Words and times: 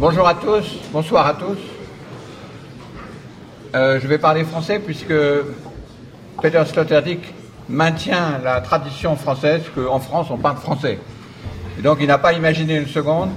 Bonjour 0.00 0.26
à 0.26 0.32
tous, 0.32 0.64
bonsoir 0.94 1.26
à 1.26 1.34
tous. 1.34 1.58
Euh, 3.74 4.00
je 4.00 4.06
vais 4.06 4.16
parler 4.16 4.44
français 4.44 4.78
puisque 4.78 5.12
Peter 6.40 6.62
Sloterdijk 6.64 7.34
maintient 7.68 8.40
la 8.42 8.62
tradition 8.62 9.14
française 9.14 9.60
qu'en 9.74 10.00
France 10.00 10.28
on 10.30 10.38
parle 10.38 10.56
français. 10.56 10.98
Et 11.78 11.82
donc 11.82 11.98
il 12.00 12.06
n'a 12.06 12.16
pas 12.16 12.32
imaginé 12.32 12.76
une 12.76 12.86
seconde, 12.86 13.28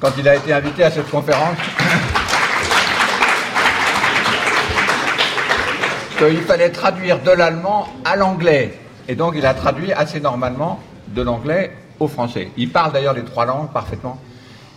quand 0.00 0.10
il 0.18 0.28
a 0.28 0.34
été 0.34 0.52
invité 0.52 0.82
à 0.82 0.90
cette 0.90 1.08
conférence, 1.08 1.58
qu'il 6.18 6.40
fallait 6.40 6.70
traduire 6.70 7.22
de 7.22 7.30
l'allemand 7.30 7.86
à 8.04 8.16
l'anglais. 8.16 8.80
Et 9.06 9.14
donc 9.14 9.34
il 9.36 9.46
a 9.46 9.54
traduit 9.54 9.92
assez 9.92 10.18
normalement 10.18 10.80
de 11.06 11.22
l'anglais 11.22 11.70
au 12.00 12.08
français. 12.08 12.50
Il 12.56 12.70
parle 12.70 12.92
d'ailleurs 12.92 13.14
les 13.14 13.22
trois 13.22 13.44
langues 13.44 13.70
parfaitement, 13.70 14.18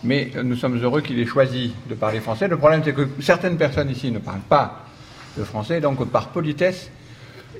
mais 0.04 0.30
nous 0.42 0.56
sommes 0.56 0.78
heureux 0.82 1.00
qu'il 1.00 1.18
ait 1.18 1.26
choisi 1.26 1.72
de 1.88 1.94
parler 1.94 2.20
français. 2.20 2.48
Le 2.48 2.56
problème 2.56 2.82
c'est 2.84 2.92
que 2.92 3.08
certaines 3.20 3.56
personnes 3.56 3.90
ici 3.90 4.10
ne 4.10 4.18
parlent 4.18 4.40
pas 4.48 4.84
le 5.36 5.44
français, 5.44 5.80
donc 5.80 6.04
par 6.10 6.28
politesse, 6.28 6.90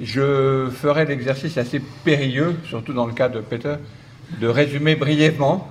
je 0.01 0.69
ferai 0.71 1.05
l'exercice 1.07 1.59
assez 1.59 1.81
périlleux, 2.05 2.57
surtout 2.65 2.93
dans 2.93 3.07
le 3.07 3.13
cas 3.13 3.29
de 3.29 3.41
Peter, 3.41 3.75
de 4.41 4.47
résumer 4.47 4.95
brièvement 4.97 5.69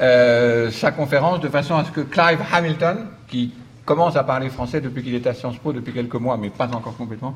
euh, 0.00 0.70
sa 0.70 0.92
conférence 0.92 1.40
de 1.40 1.48
façon 1.48 1.76
à 1.76 1.84
ce 1.84 1.90
que 1.90 2.00
Clive 2.00 2.40
Hamilton, 2.52 3.06
qui 3.28 3.52
commence 3.84 4.16
à 4.16 4.24
parler 4.24 4.48
français 4.48 4.80
depuis 4.80 5.02
qu'il 5.02 5.14
est 5.14 5.26
à 5.26 5.34
Sciences 5.34 5.58
Po 5.58 5.72
depuis 5.72 5.92
quelques 5.92 6.14
mois, 6.14 6.36
mais 6.36 6.50
pas 6.50 6.66
encore 6.66 6.96
complètement, 6.96 7.34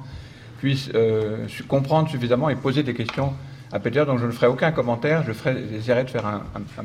puisse 0.58 0.90
euh, 0.94 1.46
comprendre 1.68 2.10
suffisamment 2.10 2.50
et 2.50 2.56
poser 2.56 2.82
des 2.82 2.94
questions 2.94 3.32
à 3.72 3.78
Peter. 3.78 4.04
Donc 4.06 4.18
je 4.18 4.26
ne 4.26 4.32
ferai 4.32 4.46
aucun 4.46 4.72
commentaire, 4.72 5.24
je 5.24 5.32
j'essaierai 5.70 6.04
de 6.04 6.10
faire 6.10 6.26
un, 6.26 6.42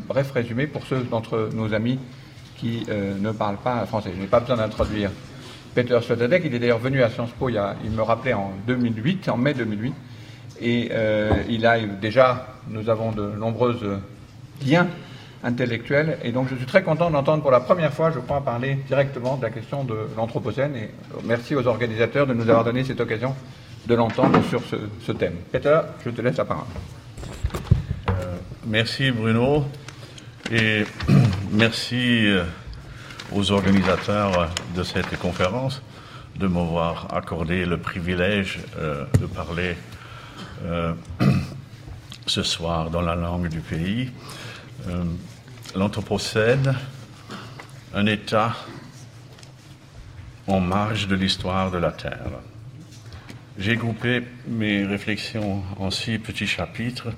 bref 0.08 0.32
résumé 0.32 0.68
pour 0.68 0.86
ceux 0.86 1.02
d'entre 1.04 1.50
nos 1.54 1.74
amis 1.74 2.00
qui 2.58 2.86
euh, 2.90 3.14
ne 3.20 3.32
parlent 3.32 3.58
pas 3.58 3.86
français. 3.86 4.12
Je 4.16 4.22
n'ai 4.22 4.28
pas 4.28 4.40
besoin 4.40 4.58
d'introduire 4.58 5.12
Peter 5.74 6.00
Sloterdijk. 6.02 6.44
Il 6.46 6.56
est 6.56 6.60
d'ailleurs 6.60 6.80
venu 6.80 7.04
à 7.04 7.10
Sciences 7.10 7.32
Po, 7.32 7.50
il, 7.50 7.62
il, 7.84 7.92
me 7.92 8.02
rappelait 8.02 8.34
en 8.34 8.54
2008, 8.68 9.30
en 9.30 9.38
mai 9.38 9.54
2008, 9.54 9.94
et 10.62 10.90
euh, 10.92 11.32
il 11.50 11.66
a 11.66 11.80
déjà, 11.80 12.48
nous 12.70 12.90
avons 12.90 13.12
de 13.12 13.30
nombreux 13.32 14.02
liens 14.66 14.88
intellectuels, 15.44 16.18
et 16.24 16.32
donc 16.32 16.48
je 16.50 16.56
suis 16.56 16.66
très 16.66 16.82
content 16.82 17.12
d'entendre 17.12 17.44
pour 17.44 17.52
la 17.52 17.60
première 17.60 17.94
fois, 17.94 18.10
je 18.10 18.20
crois, 18.20 18.42
parler 18.42 18.80
directement 18.88 19.36
de 19.36 19.44
la 19.44 19.50
question 19.50 19.84
de 19.84 20.08
l'Anthropocène, 20.16 20.76
et 20.76 20.90
merci 21.24 21.56
aux 21.56 21.68
organisateurs 21.68 22.26
de 22.26 22.34
nous 22.34 22.50
avoir 22.50 22.64
donné 22.64 22.84
cette 22.84 23.02
occasion 23.02 23.36
de 23.88 23.96
l'entendre 23.96 24.42
sur 24.50 24.62
ce, 25.06 25.12
thème. 25.12 25.36
Peter, 25.52 25.80
je 26.04 26.10
te 26.10 26.22
laisse 26.22 26.38
la 26.38 26.46
parole. 26.46 26.66
Euh, 28.10 28.36
merci 28.66 29.12
Bruno, 29.12 29.66
et 30.52 30.86
merci 31.52 32.26
euh, 32.26 32.44
aux 33.32 33.52
organisateurs 33.52 34.50
de 34.76 34.84
cette 34.84 35.18
conférence 35.20 35.82
de 36.36 36.48
m'avoir 36.48 37.14
accordé 37.14 37.66
le 37.66 37.78
privilège 37.78 38.60
euh, 38.78 39.06
de 39.20 39.26
parler 39.26 39.76
ce 42.26 42.44
soir 42.44 42.90
dans 42.90 43.02
la 43.02 43.16
langue 43.16 43.50
du 43.50 43.60
pays. 43.60 44.12
L'Anthropocène, 45.76 46.76
un 47.94 48.06
État 48.06 48.56
en 50.48 50.60
marge 50.60 51.08
de 51.08 51.16
l'histoire 51.16 51.72
de 51.72 51.78
la 51.78 51.92
Terre. 51.92 52.32
J'ai 53.58 53.78
groupé 53.78 54.22
mes 54.48 54.84
réflexions 54.84 55.64
en 55.80 55.90
six 55.90 56.20
petits 56.20 56.46
chapitres. 56.46 57.14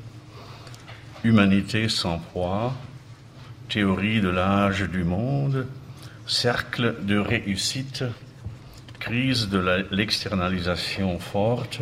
Humanité 1.23 1.89
sans 1.89 2.19
poids, 2.19 2.75
théorie 3.69 4.21
de 4.21 4.29
l'âge 4.29 4.83
du 4.83 5.03
monde, 5.03 5.65
cercle 6.27 6.97
de 7.01 7.17
réussite, 7.17 8.03
crise 8.99 9.49
de 9.49 9.87
l'externalisation 9.89 11.17
forte, 11.17 11.79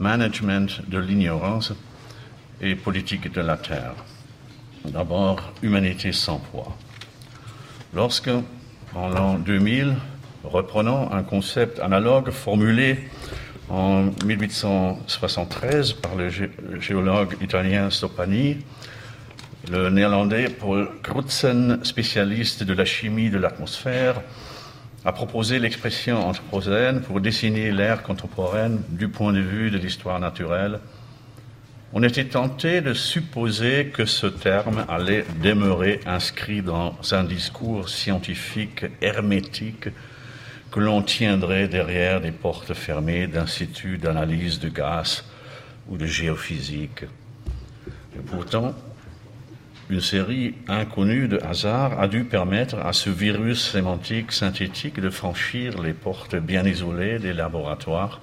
management 0.00 0.82
de 0.88 0.98
l'ignorance 0.98 1.72
et 2.60 2.74
politique 2.74 3.32
de 3.32 3.40
la 3.40 3.56
terre. 3.56 3.94
D'abord, 4.84 5.52
humanité 5.62 6.10
sans 6.10 6.38
poids. 6.38 6.76
Lorsque, 7.94 8.30
en 8.96 9.08
l'an 9.10 9.38
2000, 9.38 9.94
reprenant 10.42 11.12
un 11.12 11.22
concept 11.22 11.78
analogue 11.78 12.30
formulé 12.30 12.98
en 13.70 14.10
1873 14.24 15.92
par 15.94 16.16
le 16.16 16.28
géologue 16.80 17.36
italien 17.40 17.88
Stoppani, 17.90 18.58
le 19.70 19.90
néerlandais 19.90 20.48
Paul 20.48 20.88
Crutzen, 21.02 21.78
spécialiste 21.84 22.64
de 22.64 22.72
la 22.72 22.84
chimie 22.84 23.30
de 23.30 23.38
l'atmosphère, 23.38 24.22
a 25.04 25.12
proposé 25.12 25.58
l'expression 25.58 26.26
anthropocène 26.26 27.00
pour 27.00 27.20
dessiner 27.20 27.70
l'ère 27.70 28.02
contemporaine 28.02 28.82
du 28.88 29.08
point 29.08 29.32
de 29.32 29.40
vue 29.40 29.70
de 29.70 29.78
l'histoire 29.78 30.18
naturelle. 30.18 30.80
On 31.92 32.02
était 32.02 32.26
tenté 32.26 32.80
de 32.80 32.92
supposer 32.92 33.86
que 33.86 34.04
ce 34.04 34.26
terme 34.26 34.84
allait 34.88 35.24
demeurer 35.42 36.00
inscrit 36.06 36.62
dans 36.62 36.96
un 37.12 37.24
discours 37.24 37.88
scientifique 37.88 38.84
hermétique 39.00 39.88
que 40.70 40.80
l'on 40.80 41.02
tiendrait 41.02 41.68
derrière 41.68 42.20
des 42.20 42.32
portes 42.32 42.74
fermées 42.74 43.26
d'instituts 43.26 43.98
d'analyse 43.98 44.60
de 44.60 44.68
gaz 44.68 45.24
ou 45.88 45.96
de 45.96 46.06
géophysique. 46.06 47.04
Et 48.16 48.20
pourtant, 48.24 48.74
une 49.90 50.00
série 50.00 50.54
inconnue 50.68 51.26
de 51.26 51.40
hasards 51.42 52.00
a 52.00 52.06
dû 52.06 52.22
permettre 52.22 52.78
à 52.78 52.92
ce 52.92 53.10
virus 53.10 53.72
sémantique 53.72 54.30
synthétique 54.30 55.00
de 55.00 55.10
franchir 55.10 55.82
les 55.82 55.92
portes 55.92 56.36
bien 56.36 56.64
isolées 56.64 57.18
des 57.18 57.32
laboratoires 57.32 58.20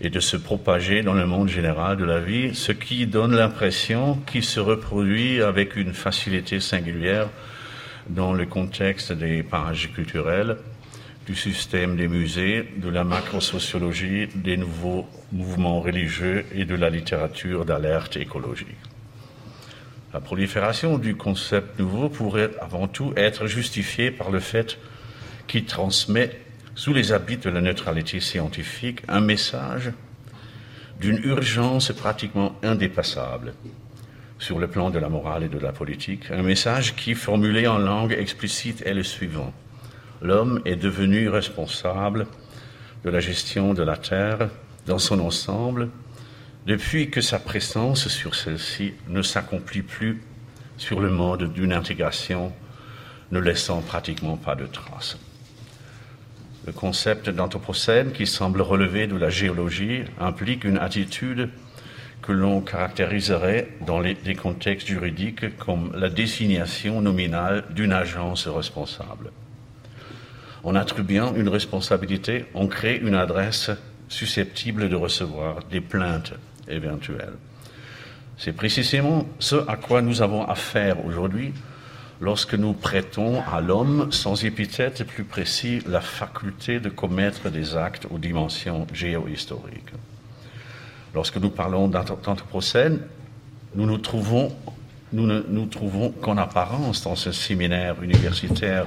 et 0.00 0.10
de 0.10 0.18
se 0.18 0.36
propager 0.36 1.02
dans 1.02 1.14
le 1.14 1.26
monde 1.26 1.48
général 1.48 1.96
de 1.96 2.04
la 2.04 2.18
vie, 2.18 2.56
ce 2.56 2.72
qui 2.72 3.06
donne 3.06 3.36
l'impression 3.36 4.16
qu'il 4.26 4.42
se 4.42 4.58
reproduit 4.58 5.40
avec 5.40 5.76
une 5.76 5.94
facilité 5.94 6.58
singulière 6.58 7.28
dans 8.08 8.32
le 8.32 8.44
contexte 8.44 9.12
des 9.12 9.44
parages 9.44 9.92
culturels, 9.92 10.56
du 11.26 11.34
système 11.34 11.96
des 11.96 12.08
musées, 12.08 12.68
de 12.76 12.88
la 12.88 13.04
macrosociologie, 13.04 14.28
des 14.34 14.56
nouveaux 14.56 15.06
mouvements 15.30 15.80
religieux 15.80 16.44
et 16.52 16.64
de 16.64 16.74
la 16.74 16.90
littérature 16.90 17.64
d'alerte 17.64 18.16
écologique. 18.16 18.76
La 20.12 20.20
prolifération 20.20 20.98
du 20.98 21.14
concept 21.14 21.78
nouveau 21.78 22.08
pourrait 22.08 22.50
avant 22.60 22.88
tout 22.88 23.12
être 23.16 23.46
justifiée 23.46 24.10
par 24.10 24.30
le 24.30 24.40
fait 24.40 24.78
qu'il 25.46 25.64
transmet 25.64 26.30
sous 26.74 26.92
les 26.92 27.12
habits 27.12 27.36
de 27.36 27.50
la 27.50 27.60
neutralité 27.60 28.20
scientifique, 28.20 29.02
un 29.08 29.20
message 29.20 29.92
d'une 31.00 31.18
urgence 31.24 31.92
pratiquement 31.92 32.54
indépassable 32.62 33.54
sur 34.38 34.58
le 34.58 34.66
plan 34.66 34.90
de 34.90 34.98
la 34.98 35.08
morale 35.08 35.44
et 35.44 35.48
de 35.48 35.58
la 35.58 35.72
politique, 35.72 36.30
un 36.30 36.42
message 36.42 36.94
qui, 36.96 37.14
formulé 37.14 37.66
en 37.66 37.78
langue 37.78 38.12
explicite, 38.12 38.82
est 38.84 38.94
le 38.94 39.02
suivant. 39.02 39.52
L'homme 40.22 40.62
est 40.64 40.76
devenu 40.76 41.28
responsable 41.28 42.28
de 43.04 43.10
la 43.10 43.18
gestion 43.18 43.74
de 43.74 43.82
la 43.82 43.96
Terre 43.96 44.50
dans 44.86 45.00
son 45.00 45.18
ensemble 45.18 45.88
depuis 46.64 47.10
que 47.10 47.20
sa 47.20 47.40
présence 47.40 48.06
sur 48.06 48.36
celle-ci 48.36 48.94
ne 49.08 49.20
s'accomplit 49.20 49.82
plus 49.82 50.22
sur 50.76 51.00
le 51.00 51.10
mode 51.10 51.52
d'une 51.52 51.72
intégration 51.72 52.52
ne 53.32 53.40
laissant 53.40 53.80
pratiquement 53.80 54.36
pas 54.36 54.54
de 54.54 54.66
traces. 54.66 55.18
Le 56.66 56.72
concept 56.72 57.28
d'anthropocène, 57.28 58.12
qui 58.12 58.28
semble 58.28 58.62
relever 58.62 59.08
de 59.08 59.16
la 59.16 59.30
géologie, 59.30 60.04
implique 60.20 60.62
une 60.62 60.78
attitude 60.78 61.50
que 62.20 62.30
l'on 62.30 62.60
caractériserait 62.60 63.70
dans 63.84 63.98
les, 63.98 64.14
des 64.14 64.36
contextes 64.36 64.86
juridiques 64.86 65.56
comme 65.56 65.90
la 65.96 66.08
désignation 66.08 67.00
nominale 67.00 67.64
d'une 67.70 67.92
agence 67.92 68.46
responsable. 68.46 69.32
En 70.64 70.76
attribuant 70.76 71.34
une 71.34 71.48
responsabilité, 71.48 72.46
on 72.54 72.68
crée 72.68 72.96
une 72.96 73.14
adresse 73.14 73.70
susceptible 74.08 74.88
de 74.88 74.94
recevoir 74.94 75.60
des 75.70 75.80
plaintes 75.80 76.34
éventuelles. 76.68 77.34
C'est 78.38 78.52
précisément 78.52 79.26
ce 79.38 79.56
à 79.68 79.76
quoi 79.76 80.02
nous 80.02 80.22
avons 80.22 80.44
affaire 80.44 81.04
aujourd'hui 81.04 81.52
lorsque 82.20 82.54
nous 82.54 82.72
prêtons 82.72 83.42
à 83.52 83.60
l'homme, 83.60 84.12
sans 84.12 84.44
épithète 84.44 85.04
plus 85.04 85.24
précis, 85.24 85.80
la 85.86 86.00
faculté 86.00 86.78
de 86.78 86.88
commettre 86.88 87.50
des 87.50 87.76
actes 87.76 88.06
aux 88.10 88.18
dimensions 88.18 88.86
géohistoriques. 88.92 89.92
Lorsque 91.14 91.36
nous 91.38 91.50
parlons 91.50 91.88
d'anthropocène, 91.88 93.00
nous 93.74 93.86
nous 93.86 93.98
trouvons, 93.98 94.54
nous 95.12 95.26
ne 95.26 95.42
nous 95.48 95.66
trouvons 95.66 96.10
qu'en 96.10 96.36
apparence 96.36 97.02
dans 97.02 97.16
ce 97.16 97.32
séminaire 97.32 98.00
universitaire 98.02 98.86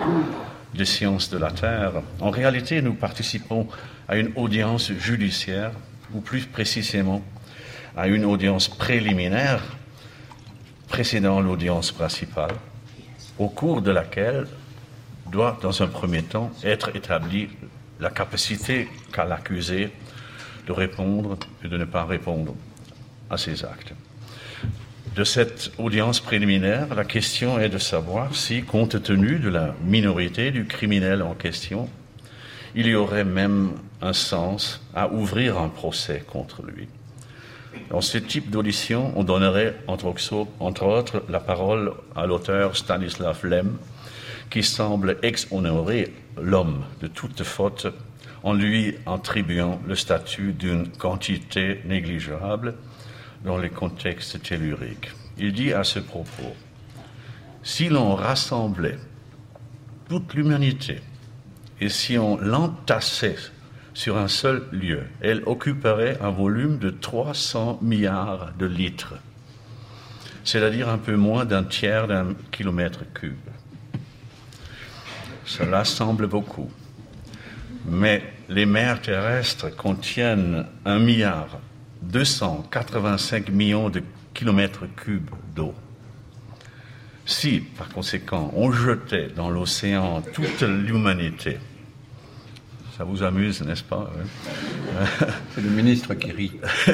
des 0.76 0.86
sciences 0.86 1.30
de 1.30 1.38
la 1.38 1.52
Terre. 1.52 1.94
En 2.20 2.30
réalité, 2.30 2.82
nous 2.82 2.94
participons 2.94 3.68
à 4.08 4.18
une 4.18 4.32
audience 4.36 4.92
judiciaire, 4.92 5.72
ou 6.14 6.22
plus 6.22 6.46
précisément 6.46 7.24
à 7.98 8.08
une 8.08 8.26
audience 8.26 8.68
préliminaire 8.68 9.64
précédant 10.88 11.42
l'audience 11.42 11.92
principale 11.92 12.54
au 13.40 13.50
cours 13.50 13.82
de 13.82 13.92
laquelle 13.92 14.48
doit, 15.32 15.58
dans 15.62 15.82
un 15.82 15.88
premier 15.88 16.24
temps, 16.24 16.52
être 16.64 16.96
établie 16.96 17.50
la 18.00 18.10
capacité 18.10 18.88
qu'a 19.12 19.26
l'accusé 19.26 19.92
de 20.68 20.72
répondre 20.72 21.38
et 21.64 21.68
de 21.68 21.78
ne 21.78 21.86
pas 21.86 22.06
répondre 22.06 22.54
à 23.30 23.38
ces 23.38 23.64
actes. 23.66 23.94
De 25.16 25.24
cette 25.24 25.72
audience 25.78 26.20
préliminaire, 26.20 26.94
la 26.94 27.06
question 27.06 27.58
est 27.58 27.70
de 27.70 27.78
savoir 27.78 28.36
si, 28.36 28.64
compte 28.64 29.02
tenu 29.02 29.40
de 29.40 29.48
la 29.48 29.74
minorité 29.86 30.52
du 30.52 30.66
criminel 30.66 31.22
en 31.22 31.34
question, 31.34 31.88
il 32.76 32.86
y 32.86 32.96
aurait 32.96 33.24
même 33.24 33.72
un 34.02 34.12
sens 34.12 34.82
à 34.94 35.08
ouvrir 35.08 35.58
un 35.58 35.70
procès 35.70 36.22
contre 36.28 36.64
lui. 36.64 36.90
Dans 37.92 38.02
ce 38.02 38.18
type 38.18 38.50
d'audition, 38.50 39.14
on 39.16 39.24
donnerait, 39.24 39.78
entre, 39.88 40.08
autres, 40.84 41.24
la 41.30 41.40
parole 41.40 41.94
à 42.14 42.26
l'auteur 42.26 42.76
Stanislav 42.76 43.46
Lem, 43.46 43.78
qui 44.50 44.64
semble 44.64 45.16
exonérer 45.24 46.14
l'homme 46.38 46.84
de 47.00 47.08
toute 47.08 47.44
faute 47.44 47.88
en 48.44 48.52
lui 48.52 48.96
attribuant 49.06 49.80
le 49.88 49.96
statut 49.96 50.52
d'une 50.52 50.90
quantité 50.90 51.80
négligeable 51.86 52.76
dans 53.46 53.58
les 53.58 53.70
contextes 53.70 54.42
telluriques. 54.42 55.12
Il 55.38 55.54
dit 55.54 55.72
à 55.72 55.84
ce 55.84 56.00
propos, 56.00 56.56
si 57.64 57.90
l'on 57.90 58.16
rassemblait 58.16 59.00
toute 60.10 60.34
l'humanité 60.34 61.02
et 61.80 61.90
si 61.90 62.18
on 62.18 62.38
l'entassait 62.38 63.38
sur 63.94 64.18
un 64.18 64.28
seul 64.28 64.64
lieu, 64.72 65.04
elle 65.22 65.44
occuperait 65.46 66.18
un 66.22 66.32
volume 66.32 66.80
de 66.80 66.90
300 66.90 67.80
milliards 67.82 68.52
de 68.58 68.66
litres, 68.66 69.16
c'est-à-dire 70.44 70.90
un 70.90 70.98
peu 70.98 71.16
moins 71.16 71.46
d'un 71.46 71.64
tiers 71.64 72.08
d'un 72.08 72.34
kilomètre 72.52 73.04
cube. 73.14 73.38
Cela 75.46 75.86
semble 75.86 76.28
beaucoup, 76.28 76.70
mais 77.86 78.24
les 78.50 78.66
mers 78.66 79.02
terrestres 79.02 79.76
contiennent 79.76 80.66
un 80.86 81.00
milliard 81.00 81.60
285 82.02 83.50
millions 83.50 83.90
de 83.90 84.04
kilomètres 84.34 84.86
cubes 84.96 85.30
d'eau. 85.56 85.74
Si, 87.26 87.60
par 87.60 87.90
conséquent, 87.90 88.52
on 88.56 88.72
jetait 88.72 89.30
dans 89.36 89.50
l'océan 89.50 90.22
toute 90.22 90.62
l'humanité, 90.62 91.58
ça 92.96 93.04
vous 93.04 93.24
amuse, 93.24 93.62
n'est-ce 93.62 93.84
pas 93.84 94.12
C'est 95.56 95.62
le 95.62 95.70
ministre 95.70 96.14
qui 96.14 96.32
rit. 96.32 96.52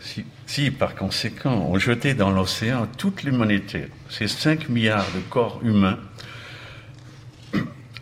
si, 0.00 0.24
si, 0.46 0.70
par 0.70 0.94
conséquent, 0.94 1.66
on 1.68 1.78
jetait 1.78 2.14
dans 2.14 2.30
l'océan 2.30 2.86
toute 2.96 3.24
l'humanité, 3.24 3.88
ces 4.08 4.28
5 4.28 4.68
milliards 4.68 5.10
de 5.14 5.20
corps 5.28 5.60
humains, 5.64 5.98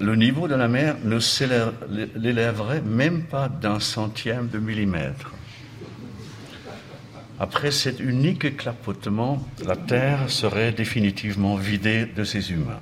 le 0.00 0.16
niveau 0.16 0.48
de 0.48 0.54
la 0.54 0.66
mer 0.66 0.96
ne 1.04 1.18
l'élèverait 2.16 2.80
même 2.80 3.24
pas 3.24 3.48
d'un 3.48 3.80
centième 3.80 4.48
de 4.48 4.58
millimètre. 4.58 5.32
Après 7.38 7.70
cet 7.70 8.00
unique 8.00 8.56
clapotement, 8.56 9.46
la 9.64 9.76
Terre 9.76 10.28
serait 10.28 10.72
définitivement 10.72 11.56
vidée 11.56 12.06
de 12.06 12.24
ses 12.24 12.52
humains. 12.52 12.80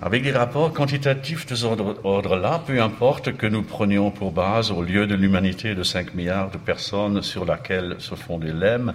Avec 0.00 0.24
des 0.24 0.32
rapports 0.32 0.72
quantitatifs 0.72 1.46
de 1.46 1.54
ce 1.54 1.66
ordre-là, 1.66 2.62
peu 2.66 2.82
importe 2.82 3.36
que 3.36 3.46
nous 3.46 3.62
prenions 3.62 4.10
pour 4.10 4.32
base, 4.32 4.72
au 4.72 4.82
lieu 4.82 5.06
de 5.06 5.14
l'humanité 5.14 5.76
de 5.76 5.82
5 5.84 6.14
milliards 6.14 6.50
de 6.50 6.58
personnes 6.58 7.22
sur 7.22 7.44
laquelle 7.44 7.96
se 7.98 8.14
des 8.40 8.52
lemmes, 8.52 8.94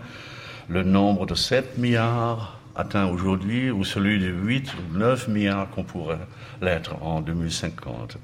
le 0.67 0.83
nombre 0.83 1.25
de 1.25 1.35
7 1.35 1.77
milliards 1.77 2.56
atteint 2.77 3.07
aujourd'hui 3.07 3.71
ou 3.71 3.83
celui 3.83 4.19
de 4.19 4.27
8 4.27 4.73
ou 4.73 4.97
9 4.97 5.27
milliards 5.27 5.69
qu'on 5.71 5.83
pourrait 5.83 6.19
l'être 6.61 7.01
en 7.01 7.21
2050. 7.21 8.17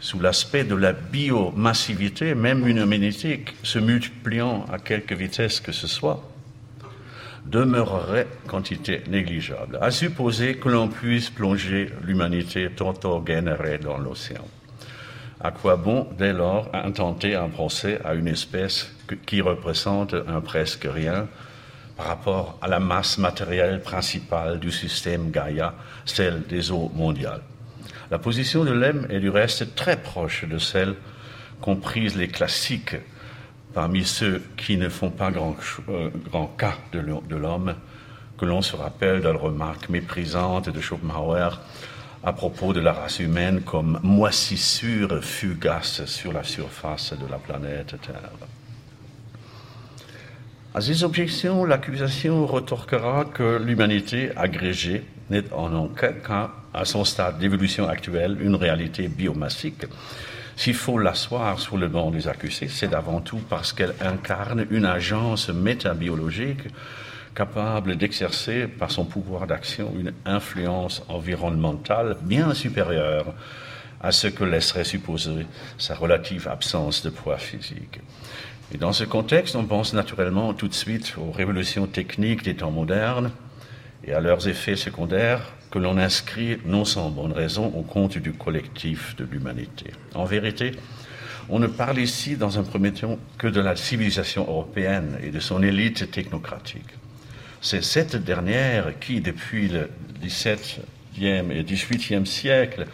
Sous 0.00 0.20
l'aspect 0.20 0.64
de 0.64 0.74
la 0.74 0.92
biomassivité, 0.92 2.34
même 2.34 2.66
une 2.66 2.78
humanité 2.78 3.44
se 3.62 3.78
multipliant 3.78 4.64
à 4.72 4.78
quelque 4.78 5.14
vitesse 5.14 5.60
que 5.60 5.72
ce 5.72 5.86
soit, 5.86 6.22
demeurerait 7.46 8.26
quantité 8.46 9.02
négligeable, 9.08 9.78
à 9.80 9.90
supposer 9.90 10.56
que 10.56 10.68
l'on 10.68 10.88
puisse 10.88 11.30
plonger 11.30 11.90
l'humanité 12.02 12.70
tantôt 12.74 13.22
générée 13.26 13.78
dans 13.78 13.98
l'océan. 13.98 14.46
À 15.40 15.50
quoi 15.50 15.76
bon, 15.76 16.08
dès 16.16 16.32
lors, 16.32 16.70
intenter 16.72 17.34
un 17.34 17.48
procès 17.48 18.00
à 18.04 18.14
une 18.14 18.28
espèce 18.28 18.90
qui 19.26 19.42
représente 19.42 20.14
un 20.14 20.40
presque 20.40 20.86
rien 20.90 21.28
par 21.96 22.06
rapport 22.06 22.58
à 22.60 22.68
la 22.68 22.80
masse 22.80 23.18
matérielle 23.18 23.80
principale 23.80 24.58
du 24.58 24.70
système 24.70 25.30
Gaïa, 25.30 25.74
celle 26.04 26.42
des 26.46 26.70
eaux 26.70 26.90
mondiales. 26.94 27.42
La 28.10 28.18
position 28.18 28.64
de 28.64 28.72
Lem 28.72 29.06
est 29.10 29.20
du 29.20 29.30
reste 29.30 29.74
très 29.74 29.96
proche 29.96 30.44
de 30.44 30.58
celle 30.58 30.94
comprise 31.60 32.16
les 32.16 32.28
classiques 32.28 32.96
parmi 33.72 34.04
ceux 34.04 34.42
qui 34.56 34.76
ne 34.76 34.88
font 34.88 35.10
pas 35.10 35.30
grand, 35.30 35.56
euh, 35.88 36.10
grand 36.30 36.46
cas 36.46 36.76
de 36.92 37.00
l'homme, 37.36 37.74
que 38.38 38.44
l'on 38.44 38.62
se 38.62 38.76
rappelle 38.76 39.20
de 39.20 39.28
la 39.28 39.38
remarque 39.38 39.88
méprisante 39.88 40.68
de 40.68 40.80
Schopenhauer 40.80 41.60
à 42.22 42.32
propos 42.32 42.72
de 42.72 42.80
la 42.80 42.92
race 42.92 43.18
humaine 43.18 43.62
comme 43.62 44.00
moisissure 44.02 45.22
fugace 45.22 46.04
sur 46.06 46.32
la 46.32 46.42
surface 46.42 47.12
de 47.12 47.26
la 47.30 47.38
planète 47.38 47.96
Terre. 48.00 48.30
À 50.76 50.80
ces 50.80 51.04
objections, 51.04 51.64
l'accusation 51.64 52.46
retorquera 52.46 53.26
que 53.26 53.62
l'humanité 53.64 54.32
agrégée 54.34 55.04
n'est 55.30 55.52
en 55.52 55.72
aucun 55.72 56.14
cas, 56.14 56.50
à 56.74 56.84
son 56.84 57.04
stade 57.04 57.38
d'évolution 57.38 57.88
actuelle, 57.88 58.38
une 58.40 58.56
réalité 58.56 59.06
biomassique. 59.06 59.86
S'il 60.56 60.74
faut 60.74 60.98
l'asseoir 60.98 61.60
sous 61.60 61.76
le 61.76 61.86
banc 61.86 62.10
des 62.10 62.26
accusés, 62.26 62.66
c'est 62.66 62.92
avant 62.92 63.20
tout 63.20 63.40
parce 63.48 63.72
qu'elle 63.72 63.94
incarne 64.00 64.66
une 64.68 64.84
agence 64.84 65.48
métabiologique 65.48 66.66
capable 67.36 67.94
d'exercer 67.94 68.66
par 68.66 68.90
son 68.90 69.04
pouvoir 69.04 69.46
d'action 69.46 69.94
une 69.96 70.12
influence 70.26 71.04
environnementale 71.08 72.16
bien 72.22 72.52
supérieure 72.52 73.32
à 74.00 74.10
ce 74.10 74.26
que 74.26 74.42
laisserait 74.42 74.84
supposer 74.84 75.46
sa 75.78 75.94
relative 75.94 76.48
absence 76.48 77.04
de 77.04 77.10
poids 77.10 77.38
physique. 77.38 78.00
Et 78.72 78.78
dans 78.78 78.92
ce 78.92 79.04
contexte, 79.04 79.56
on 79.56 79.64
pense 79.64 79.92
naturellement 79.92 80.54
tout 80.54 80.68
de 80.68 80.74
suite 80.74 81.14
aux 81.18 81.30
révolutions 81.30 81.86
techniques 81.86 82.42
des 82.42 82.56
temps 82.56 82.70
modernes 82.70 83.30
et 84.04 84.12
à 84.12 84.20
leurs 84.20 84.48
effets 84.48 84.76
secondaires 84.76 85.52
que 85.70 85.78
l'on 85.78 85.98
inscrit 85.98 86.58
non 86.64 86.84
sans 86.84 87.10
bonne 87.10 87.32
raison 87.32 87.66
au 87.66 87.82
compte 87.82 88.18
du 88.18 88.32
collectif 88.32 89.16
de 89.16 89.24
l'humanité. 89.24 89.90
En 90.14 90.24
vérité, 90.24 90.72
on 91.48 91.58
ne 91.58 91.66
parle 91.66 91.98
ici, 91.98 92.36
dans 92.36 92.58
un 92.58 92.62
premier 92.62 92.92
temps, 92.92 93.18
que 93.38 93.46
de 93.46 93.60
la 93.60 93.76
civilisation 93.76 94.42
européenne 94.42 95.18
et 95.22 95.30
de 95.30 95.40
son 95.40 95.62
élite 95.62 96.10
technocratique. 96.10 96.94
C'est 97.60 97.82
cette 97.82 98.16
dernière 98.16 98.98
qui, 98.98 99.20
depuis 99.20 99.68
le 99.68 99.90
XVIIe 100.22 101.52
et 101.52 101.64
XVIIIe 101.64 102.26
siècle, 102.26 102.86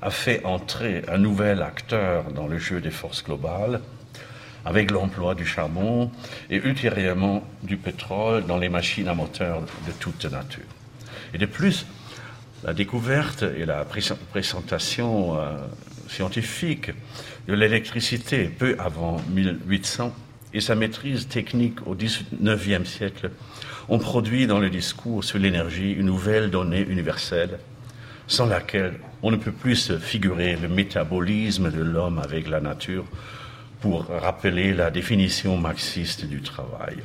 a 0.00 0.10
fait 0.10 0.44
entrer 0.44 1.02
un 1.08 1.18
nouvel 1.18 1.60
acteur 1.60 2.32
dans 2.32 2.46
le 2.46 2.58
jeu 2.58 2.80
des 2.80 2.90
forces 2.90 3.24
globales, 3.24 3.80
avec 4.68 4.90
l'emploi 4.90 5.34
du 5.34 5.46
charbon 5.46 6.10
et 6.50 6.56
ultérieurement 6.56 7.42
du 7.62 7.78
pétrole 7.78 8.44
dans 8.44 8.58
les 8.58 8.68
machines 8.68 9.08
à 9.08 9.14
moteur 9.14 9.62
de 9.62 9.92
toute 9.98 10.26
nature. 10.26 10.68
Et 11.32 11.38
de 11.38 11.46
plus, 11.46 11.86
la 12.62 12.74
découverte 12.74 13.44
et 13.44 13.64
la 13.64 13.86
présentation 13.86 15.40
euh, 15.40 15.56
scientifique 16.06 16.90
de 17.48 17.54
l'électricité 17.54 18.44
peu 18.44 18.76
avant 18.78 19.16
1800 19.30 20.14
et 20.52 20.60
sa 20.60 20.74
maîtrise 20.74 21.28
technique 21.28 21.86
au 21.86 21.94
XIXe 21.94 22.86
siècle 22.86 23.30
ont 23.88 23.98
produit 23.98 24.46
dans 24.46 24.58
le 24.58 24.68
discours 24.68 25.24
sur 25.24 25.38
l'énergie 25.38 25.92
une 25.92 26.06
nouvelle 26.06 26.50
donnée 26.50 26.82
universelle 26.82 27.58
sans 28.26 28.44
laquelle 28.44 29.00
on 29.22 29.30
ne 29.30 29.36
peut 29.36 29.52
plus 29.52 29.76
se 29.76 29.98
figurer 29.98 30.56
le 30.56 30.68
métabolisme 30.68 31.70
de 31.70 31.80
l'homme 31.80 32.18
avec 32.18 32.48
la 32.48 32.60
nature 32.60 33.06
pour 33.80 34.06
rappeler 34.06 34.74
la 34.74 34.90
définition 34.90 35.56
marxiste 35.56 36.24
du 36.24 36.40
travail. 36.40 36.98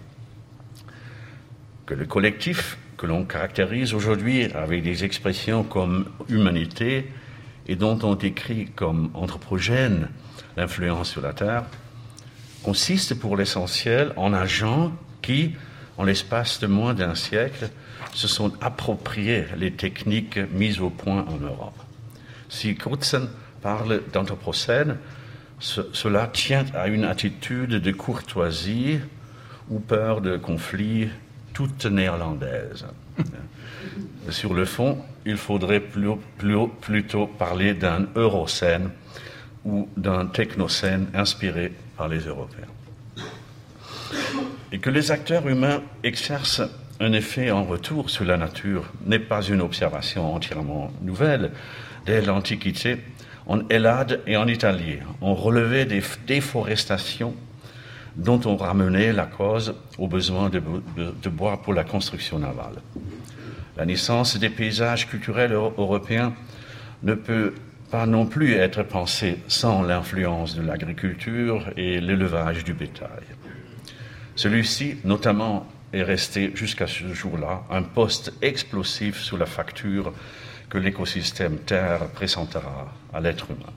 Que 1.85 1.93
le 1.93 2.05
collectif 2.05 2.77
que 2.97 3.05
l'on 3.05 3.25
caractérise 3.25 3.93
aujourd'hui 3.93 4.45
avec 4.53 4.83
des 4.83 5.03
expressions 5.03 5.63
comme 5.63 6.05
humanité 6.29 7.11
et 7.67 7.75
dont 7.75 7.99
on 8.03 8.15
décrit 8.15 8.67
comme 8.75 9.09
anthropogène 9.13 10.09
l'influence 10.57 11.09
sur 11.09 11.21
la 11.21 11.33
Terre, 11.33 11.63
consiste 12.63 13.15
pour 13.15 13.35
l'essentiel 13.35 14.13
en 14.15 14.33
agents 14.33 14.93
qui, 15.21 15.55
en 15.97 16.03
l'espace 16.03 16.59
de 16.59 16.67
moins 16.67 16.93
d'un 16.93 17.15
siècle, 17.15 17.69
se 18.13 18.27
sont 18.27 18.53
appropriés 18.61 19.45
les 19.57 19.71
techniques 19.71 20.39
mises 20.51 20.79
au 20.79 20.89
point 20.89 21.25
en 21.27 21.37
Europe. 21.37 21.77
Si 22.49 22.75
Krutzen 22.75 23.27
parle 23.61 24.01
d'anthropocène, 24.11 24.97
cela 25.63 26.27
tient 26.27 26.65
à 26.75 26.87
une 26.87 27.05
attitude 27.05 27.75
de 27.75 27.91
courtoisie 27.91 28.99
ou 29.69 29.79
peur 29.79 30.19
de 30.19 30.35
conflit 30.35 31.07
toute 31.53 31.85
néerlandaise. 31.85 32.85
Sur 34.29 34.53
le 34.53 34.65
fond, 34.65 34.97
il 35.25 35.37
faudrait 35.37 35.79
plutôt 35.79 37.27
parler 37.27 37.73
d'un 37.73 38.07
eurocène 38.15 38.89
ou 39.63 39.87
d'un 39.95 40.25
technocène 40.25 41.07
inspiré 41.13 41.71
par 41.95 42.09
les 42.09 42.19
Européens. 42.19 42.67
Et 44.73 44.79
que 44.79 44.89
les 44.89 45.11
acteurs 45.11 45.47
humains 45.47 45.81
exercent 46.03 46.63
un 46.99 47.13
effet 47.13 47.51
en 47.51 47.63
retour 47.63 48.09
sur 48.09 48.25
la 48.25 48.37
nature 48.37 48.91
n'est 49.05 49.19
pas 49.19 49.41
une 49.41 49.61
observation 49.61 50.33
entièrement 50.33 50.91
nouvelle. 51.01 51.51
Dès 52.05 52.21
l'Antiquité, 52.21 52.97
en 53.45 53.67
Hellade 53.69 54.21
et 54.27 54.37
en 54.37 54.47
Italie, 54.47 54.99
on 55.21 55.33
relevait 55.33 55.85
des 55.85 56.01
déforestations 56.27 57.35
dont 58.15 58.39
on 58.45 58.55
ramenait 58.55 59.11
la 59.11 59.25
cause 59.25 59.75
au 59.97 60.07
besoin 60.07 60.49
de, 60.49 60.61
de 60.97 61.29
bois 61.29 61.61
pour 61.61 61.73
la 61.73 61.83
construction 61.83 62.39
navale. 62.39 62.81
La 63.75 63.85
naissance 63.85 64.37
des 64.37 64.49
paysages 64.49 65.07
culturels 65.07 65.53
européens 65.53 66.33
ne 67.01 67.15
peut 67.15 67.53
pas 67.89 68.05
non 68.05 68.25
plus 68.25 68.53
être 68.53 68.83
pensée 68.83 69.37
sans 69.47 69.81
l'influence 69.81 70.55
de 70.55 70.61
l'agriculture 70.61 71.69
et 71.75 71.99
l'élevage 71.99 72.63
du 72.63 72.73
bétail. 72.73 73.23
Celui-ci, 74.35 74.97
notamment, 75.03 75.67
est 75.91 76.03
resté 76.03 76.51
jusqu'à 76.55 76.87
ce 76.87 77.13
jour-là 77.13 77.63
un 77.69 77.83
poste 77.83 78.33
explosif 78.41 79.19
sous 79.19 79.37
la 79.37 79.45
facture 79.45 80.11
que 80.73 80.79
l'écosystème 80.79 81.59
Terre 81.59 82.07
présentera 82.15 82.91
à 83.13 83.21
l'être 83.21 83.51
humain. 83.51 83.71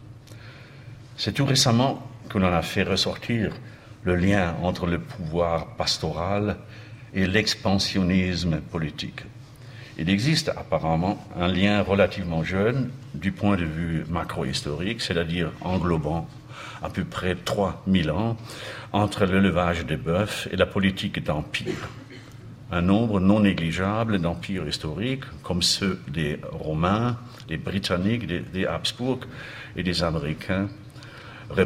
C'est 1.19 1.33
tout 1.33 1.45
récemment 1.45 2.03
que 2.31 2.39
l'on 2.39 2.51
a 2.51 2.63
fait 2.63 2.85
ressortir 2.85 3.53
le 4.05 4.17
lien 4.17 4.55
entre 4.63 4.87
le 4.87 4.99
pouvoir 4.99 5.77
pastoral 5.77 6.57
et 7.13 7.27
l'expansionnisme 7.27 8.63
politique. 8.63 9.25
Il 9.99 10.09
existe 10.09 10.49
apparemment 10.49 11.23
un 11.39 11.49
lien 11.49 11.83
relativement 11.83 12.43
jeune 12.43 12.89
du 13.13 13.31
point 13.31 13.57
de 13.57 13.67
vue 13.67 14.07
macro-historique, 14.09 15.03
c'est-à-dire 15.03 15.53
englobant 15.61 16.27
à 16.83 16.89
peu 16.89 17.05
près 17.05 17.35
3000 17.35 18.11
ans, 18.11 18.39
entre 18.95 19.27
l'élevage 19.27 19.85
des 19.85 19.99
bœufs 19.99 20.49
et 20.51 20.57
la 20.57 20.67
politique 20.67 21.23
d'empire. 21.23 21.91
Un 22.73 22.83
nombre 22.83 23.21
non 23.21 23.41
négligeable 23.41 24.21
d'empires 24.21 24.67
historiques, 24.67 25.25
comme 25.45 25.63
ceux 25.63 26.01
des 26.09 26.41
Romains, 26.51 27.17
des 27.47 27.59
Britanniques, 27.59 28.27
des, 28.27 28.67
Habsbourg 28.67 29.21
et 29.77 29.85
des 29.85 30.03
Américains, 30.03 30.69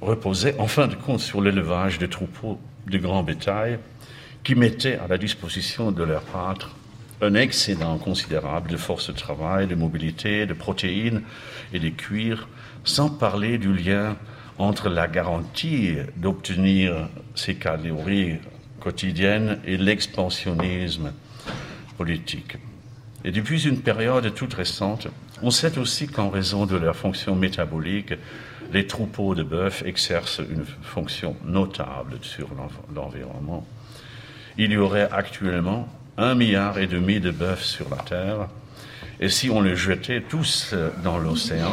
reposaient 0.00 0.54
en 0.58 0.68
fin 0.68 0.86
de 0.86 0.94
compte 0.94 1.20
sur 1.20 1.40
l'élevage 1.40 1.98
de 1.98 2.06
troupeaux 2.06 2.60
de 2.86 2.98
grand 2.98 3.24
bétail 3.24 3.78
qui 4.44 4.54
mettaient 4.54 4.98
à 4.98 5.08
la 5.08 5.18
disposition 5.18 5.90
de 5.90 6.04
leurs 6.04 6.22
pâtres 6.22 6.76
un 7.20 7.34
excédent 7.34 7.98
considérable 7.98 8.70
de 8.70 8.76
force 8.76 9.08
de 9.08 9.16
travail, 9.16 9.66
de 9.66 9.74
mobilité, 9.74 10.46
de 10.46 10.52
protéines 10.52 11.22
et 11.72 11.80
de 11.80 11.88
cuir, 11.88 12.48
sans 12.84 13.08
parler 13.08 13.58
du 13.58 13.74
lien 13.74 14.16
entre 14.58 14.88
la 14.88 15.08
garantie 15.08 15.96
d'obtenir 16.16 17.08
ces 17.34 17.54
calories 17.54 18.38
quotidiennes 18.84 19.58
et 19.64 19.78
l'expansionnisme 19.78 21.12
politique. 21.96 22.58
Et 23.24 23.30
depuis 23.32 23.66
une 23.66 23.80
période 23.80 24.34
toute 24.34 24.52
récente, 24.52 25.08
on 25.42 25.50
sait 25.50 25.78
aussi 25.78 26.06
qu'en 26.06 26.28
raison 26.28 26.66
de 26.66 26.76
leur 26.76 26.94
fonction 26.94 27.34
métabolique, 27.34 28.12
les 28.72 28.86
troupeaux 28.86 29.34
de 29.34 29.42
bœufs 29.42 29.82
exercent 29.86 30.42
une 30.50 30.66
fonction 30.82 31.34
notable 31.46 32.18
sur 32.20 32.48
l'environnement. 32.94 33.66
Il 34.58 34.70
y 34.72 34.76
aurait 34.76 35.08
actuellement 35.10 35.88
un 36.18 36.34
milliard 36.34 36.78
et 36.78 36.86
demi 36.86 37.20
de 37.20 37.30
bœufs 37.30 37.64
sur 37.64 37.88
la 37.88 37.96
Terre, 37.96 38.48
et 39.20 39.30
si 39.30 39.48
on 39.48 39.62
les 39.62 39.76
jetait 39.76 40.20
tous 40.20 40.74
dans 41.02 41.18
l'océan, 41.18 41.72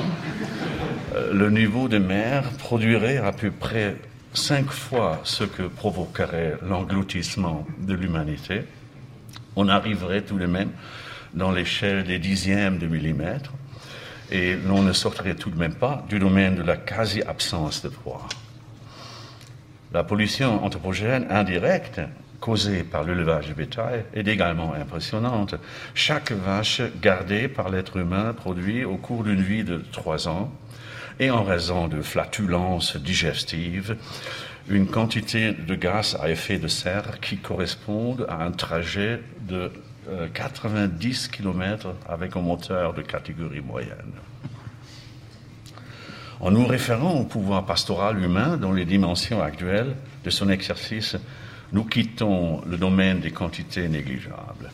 euh, 1.15 1.33
le 1.33 1.49
niveau 1.49 1.87
de 1.87 1.97
mer 1.97 2.43
produirait 2.59 3.17
à 3.17 3.31
peu 3.31 3.51
près 3.51 3.97
cinq 4.33 4.69
fois 4.69 5.21
ce 5.23 5.43
que 5.43 5.63
provoquerait 5.63 6.57
l'engloutissement 6.63 7.65
de 7.79 7.93
l'humanité. 7.93 8.63
On 9.55 9.67
arriverait 9.67 10.21
tout 10.21 10.39
de 10.39 10.45
même 10.45 10.71
dans 11.33 11.51
l'échelle 11.51 12.03
des 12.03 12.19
dixièmes 12.19 12.77
de 12.77 12.87
millimètre, 12.87 13.51
et 14.31 14.55
l'on 14.55 14.81
ne 14.81 14.93
sortirait 14.93 15.35
tout 15.35 15.49
de 15.49 15.57
même 15.57 15.75
pas 15.75 16.05
du 16.07 16.19
domaine 16.19 16.55
de 16.55 16.63
la 16.63 16.77
quasi-absence 16.77 17.83
de 17.83 17.89
poids. 17.89 18.27
La 19.93 20.03
pollution 20.03 20.63
anthropogène 20.63 21.27
indirecte 21.29 21.99
causée 22.39 22.83
par 22.83 23.03
l'élevage 23.03 23.47
du 23.47 23.53
bétail 23.53 24.05
est 24.13 24.27
également 24.27 24.73
impressionnante. 24.73 25.55
Chaque 25.93 26.31
vache 26.31 26.81
gardée 27.01 27.49
par 27.49 27.69
l'être 27.69 27.97
humain 27.97 28.33
produit 28.33 28.85
au 28.85 28.95
cours 28.95 29.23
d'une 29.23 29.41
vie 29.41 29.65
de 29.65 29.83
trois 29.91 30.27
ans, 30.27 30.51
et 31.21 31.29
en 31.29 31.43
raison 31.43 31.87
de 31.87 32.01
flatulences 32.01 32.97
digestives, 32.97 33.95
une 34.67 34.87
quantité 34.87 35.53
de 35.53 35.75
gaz 35.75 36.17
à 36.19 36.31
effet 36.31 36.57
de 36.57 36.67
serre 36.67 37.19
qui 37.19 37.37
correspond 37.37 38.17
à 38.27 38.43
un 38.43 38.51
trajet 38.51 39.21
de 39.47 39.71
90 40.33 41.27
euh, 41.27 41.31
km 41.31 41.93
avec 42.09 42.35
un 42.35 42.41
moteur 42.41 42.95
de 42.95 43.03
catégorie 43.03 43.61
moyenne. 43.61 44.13
En 46.39 46.49
nous 46.49 46.65
référant 46.65 47.19
au 47.19 47.25
pouvoir 47.25 47.67
pastoral 47.67 48.21
humain 48.21 48.57
dans 48.57 48.71
les 48.71 48.85
dimensions 48.85 49.43
actuelles 49.43 49.95
de 50.23 50.29
son 50.31 50.49
exercice, 50.49 51.17
nous 51.71 51.83
quittons 51.83 52.61
le 52.65 52.77
domaine 52.77 53.19
des 53.19 53.29
quantités 53.29 53.87
négligeables, 53.87 54.71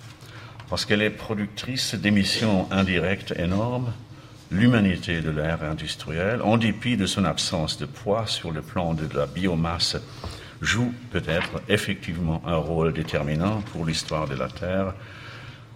parce 0.70 0.86
qu'elle 0.86 1.02
est 1.02 1.10
productrice 1.10 1.94
d'émissions 1.96 2.72
indirectes 2.72 3.34
énormes, 3.38 3.92
l'humanité 4.52 5.22
de 5.22 5.30
l'ère 5.30 5.64
industrielle, 5.64 6.42
en 6.42 6.58
dépit 6.58 6.98
de 6.98 7.06
son 7.06 7.26
absence 7.26 7.78
de 7.78 7.86
poids 7.86 8.26
sur 8.28 8.52
le 8.52 8.62
plan 8.62 8.94
de 8.94 9.08
la 9.16 9.26
biomasse, 9.26 9.98
joue 10.62 10.94
peut-être 11.12 11.62
effectivement 11.70 12.42
un 12.46 12.56
rôle 12.56 12.94
déterminant 12.94 13.62
pour 13.74 13.86
l'histoire 13.86 14.28
de 14.28 14.36
la 14.36 14.48
Terre, 14.48 14.94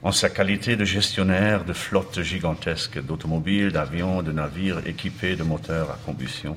en 0.03 0.11
sa 0.11 0.29
qualité 0.29 0.75
de 0.75 0.85
gestionnaire 0.85 1.63
de 1.63 1.73
flottes 1.73 2.21
gigantesques 2.21 3.03
d'automobiles, 3.03 3.71
d'avions, 3.71 4.23
de 4.23 4.31
navires 4.31 4.81
équipés 4.87 5.35
de 5.35 5.43
moteurs 5.43 5.91
à 5.91 5.99
combustion, 6.05 6.55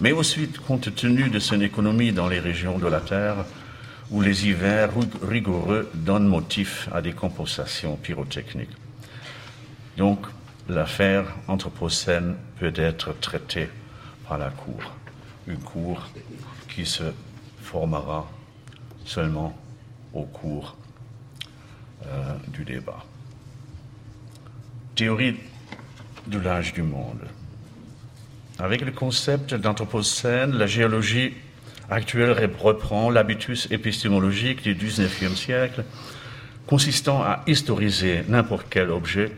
mais 0.00 0.12
aussi 0.12 0.48
compte 0.66 0.94
tenu 0.94 1.30
de 1.30 1.38
son 1.38 1.60
économie 1.60 2.12
dans 2.12 2.28
les 2.28 2.40
régions 2.40 2.78
de 2.78 2.88
la 2.88 3.00
Terre 3.00 3.44
où 4.10 4.20
les 4.20 4.46
hivers 4.46 4.90
rigoureux 5.22 5.90
donnent 5.94 6.28
motif 6.28 6.88
à 6.92 7.00
des 7.00 7.12
compensations 7.12 7.96
pyrotechniques. 7.96 8.76
Donc, 9.96 10.26
l'affaire 10.68 11.26
anthropocène 11.48 12.36
peut 12.58 12.72
être 12.76 13.18
traitée 13.20 13.68
par 14.28 14.38
la 14.38 14.50
Cour, 14.50 14.92
une 15.46 15.58
Cour 15.58 16.08
qui 16.68 16.84
se 16.84 17.04
formera 17.62 18.28
seulement 19.04 19.56
au 20.12 20.22
cours 20.22 20.76
euh, 22.06 22.34
du 22.48 22.64
débat. 22.64 23.04
Théorie 24.94 25.36
de 26.26 26.38
l'âge 26.38 26.72
du 26.72 26.82
monde. 26.82 27.20
Avec 28.58 28.80
le 28.80 28.90
concept 28.90 29.54
d'anthropocène, 29.54 30.52
la 30.52 30.66
géologie 30.66 31.34
actuelle 31.90 32.50
reprend 32.58 33.10
l'habitus 33.10 33.68
épistémologique 33.70 34.62
du 34.62 34.74
XIXe 34.74 35.34
siècle, 35.34 35.84
consistant 36.66 37.22
à 37.22 37.42
historiser 37.46 38.24
n'importe 38.28 38.66
quel 38.68 38.90
objet 38.90 39.30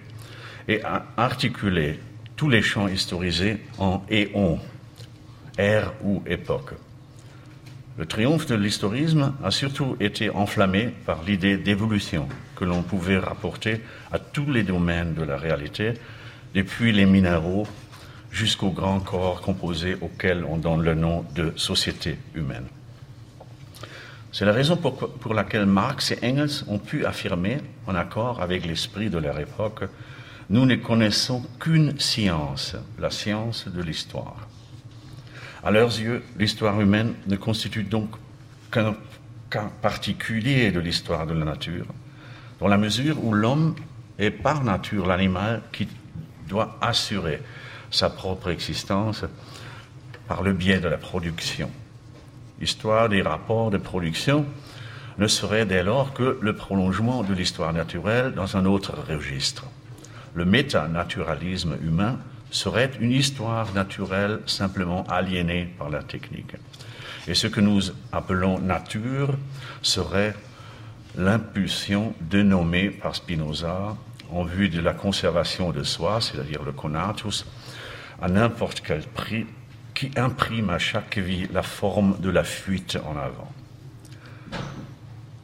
et 0.68 0.84
à 0.84 1.06
articuler 1.16 1.98
tous 2.36 2.48
les 2.48 2.62
champs 2.62 2.86
historisés 2.86 3.58
en 3.78 4.02
éons, 4.08 4.60
ère 5.56 5.92
ou 6.04 6.22
époque. 6.26 6.74
Le 7.96 8.06
triomphe 8.06 8.46
de 8.46 8.54
l'historisme 8.54 9.34
a 9.42 9.50
surtout 9.50 9.96
été 9.98 10.30
enflammé 10.30 10.90
par 11.04 11.24
l'idée 11.24 11.56
d'évolution 11.56 12.28
que 12.54 12.64
l'on 12.64 12.82
pouvait 12.82 13.18
rapporter 13.18 13.80
à 14.12 14.20
tous 14.20 14.48
les 14.48 14.62
domaines 14.62 15.14
de 15.14 15.24
la 15.24 15.36
réalité, 15.36 15.94
depuis 16.54 16.92
les 16.92 17.06
minéraux 17.06 17.66
jusqu'aux 18.30 18.70
grands 18.70 19.00
corps 19.00 19.40
composés 19.40 19.96
auxquels 20.00 20.44
on 20.44 20.58
donne 20.58 20.82
le 20.82 20.94
nom 20.94 21.24
de 21.34 21.52
société 21.56 22.18
humaine. 22.34 22.66
C'est 24.30 24.44
la 24.44 24.52
raison 24.52 24.76
pour, 24.76 25.34
laquelle 25.34 25.66
Marx 25.66 26.12
et 26.12 26.18
Engels 26.22 26.64
ont 26.68 26.78
pu 26.78 27.04
affirmer, 27.04 27.58
en 27.86 27.94
accord 27.94 28.42
avec 28.42 28.66
l'esprit 28.66 29.10
de 29.10 29.18
leur 29.18 29.40
époque, 29.40 29.84
nous 30.50 30.64
ne 30.64 30.76
connaissons 30.76 31.42
qu'une 31.60 31.98
science, 32.00 32.76
la 32.98 33.10
science 33.10 33.68
de 33.68 33.82
l'histoire. 33.82 34.48
À 35.62 35.70
leurs 35.70 35.98
yeux, 35.98 36.22
l'histoire 36.38 36.80
humaine 36.80 37.14
ne 37.26 37.36
constitue 37.36 37.82
donc 37.82 38.10
qu'un 38.70 38.96
cas 39.50 39.70
particulier 39.82 40.70
de 40.70 40.80
l'histoire 40.80 41.26
de 41.26 41.34
la 41.34 41.44
nature, 41.44 41.86
dans 42.60 42.68
la 42.68 42.78
mesure 42.78 43.22
où 43.22 43.32
l'homme 43.32 43.74
est 44.18 44.30
par 44.30 44.64
nature 44.64 45.06
l'animal 45.06 45.62
qui 45.72 45.88
doit 46.48 46.78
assurer 46.80 47.42
sa 47.90 48.10
propre 48.10 48.50
existence 48.50 49.24
par 50.26 50.42
le 50.42 50.52
biais 50.52 50.80
de 50.80 50.88
la 50.88 50.98
production. 50.98 51.70
L'histoire 52.60 53.08
des 53.08 53.22
rapports 53.22 53.70
de 53.70 53.78
production 53.78 54.44
ne 55.18 55.26
serait 55.26 55.66
dès 55.66 55.82
lors 55.82 56.12
que 56.12 56.38
le 56.40 56.54
prolongement 56.54 57.22
de 57.22 57.34
l'histoire 57.34 57.72
naturelle 57.72 58.32
dans 58.34 58.56
un 58.56 58.64
autre 58.64 58.94
registre. 59.08 59.64
Le 60.34 60.44
métanaturalisme 60.44 61.76
humain 61.82 62.18
serait 62.50 62.90
une 63.00 63.12
histoire 63.12 63.72
naturelle 63.74 64.40
simplement 64.46 65.04
aliénée 65.04 65.68
par 65.78 65.90
la 65.90 66.02
technique. 66.02 66.54
Et 67.26 67.34
ce 67.34 67.46
que 67.46 67.60
nous 67.60 67.80
appelons 68.12 68.58
nature 68.58 69.34
serait 69.82 70.34
l'impulsion 71.16 72.14
dénommée 72.20 72.90
par 72.90 73.14
Spinoza 73.14 73.96
en 74.30 74.44
vue 74.44 74.68
de 74.68 74.80
la 74.80 74.94
conservation 74.94 75.70
de 75.70 75.82
soi, 75.82 76.20
c'est-à-dire 76.20 76.62
le 76.62 76.72
conatus, 76.72 77.46
à 78.20 78.28
n'importe 78.28 78.82
quel 78.84 79.02
prix, 79.02 79.46
qui 79.94 80.10
imprime 80.16 80.70
à 80.70 80.78
chaque 80.78 81.18
vie 81.18 81.48
la 81.52 81.62
forme 81.62 82.18
de 82.20 82.30
la 82.30 82.44
fuite 82.44 82.98
en 83.04 83.16
avant. 83.16 83.52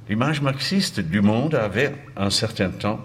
L'image 0.08 0.40
marxiste 0.40 1.00
du 1.00 1.20
monde 1.20 1.54
avait, 1.54 1.94
un 2.16 2.30
certain 2.30 2.68
temps, 2.68 3.00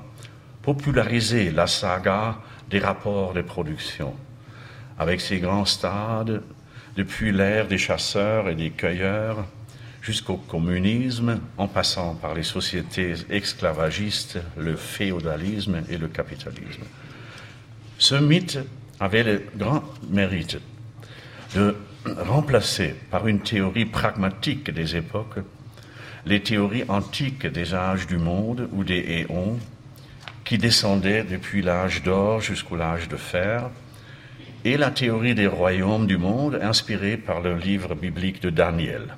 popularisé 0.62 1.52
la 1.52 1.68
saga 1.68 2.38
des 2.70 2.80
rapports 2.80 3.34
de 3.34 3.42
production, 3.42 4.14
avec 4.98 5.22
ses 5.22 5.40
grands 5.40 5.66
stades, 5.66 6.44
depuis 6.96 7.32
l'ère 7.32 7.68
des 7.68 7.78
chasseurs 7.78 8.50
et 8.50 8.56
des 8.56 8.72
cueilleurs 8.72 9.46
jusqu'au 10.02 10.38
communisme, 10.38 11.40
en 11.58 11.68
passant 11.68 12.16
par 12.16 12.34
les 12.34 12.44
sociétés 12.44 13.14
esclavagistes, 13.30 14.40
le 14.58 14.76
féodalisme 14.76 15.84
et 15.90 15.98
le 15.98 16.08
capitalisme. 16.08 16.84
Ce 17.98 18.16
mythe 18.16 18.60
avait 19.00 19.24
le 19.24 19.44
grand 19.56 19.84
mérite 20.10 20.58
de 21.56 21.76
remplacer 22.06 22.96
par 23.12 23.28
une 23.28 23.42
théorie 23.42 23.86
pragmatique 23.86 24.72
des 24.72 24.96
époques 24.96 25.40
les 26.26 26.42
théories 26.42 26.84
antiques 26.88 27.48
des 27.48 27.74
âges 27.74 28.08
du 28.08 28.18
monde 28.18 28.70
ou 28.72 28.84
des 28.84 29.26
éons 29.30 29.58
qui 30.50 30.58
descendaient 30.58 31.24
depuis 31.24 31.62
l'âge 31.62 32.02
d'or 32.02 32.42
jusqu'au 32.42 32.76
l'âge 32.76 33.08
de 33.08 33.18
fer, 33.18 33.70
et 34.66 34.78
la 34.78 34.90
théorie 34.90 35.36
des 35.36 35.46
royaumes 35.46 36.08
du 36.08 36.18
monde 36.18 36.58
inspirée 36.64 37.18
par 37.18 37.40
le 37.40 37.56
livre 37.56 37.94
biblique 37.94 38.42
de 38.42 38.50
Daniel. 38.50 39.16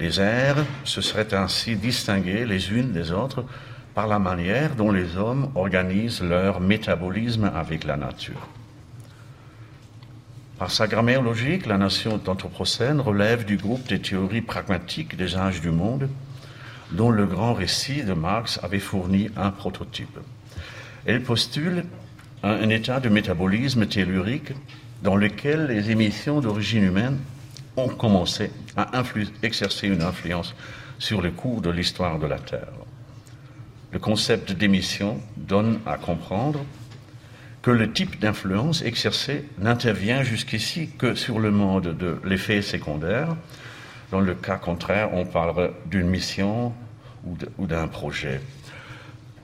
Les 0.00 0.20
ères 0.20 0.56
se 0.82 1.00
seraient 1.00 1.32
ainsi 1.32 1.76
distinguées 1.76 2.44
les 2.44 2.72
unes 2.72 2.90
des 2.90 3.12
autres 3.12 3.44
par 3.94 4.08
la 4.08 4.18
manière 4.18 4.74
dont 4.74 4.90
les 4.90 5.16
hommes 5.16 5.52
organisent 5.54 6.22
leur 6.22 6.58
métabolisme 6.58 7.52
avec 7.54 7.84
la 7.84 7.96
nature. 7.96 8.48
Par 10.58 10.72
sa 10.72 10.88
grammaire 10.88 11.22
logique, 11.22 11.66
la 11.66 11.78
nation 11.78 12.16
d'Anthropocène 12.16 13.00
relève 13.00 13.44
du 13.44 13.56
groupe 13.56 13.86
des 13.86 14.00
théories 14.00 14.40
pragmatiques 14.40 15.16
des 15.16 15.36
âges 15.36 15.60
du 15.60 15.70
monde, 15.70 16.08
dont 16.90 17.10
le 17.10 17.26
grand 17.26 17.54
récit 17.54 18.02
de 18.02 18.12
Marx 18.12 18.60
avait 18.62 18.78
fourni 18.78 19.30
un 19.36 19.50
prototype. 19.50 20.18
Elle 21.06 21.22
postule 21.22 21.84
un, 22.42 22.68
état 22.68 23.00
de 23.00 23.08
métabolisme 23.08 23.86
tellurique 23.86 24.52
dans 25.02 25.16
lequel 25.16 25.66
les 25.66 25.90
émissions 25.90 26.40
d'origine 26.40 26.84
humaine 26.84 27.18
ont 27.76 27.88
commencé 27.88 28.50
à 28.76 28.90
exercer 29.42 29.88
une 29.88 30.02
influence 30.02 30.54
sur 30.98 31.20
le 31.20 31.30
cours 31.30 31.60
de 31.60 31.70
l'histoire 31.70 32.18
de 32.18 32.26
la 32.26 32.38
Terre. 32.38 32.72
Le 33.92 33.98
concept 33.98 34.52
d'émission 34.52 35.20
donne 35.36 35.80
à 35.86 35.96
comprendre 35.96 36.64
que 37.62 37.70
le 37.70 37.92
type 37.92 38.20
d'influence 38.20 38.82
exercée 38.82 39.44
n'intervient 39.58 40.22
jusqu'ici 40.22 40.90
que 40.98 41.14
sur 41.14 41.38
le 41.38 41.50
mode 41.50 41.96
de 41.96 42.18
l'effet 42.24 42.60
secondaire. 42.60 43.36
Dans 44.10 44.20
le 44.20 44.34
cas 44.34 44.56
contraire, 44.56 45.10
on 45.12 45.24
parle 45.24 45.72
d'une 45.86 46.08
mission 46.08 46.72
ou 47.58 47.66
d'un 47.66 47.88
projet. 47.88 48.40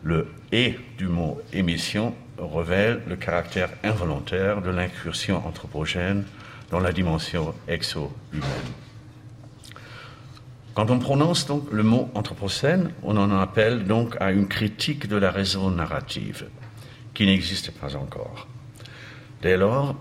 Le 0.03 0.29
et 0.53 0.79
du 0.99 1.09
mot 1.09 1.41
émission 1.53 2.15
révèle 2.39 3.03
le 3.07 3.17
caractère 3.17 3.71
involontaire 3.85 4.63
de 4.63 4.71
l'incursion 4.71 5.47
anthropogène 5.47 6.25
dans 6.71 6.81
la 6.81 6.93
dimension 6.93 7.55
exo-humaine. 7.69 8.73
Quand 10.75 10.91
on 10.91 10.99
prononce 10.99 11.47
donc 11.47 11.71
le 11.73 11.83
mot 11.83 12.11
anthropocène, 12.15 12.93
on 13.03 13.17
en 13.17 13.31
appelle 13.39 13.85
donc 13.85 14.17
à 14.21 14.31
une 14.31 14.47
critique 14.47 15.09
de 15.09 15.17
la 15.17 15.31
raison 15.31 15.71
narrative, 15.71 16.47
qui 17.13 17.27
n'existe 17.27 17.73
pas 17.73 17.97
encore. 17.97 18.47
Dès 19.43 19.57
lors 19.57 19.97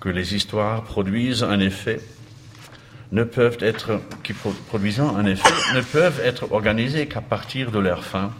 que 0.00 0.08
les 0.08 0.34
histoires 0.34 0.82
produisent 0.82 1.44
un 1.44 1.60
effet, 1.60 2.00
ne 3.12 3.24
peuvent 3.24 3.58
être, 3.60 4.00
qui 4.22 4.32
produisant 4.32 5.14
un 5.16 5.26
effet, 5.26 5.74
ne 5.74 5.82
peuvent 5.82 6.20
être 6.24 6.50
organisées 6.50 7.06
qu'à 7.06 7.20
partir 7.20 7.70
de 7.70 7.78
leur 7.78 8.04
fin, 8.04 8.32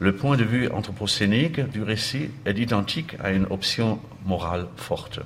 le 0.00 0.16
point 0.16 0.36
de 0.36 0.44
vue 0.44 0.68
anthropocénique 0.70 1.60
du 1.70 1.82
récit 1.82 2.30
est 2.46 2.58
identique 2.58 3.14
à 3.22 3.30
une 3.30 3.46
option 3.50 4.00
morale 4.24 4.66
forte. 4.76 5.20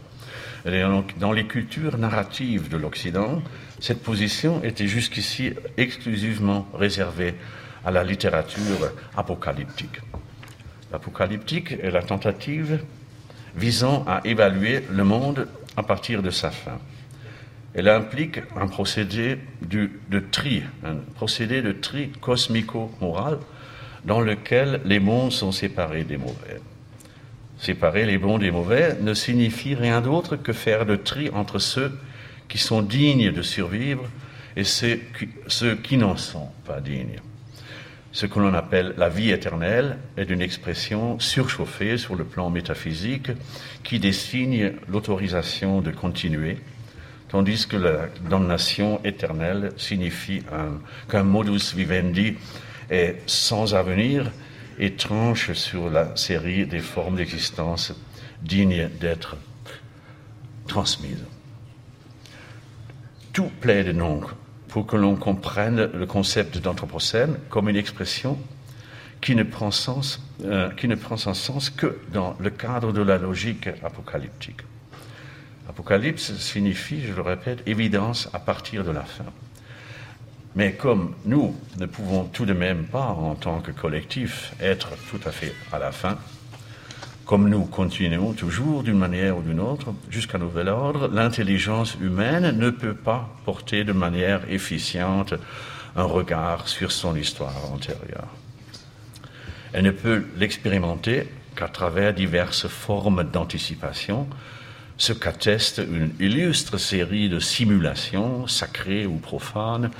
Dans 1.19 1.33
les 1.33 1.47
cultures 1.47 1.97
narratives 1.97 2.69
de 2.69 2.77
l'Occident, 2.77 3.41
cette 3.79 4.03
position 4.03 4.63
était 4.65 4.89
jusqu'ici 4.89 5.53
exclusivement 5.77 6.67
réservée 6.75 7.37
à 7.85 7.93
la 7.93 8.03
littérature 8.03 8.91
apocalyptique. 9.17 10.01
L'apocalyptique 10.93 11.73
est 11.81 11.91
la 11.93 12.03
tentative 12.03 12.81
visant 13.55 14.05
à 14.09 14.21
évaluer 14.25 14.83
le 14.91 15.05
monde 15.05 15.47
à 15.77 15.85
partir 15.85 16.21
de 16.21 16.31
sa 16.31 16.51
fin. 16.51 16.79
Elle 17.77 17.91
implique 17.91 18.41
un 18.57 18.69
procédé 18.69 19.37
de, 19.61 19.91
tri, 20.33 20.63
un 20.83 20.95
procédé 21.15 21.61
de 21.61 21.73
tri 21.73 22.09
cosmico-moral 22.23 23.39
dans 24.07 24.23
lequel 24.23 24.81
les 24.87 24.99
bons 24.99 25.31
sont 25.31 25.53
séparés 25.53 26.05
des 26.05 26.17
mauvais. 26.17 26.59
Séparer 27.59 28.07
les 28.07 28.17
bons 28.17 28.39
des 28.39 28.51
mauvais 28.51 28.97
ne 29.03 29.13
signifie 29.13 29.75
rien 29.75 30.01
d'autre 30.01 30.37
que 30.37 30.55
faire 30.55 30.87
le 30.87 31.03
tri 31.03 31.29
entre 31.35 31.59
ceux 31.59 31.93
qui 32.49 32.57
sont 32.57 32.81
dignes 32.81 33.31
de 33.31 33.43
survivre 33.43 34.05
et 34.57 34.65
ceux 34.65 34.99
qui, 35.19 35.29
ceux 35.47 35.77
qui 35.77 35.99
n'en 35.99 36.17
sont 36.17 36.49
pas 36.65 36.81
dignes. 36.81 37.21
Ce 38.11 38.25
que 38.25 38.39
l'on 38.39 38.55
appelle 38.55 38.95
la 38.97 39.11
vie 39.11 39.33
éternelle 39.33 39.99
est 40.17 40.31
une 40.31 40.41
expression 40.41 41.21
surchauffée 41.21 41.99
sur 41.99 42.15
le 42.15 42.25
plan 42.25 42.49
métaphysique 42.49 43.33
qui 43.85 43.99
désigne 43.99 44.73
l'autorisation 44.89 45.83
de 45.83 45.91
continuer, 45.91 46.57
tandis 47.29 47.67
que 47.67 47.77
la 47.77 48.07
damnation 48.29 49.01
éternelle 49.05 49.73
signifie 49.77 50.43
qu'un 51.11 51.23
modus 51.23 51.75
vivendi 51.75 52.37
est 52.91 53.21
sans 53.27 53.75
avenir 53.75 54.31
et 54.79 54.93
tranche 54.93 55.53
sur 55.53 55.91
la 55.91 56.15
série 56.17 56.67
des 56.67 56.81
formes 56.81 57.17
d'existence 57.17 57.95
dignes 58.43 58.89
d'être 59.01 59.37
transmises. 60.67 61.25
Tout 63.33 63.51
plaide 63.61 63.97
donc 63.97 64.25
pour 64.69 64.87
que 64.87 64.97
l'on 64.97 65.17
comprenne 65.17 65.91
le 65.93 66.07
concept 66.07 66.59
d'anthropocène 66.59 67.39
comme 67.49 67.69
une 67.69 67.77
expression 67.77 68.39
qui 69.21 69.35
ne, 69.35 69.43
prend 69.43 69.71
euh, 70.45 70.71
qui 70.71 70.89
ne 70.89 70.95
prend 70.95 71.17
son 71.17 71.35
sens 71.35 71.71
que 71.71 71.99
dans 72.13 72.37
le 72.39 72.51
cadre 72.51 72.93
de 72.93 73.01
la 73.01 73.19
logique 73.19 73.69
apocalyptique. 73.83 74.61
Apocalypse 75.69 76.35
signifie, 76.37 77.03
je 77.03 77.13
le 77.13 77.23
répète, 77.23 77.63
évidence 77.67 78.29
à 78.33 78.39
partir 78.39 78.85
de 78.85 78.91
la 78.91 79.03
fin. 79.03 79.25
Mais 80.55 80.73
comme 80.73 81.15
nous 81.25 81.55
ne 81.79 81.87
pouvons 81.87 82.25
tout 82.25 82.47
de 82.47 82.55
même 82.55 82.85
pas, 82.85 83.09
en 83.09 83.35
tant 83.35 83.61
que 83.61 83.73
collectif, 83.73 84.55
être 84.61 84.91
tout 85.11 85.21
à 85.27 85.31
fait 85.31 85.55
à 85.73 85.79
la 85.79 85.93
fin, 85.93 86.17
comme 87.27 87.49
nous 87.49 87.65
continuons 87.65 88.33
toujours 88.33 88.85
d'une 88.85 88.97
manière 88.97 89.37
ou 89.37 89.43
d'une 89.43 89.61
autre, 89.61 89.93
jusqu'à 90.09 90.39
nouvel 90.39 90.69
ordre, 90.69 91.09
l'intelligence 91.09 91.97
humaine 92.01 92.57
ne 92.57 92.71
peut 92.71 92.95
pas 92.95 93.29
porter 93.45 93.83
de 93.83 93.93
manière 93.93 94.49
efficiente 94.49 95.35
un 95.97 96.05
regard 96.05 96.69
sur 96.69 96.93
son 96.93 97.17
histoire 97.17 97.73
antérieure. 97.73 98.29
Elle 99.73 99.85
ne 99.85 99.91
peut 99.91 100.25
l'expérimenter 100.37 101.29
qu'à 101.57 101.69
travers 101.69 102.15
diverses 102.15 102.69
formes 102.69 103.25
d'anticipation, 103.25 104.29
ce 104.99 105.13
qu'atteste 105.13 105.79
une 105.79 106.13
illustre 106.21 106.79
série 106.79 107.29
de 107.29 107.39
simulations, 107.39 108.47
sacrées 108.47 109.07
ou 109.07 109.17
profanes, 109.17 109.91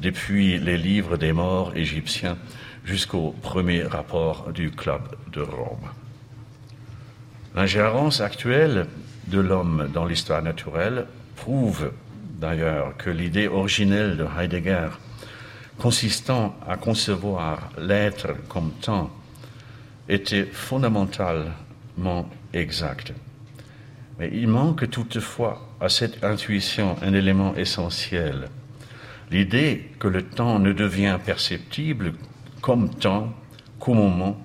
depuis 0.00 0.58
les 0.58 0.76
livres 0.76 1.16
des 1.16 1.32
morts 1.32 1.72
égyptiens 1.74 2.36
jusqu'au 2.84 3.34
premier 3.42 3.82
rapport 3.82 4.52
du 4.52 4.70
Club 4.70 5.02
de 5.32 5.40
Rome. 5.40 5.88
L'ingérence 7.54 8.20
actuelle 8.20 8.86
de 9.28 9.40
l'homme 9.40 9.90
dans 9.92 10.04
l'histoire 10.04 10.42
naturelle 10.42 11.06
prouve 11.34 11.90
d'ailleurs 12.38 12.96
que 12.98 13.10
l'idée 13.10 13.48
originelle 13.48 14.16
de 14.16 14.26
Heidegger, 14.38 14.88
consistant 15.78 16.54
à 16.68 16.76
concevoir 16.76 17.70
l'être 17.78 18.34
comme 18.48 18.72
temps, 18.82 19.10
était 20.08 20.44
fondamentalement 20.44 22.28
exacte. 22.52 23.12
Mais 24.18 24.30
il 24.32 24.48
manque 24.48 24.88
toutefois 24.90 25.68
à 25.80 25.88
cette 25.88 26.24
intuition 26.24 26.96
un 27.02 27.12
élément 27.12 27.54
essentiel 27.54 28.48
l'idée 29.30 29.90
que 29.98 30.08
le 30.08 30.22
temps 30.22 30.58
ne 30.58 30.72
devient 30.72 31.18
perceptible 31.24 32.14
comme 32.60 32.90
temps 32.90 33.32
qu'au 33.78 33.94
moment 33.94 34.40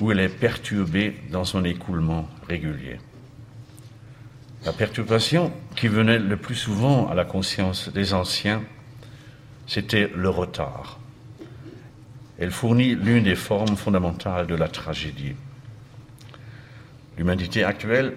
où 0.00 0.12
il 0.12 0.20
est 0.20 0.28
perturbé 0.28 1.16
dans 1.30 1.44
son 1.44 1.64
écoulement 1.64 2.28
régulier. 2.48 2.98
La 4.64 4.72
perturbation 4.72 5.52
qui 5.76 5.88
venait 5.88 6.18
le 6.18 6.36
plus 6.36 6.54
souvent 6.54 7.08
à 7.08 7.14
la 7.14 7.24
conscience 7.24 7.90
des 7.92 8.12
anciens, 8.12 8.62
c'était 9.66 10.10
le 10.14 10.28
retard. 10.28 10.98
Elle 12.38 12.50
fournit 12.50 12.94
l'une 12.94 13.24
des 13.24 13.36
formes 13.36 13.76
fondamentales 13.76 14.46
de 14.46 14.54
la 14.54 14.68
tragédie. 14.68 15.34
L'humanité 17.18 17.64
actuelle, 17.64 18.14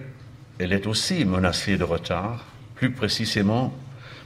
elle 0.60 0.74
est 0.74 0.88
aussi 0.88 1.26
menacée 1.26 1.78
de 1.78 1.84
retard, 1.84 2.46
plus 2.76 2.92
précisément 2.92 3.74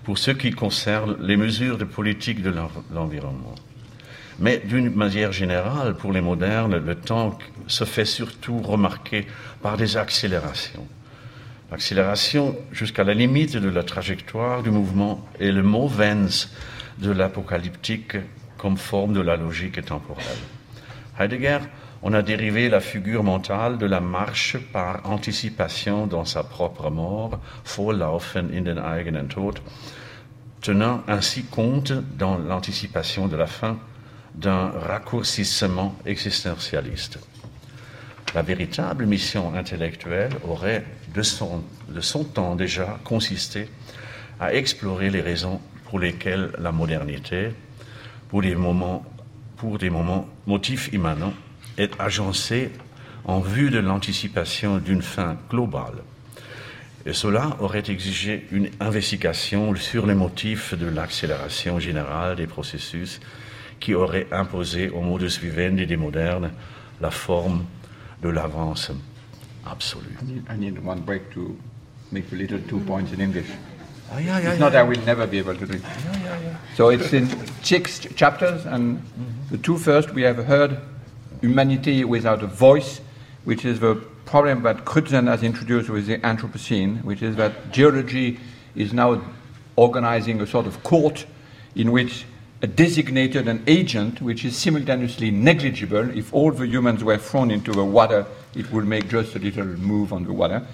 pour 0.04 0.18
ce 0.18 0.32
qui 0.32 0.52
concerne 0.52 1.18
les 1.22 1.38
mesures 1.38 1.78
de 1.78 1.84
politique 1.84 2.42
de 2.42 2.54
l'environnement. 2.94 3.56
Mais 4.40 4.62
d'une 4.64 4.94
manière 4.94 5.32
générale, 5.32 5.96
pour 5.96 6.14
les 6.14 6.22
modernes, 6.22 6.78
le 6.78 6.96
temps 6.96 7.38
se 7.68 7.84
fait 7.84 8.06
surtout 8.06 8.60
remarquer 8.60 9.26
par 9.62 9.78
des 9.78 9.98
accélérations. 9.98 10.88
L'accélération 11.72 12.56
jusqu'à 12.72 13.04
la 13.04 13.14
limite 13.14 13.58
de 13.58 13.70
la 13.70 13.84
trajectoire 13.84 14.64
du 14.64 14.70
mouvement 14.70 15.28
est 15.40 15.52
le 15.52 15.64
mot 15.64 15.88
vens 15.88 16.50
de 17.00 17.12
l'apocalyptique 17.12 18.16
comme 18.58 18.78
forme 18.78 19.14
de 19.14 19.22
la 19.22 19.36
logique 19.36 19.84
temporelle. 19.84 20.26
Heidegger 21.20 21.60
on 22.02 22.14
a 22.14 22.22
dérivé 22.22 22.70
la 22.70 22.80
figure 22.80 23.24
mentale 23.24 23.78
de 23.78 23.86
la 23.86 24.00
marche 24.00 24.58
par 24.72 25.06
anticipation 25.06 26.08
dans 26.08 26.26
sa 26.26 26.44
propre 26.44 26.90
mort, 26.90 27.40
Vorlaufen 27.66 28.50
in 28.54 28.62
den 28.62 28.78
eigenen 28.78 29.28
Tod, 29.28 29.60
tenant 30.62 31.04
ainsi 31.08 31.44
compte 31.44 31.92
dans 32.18 32.38
l'anticipation 32.38 33.28
de 33.28 33.36
la 33.36 33.48
fin 33.48 33.78
d'un 34.36 34.70
raccourcissement 34.70 35.96
existentialiste. 36.06 37.20
La 38.36 38.42
véritable 38.42 39.06
mission 39.06 39.56
intellectuelle 39.56 40.34
aurait, 40.48 40.86
de 41.14 41.22
son, 41.24 42.24
temps 42.34 42.56
déjà, 42.56 43.00
consisté 43.04 43.70
à 44.40 44.54
explorer 44.54 45.10
les 45.10 45.22
raisons 45.22 45.60
pour 45.86 46.00
lesquelles 46.00 46.52
la 46.60 46.72
modernité, 46.72 47.50
pour 48.30 48.44
moments, 48.44 49.04
pour 49.56 49.78
des 49.78 49.90
moments 49.90 50.28
motifs 50.46 50.92
immanents, 50.94 51.34
est 51.78 52.00
agencée 52.00 52.72
en 53.26 53.40
vue 53.40 53.70
de 53.70 53.80
l'anticipation 53.80 54.78
d'une 54.78 55.02
fin 55.02 55.38
globale. 55.50 56.04
Et 57.06 57.14
cela 57.14 57.56
aurait 57.60 57.84
exigé 57.88 58.48
une 58.52 58.70
investigation 58.80 59.74
sur 59.76 60.06
les 60.06 60.16
motifs 60.16 60.74
de 60.74 60.88
l'accélération 60.88 61.80
générale 61.80 62.36
des 62.36 62.48
processus 62.48 63.20
qui 63.80 63.94
aurait 63.94 64.28
imposé 64.32 64.90
au 64.90 65.02
modus 65.02 65.40
vivendi 65.42 65.86
des 65.86 65.98
modernes 65.98 66.52
la 67.00 67.12
forme 67.12 67.66
de 68.22 68.30
l'avance 68.30 68.92
absolue. 69.66 70.18
I 70.50 70.58
need 70.58 70.80
one 70.84 71.00
break 71.02 71.30
to 71.34 71.56
make 72.12 72.26
a 72.32 72.36
little 72.36 72.60
two 72.68 72.80
points 72.80 73.14
in 73.16 73.22
English. 73.22 73.48
Ah, 74.12 74.20
yeah, 74.20 74.40
yeah, 74.40 74.54
If 74.54 74.60
not, 74.60 74.72
yeah. 74.74 74.80
I 74.84 74.84
will 74.84 75.02
never 75.06 75.28
be 75.28 75.38
able 75.38 75.56
to 75.56 75.66
do 75.66 75.74
it. 75.74 75.82
So 76.76 76.90
it's 76.90 77.12
in 77.14 77.28
six 77.62 78.00
ch- 78.00 78.16
chapters, 78.16 78.66
and 78.66 79.00
the 79.52 79.58
two 79.58 79.78
first 79.78 80.14
we 80.14 80.24
have 80.24 80.38
heard 80.46 80.78
humanity 81.42 82.04
without 82.04 82.44
a 82.44 82.48
voice, 82.48 83.02
which 83.44 83.66
is 83.66 83.80
the 83.80 83.96
problem 84.26 84.64
that 84.64 84.86
Crutzen 84.86 85.28
has 85.28 85.44
introduced 85.44 85.90
with 85.90 86.08
the 86.08 86.18
Anthropocene, 86.20 87.04
which 87.04 87.22
is 87.22 87.36
that 87.38 87.72
geology 87.72 88.40
is 88.76 88.94
now 88.94 89.22
organizing 89.76 90.42
a 90.42 90.48
sort 90.48 90.68
of 90.68 90.84
court 90.84 91.26
in 91.76 91.92
which 91.92 92.26
a 92.62 92.68
designated 92.68 93.48
an 93.48 93.64
agent 93.68 94.22
which 94.22 94.44
is 94.44 94.58
simultaneously 94.58 95.30
negligible. 95.32 96.10
If 96.18 96.34
all 96.34 96.52
the 96.52 96.66
humans 96.66 97.04
were 97.04 97.18
thrown 97.18 97.52
into 97.52 97.72
the 97.72 97.86
water, 97.86 98.26
it 98.56 98.72
would 98.72 98.86
make 98.86 99.08
just 99.10 99.36
a 99.36 99.40
little 99.40 99.66
move 99.66 100.12
on 100.12 100.24
the 100.24 100.34
water, 100.34 100.66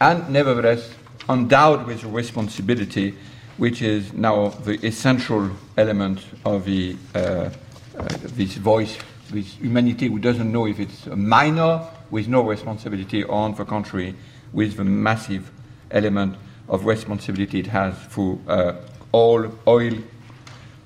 and 0.00 0.28
nevertheless 0.28 0.88
endowed 1.28 1.86
with 1.86 2.04
responsibility, 2.04 3.14
which 3.56 3.82
is 3.82 4.12
now 4.12 4.50
the 4.50 4.74
essential 4.86 5.50
element 5.76 6.20
of 6.44 6.64
the, 6.64 6.96
uh, 7.14 7.18
uh, 7.18 7.50
this 7.98 8.54
voice, 8.54 8.96
this 9.30 9.54
humanity 9.54 10.08
who 10.08 10.18
doesn't 10.18 10.50
know 10.50 10.66
if 10.66 10.80
it's 10.80 11.06
a 11.06 11.16
minor 11.16 11.86
with 12.10 12.28
no 12.28 12.42
responsibility, 12.42 13.22
or 13.22 13.34
on 13.34 13.54
the 13.54 13.64
contrary, 13.64 14.14
with 14.52 14.76
the 14.76 14.84
massive 14.84 15.50
element 15.90 16.36
of 16.68 16.84
responsibility 16.84 17.60
it 17.60 17.66
has 17.66 17.94
for 18.08 18.38
uh, 18.48 18.74
all 19.12 19.46
oil, 19.66 19.92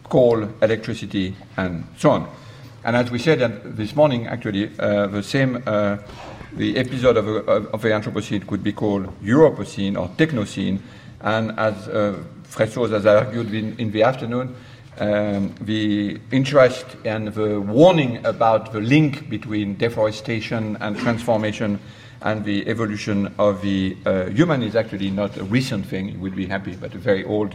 coal, 0.05 0.49
electricity, 0.63 1.35
and 1.57 1.85
so 1.97 2.11
on. 2.11 2.29
And 2.85 2.97
as 2.97 3.11
we 3.11 3.19
said 3.19 3.43
uh, 3.43 3.51
this 3.65 3.95
morning, 3.95 4.27
actually, 4.27 4.71
uh, 4.79 5.07
the 5.07 5.23
same 5.23 5.63
uh, 5.67 5.99
the 6.53 6.77
episode 6.77 7.17
of, 7.17 7.29
of, 7.29 7.67
of, 7.67 7.83
the 7.83 7.89
Anthropocene 7.89 8.47
could 8.47 8.63
be 8.63 8.73
called 8.73 9.07
Europocene 9.23 9.97
or 10.01 10.09
Technocene. 10.17 10.81
And 11.21 11.53
as 11.59 11.89
uh, 11.89 12.23
Fressos 12.45 12.91
has 12.91 13.07
argued 13.07 13.55
in, 13.55 13.79
in 13.79 13.93
the 13.93 14.03
afternoon, 14.03 14.57
um, 15.01 15.55
the 15.63 16.21
interest 16.31 16.85
and 17.05 17.29
the 17.29 17.61
warning 17.61 18.25
about 18.25 18.73
the 18.73 18.81
link 18.81 19.29
between 19.29 19.75
deforestation 19.77 20.77
and 20.81 20.97
transformation 20.99 21.81
and 22.23 22.45
the 22.45 22.69
evolution 22.69 23.35
of 23.39 23.63
the 23.63 23.97
uh, 24.05 24.27
human 24.27 24.63
is 24.63 24.77
actually 24.77 25.11
not 25.11 25.37
a 25.39 25.45
recent 25.45 25.87
thing, 25.87 26.11
you 26.11 26.19
would 26.19 26.37
be 26.37 26.47
happy, 26.47 26.77
but 26.77 26.95
a 26.95 26.99
very 26.99 27.25
old 27.25 27.55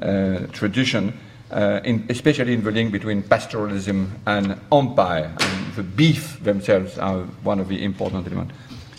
uh, 0.00 0.40
tradition. 0.52 1.18
Uh, 1.50 1.80
in, 1.84 2.04
especially 2.08 2.52
in 2.52 2.64
the 2.64 2.70
link 2.70 2.90
between 2.90 3.22
pastoralism 3.22 4.10
and 4.26 4.58
empire. 4.72 5.30
And 5.38 5.74
the 5.74 5.82
beef 5.82 6.42
themselves 6.42 6.98
are 6.98 7.20
one 7.44 7.60
of 7.60 7.68
the 7.68 7.84
important 7.84 8.26
elements. 8.26 8.54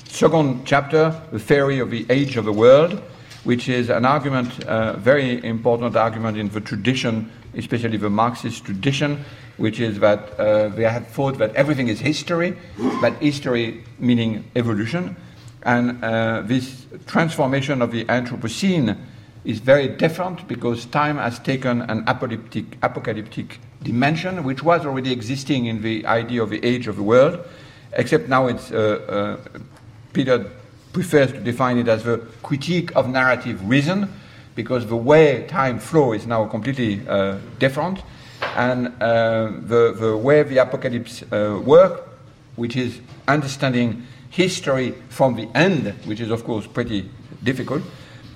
Second 0.08 0.64
chapter, 0.64 1.14
the 1.32 1.40
theory 1.40 1.80
of 1.80 1.90
the 1.90 2.06
age 2.10 2.38
of 2.38 2.46
the 2.46 2.54
world, 2.54 3.02
which 3.44 3.68
is 3.68 3.90
an 3.90 4.06
argument, 4.06 4.64
uh, 4.64 4.94
very 4.94 5.44
important 5.44 5.98
argument 5.98 6.38
in 6.38 6.48
the 6.50 6.62
tradition, 6.62 7.30
especially 7.56 7.98
the 7.98 8.10
Marxist 8.10 8.66
tradition, 8.66 9.24
which 9.58 9.80
is 9.80 10.00
that 10.00 10.40
uh, 10.40 10.70
they 10.70 10.84
had 10.84 11.08
thought 11.08 11.38
that 11.38 11.54
everything 11.56 11.88
is 11.88 12.00
history, 12.00 12.58
but 13.02 13.14
history 13.22 13.84
meaning 14.00 14.44
evolution. 14.56 15.16
And 15.64 16.04
uh, 16.04 16.42
this 16.46 16.86
transformation 17.08 17.82
of 17.82 17.92
the 17.92 18.06
Anthropocene 18.06 18.98
is 19.46 19.60
very 19.60 19.88
different 19.88 20.48
because 20.48 20.86
time 20.86 21.18
has 21.18 21.40
taken 21.40 21.82
an 21.84 22.04
apocalyptic, 22.08 22.78
apocalyptic 22.82 23.60
dimension, 23.84 24.44
which 24.44 24.64
was 24.64 24.86
already 24.86 25.12
existing 25.12 25.66
in 25.66 25.82
the 25.82 26.06
idea 26.06 26.42
of 26.44 26.50
the 26.50 26.64
age 26.66 26.88
of 26.88 26.96
the 26.96 27.04
world, 27.04 27.40
except 27.94 28.28
now 28.28 28.48
it's, 28.48 28.72
uh, 28.72 29.38
uh, 29.38 29.60
Peter 30.14 30.50
prefers 30.92 31.32
to 31.32 31.40
define 31.40 31.78
it 31.78 31.88
as 31.88 32.04
the 32.04 32.18
critique 32.42 32.96
of 32.96 33.08
narrative 33.10 33.68
reason, 33.68 34.12
because 34.56 34.88
the 34.88 34.96
way 34.96 35.46
time 35.48 35.80
flow 35.80 36.14
is 36.14 36.26
now 36.26 36.46
completely 36.46 37.06
uh, 37.08 37.38
different, 37.60 38.02
and 38.56 38.88
uh, 39.02 39.52
the, 39.62 39.94
the 40.00 40.18
way 40.18 40.44
the 40.44 40.58
apocalypse 40.58 41.24
uh, 41.24 41.62
work, 41.64 42.08
which 42.56 42.76
is 42.76 43.00
understanding 43.28 44.04
history 44.30 44.94
from 45.10 45.36
the 45.36 45.48
end, 45.56 45.94
which 46.06 46.20
is 46.20 46.32
of 46.32 46.44
course 46.44 46.66
pretty 46.68 47.10
difficult, 47.44 47.84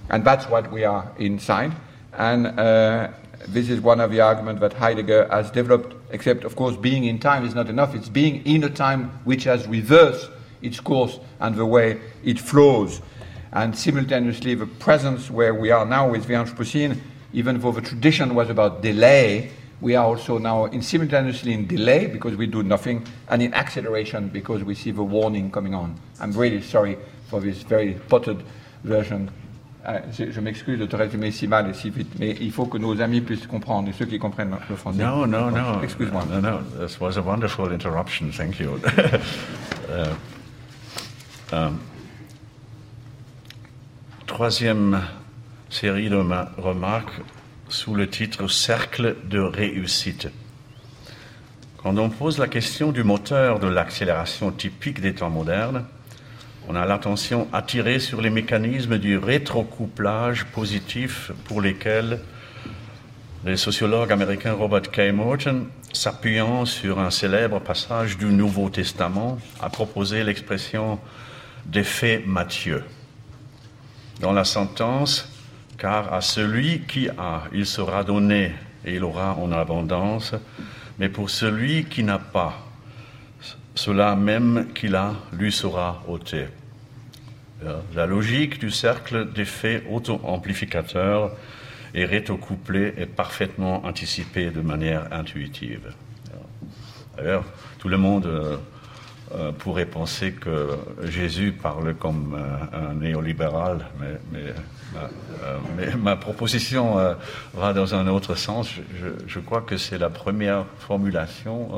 and 0.09 0.23
that's 0.23 0.47
what 0.47 0.71
we 0.71 0.83
are 0.83 1.09
inside. 1.17 1.71
And 2.13 2.47
uh, 2.47 3.09
this 3.47 3.69
is 3.69 3.79
one 3.79 4.01
of 4.01 4.11
the 4.11 4.21
arguments 4.21 4.61
that 4.61 4.73
Heidegger 4.73 5.27
has 5.29 5.49
developed, 5.51 5.95
except, 6.11 6.43
of 6.43 6.55
course, 6.55 6.75
being 6.75 7.05
in 7.05 7.19
time 7.19 7.45
is 7.45 7.55
not 7.55 7.69
enough. 7.69 7.95
It's 7.95 8.09
being 8.09 8.45
in 8.45 8.63
a 8.63 8.69
time 8.69 9.09
which 9.23 9.45
has 9.45 9.67
reversed 9.67 10.29
its 10.61 10.79
course 10.79 11.19
and 11.39 11.55
the 11.55 11.65
way 11.65 12.01
it 12.23 12.39
flows. 12.39 13.01
And 13.51 13.77
simultaneously, 13.77 14.55
the 14.55 14.65
presence 14.65 15.29
where 15.31 15.53
we 15.53 15.71
are 15.71 15.85
now 15.85 16.09
with 16.09 16.27
the 16.27 16.33
Anthropocene, 16.33 16.99
even 17.33 17.59
though 17.59 17.71
the 17.71 17.81
tradition 17.81 18.35
was 18.35 18.49
about 18.49 18.81
delay, 18.81 19.51
we 19.81 19.95
are 19.95 20.05
also 20.05 20.37
now 20.37 20.65
in 20.65 20.81
simultaneously 20.81 21.53
in 21.53 21.65
delay 21.65 22.07
because 22.07 22.35
we 22.35 22.47
do 22.47 22.63
nothing, 22.63 23.05
and 23.29 23.41
in 23.41 23.53
acceleration 23.53 24.27
because 24.29 24.63
we 24.63 24.75
see 24.75 24.91
the 24.91 25.03
warning 25.03 25.49
coming 25.51 25.73
on. 25.73 25.99
I'm 26.19 26.33
really 26.33 26.61
sorry 26.61 26.97
for 27.29 27.39
this 27.39 27.63
very 27.63 27.93
potted 27.93 28.43
version 28.83 29.31
Ah, 29.85 30.01
je, 30.11 30.29
je 30.29 30.41
m'excuse 30.41 30.77
de 30.77 30.85
te 30.85 30.95
résumer 30.97 31.31
si 31.31 31.47
mal 31.47 31.69
et 31.69 31.73
si 31.73 31.89
vite, 31.89 32.19
mais 32.19 32.35
il 32.41 32.51
faut 32.51 32.65
que 32.65 32.77
nos 32.77 32.99
amis 32.99 33.21
puissent 33.21 33.47
comprendre, 33.47 33.87
et 33.87 33.93
ceux 33.93 34.05
qui 34.05 34.19
comprennent 34.19 34.55
le 34.69 34.75
français. 34.75 35.01
No, 35.01 35.25
no, 35.25 35.49
no. 35.49 35.81
Excuse-moi. 35.81 36.25
No, 36.29 36.41
no. 36.41 36.59
This 36.85 36.99
was 36.99 37.17
a 37.17 37.21
wonderful 37.21 37.71
interruption. 37.71 38.29
Thank 38.31 38.59
you. 38.59 38.79
uh, 39.89 40.13
um, 41.53 41.79
troisième 44.29 45.01
série 45.71 46.07
de 46.07 46.17
ma- 46.17 46.51
remarques 46.57 47.19
sous 47.67 47.95
le 47.95 48.07
titre 48.07 48.47
Cercle 48.47 49.15
de 49.27 49.39
réussite. 49.39 50.29
Quand 51.77 51.97
on 51.97 52.09
pose 52.09 52.37
la 52.37 52.47
question 52.47 52.91
du 52.91 53.03
moteur 53.03 53.59
de 53.59 53.67
l'accélération 53.67 54.51
typique 54.51 55.01
des 55.01 55.15
temps 55.15 55.31
modernes, 55.31 55.83
on 56.67 56.75
a 56.75 56.85
l'attention 56.85 57.47
attirée 57.51 57.97
sur 57.97 58.21
les 58.21 58.29
mécanismes 58.29 58.99
du 58.99 59.17
rétrocouplage 59.17 60.45
positif 60.45 61.31
pour 61.45 61.59
lesquels 61.59 62.19
le 63.45 63.57
sociologue 63.57 64.11
américain 64.11 64.53
Robert 64.53 64.91
K. 64.91 65.11
Morton, 65.11 65.65
s'appuyant 65.91 66.65
sur 66.65 66.99
un 66.99 67.09
célèbre 67.09 67.59
passage 67.61 68.15
du 68.15 68.25
Nouveau 68.25 68.69
Testament, 68.69 69.39
a 69.59 69.69
proposé 69.69 70.23
l'expression 70.23 70.99
d'effet 71.65 72.23
Matthieu. 72.27 72.83
Dans 74.19 74.33
la 74.33 74.43
sentence, 74.43 75.29
car 75.77 76.13
à 76.13 76.21
celui 76.21 76.81
qui 76.81 77.07
a, 77.09 77.43
il 77.53 77.65
sera 77.65 78.03
donné 78.03 78.53
et 78.85 78.95
il 78.95 79.03
aura 79.03 79.35
en 79.35 79.51
abondance, 79.51 80.35
mais 80.97 81.07
pour 81.07 81.29
celui 81.29 81.85
qui 81.85 82.03
n'a 82.03 82.19
pas, 82.19 82.65
cela 83.75 84.15
même 84.15 84.67
qu'il 84.75 84.95
a 84.95 85.13
lui 85.31 85.51
sera 85.51 86.03
ôté. 86.07 86.47
La 87.95 88.05
logique 88.05 88.59
du 88.59 88.71
cercle 88.71 89.31
d'effets 89.31 89.83
auto-amplificateurs 89.89 91.31
et 91.93 92.05
rétro-couplé 92.05 92.93
est 92.97 93.05
parfaitement 93.05 93.85
anticipée 93.85 94.49
de 94.49 94.61
manière 94.61 95.11
intuitive. 95.11 95.93
D'ailleurs, 97.17 97.45
tout 97.79 97.89
le 97.89 97.97
monde 97.97 98.59
euh, 99.31 99.49
euh, 99.49 99.51
pourrait 99.51 99.85
penser 99.85 100.31
que 100.31 100.77
Jésus 101.03 101.51
parle 101.51 101.93
comme 101.95 102.35
euh, 102.35 102.91
un 102.91 102.93
néolibéral, 102.95 103.87
mais, 104.31 105.95
ma, 105.97 106.15
proposition 106.15 106.97
va 107.53 107.73
dans 107.73 107.93
un 107.93 108.07
autre 108.07 108.35
sens. 108.35 108.69
Je, 109.27 109.39
crois 109.39 109.61
que 109.61 109.77
c'est 109.77 109.97
la 109.97 110.09
première 110.09 110.65
formulation 110.79 111.71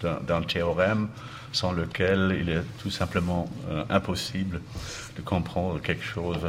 d'un 0.00 0.42
théorème 0.42 1.08
sans 1.52 1.72
lequel 1.72 2.38
il 2.40 2.48
est 2.48 2.62
tout 2.78 2.90
simplement 2.90 3.48
impossible 3.90 4.60
de 5.16 5.22
comprendre 5.22 5.80
quelque 5.80 6.04
chose 6.04 6.40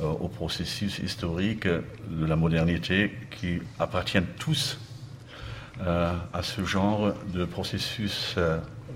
euh, 0.00 0.06
au 0.20 0.28
processus 0.28 1.00
historique 1.00 1.66
de 1.66 2.24
la 2.24 2.36
modernité 2.36 3.12
qui 3.32 3.58
appartiennent 3.80 4.28
tous 4.38 4.78
euh, 5.80 6.12
à 6.32 6.42
ce 6.44 6.64
genre 6.64 7.14
de 7.34 7.44
processus 7.44 8.36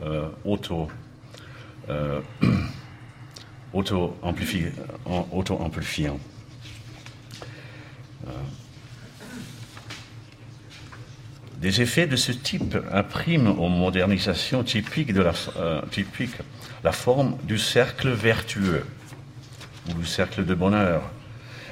euh, 0.03 0.29
auto, 0.45 0.89
auto-amplifiant. 3.73 4.71
Auto 5.33 5.59
Des 11.57 11.81
effets 11.81 12.09
de 12.09 12.17
ce 12.17 12.33
type 12.33 12.77
impriment 12.91 13.57
aux 13.57 13.69
modernisations 13.69 14.65
typiques, 14.65 15.13
de 15.13 15.23
la, 15.23 15.33
la 16.83 16.93
forme 16.93 17.37
du 17.45 17.57
cercle 17.57 18.11
vertueux 18.11 18.85
ou 19.89 19.99
le 19.99 20.05
cercle 20.05 20.45
de 20.45 20.55
bonheur. 20.55 21.03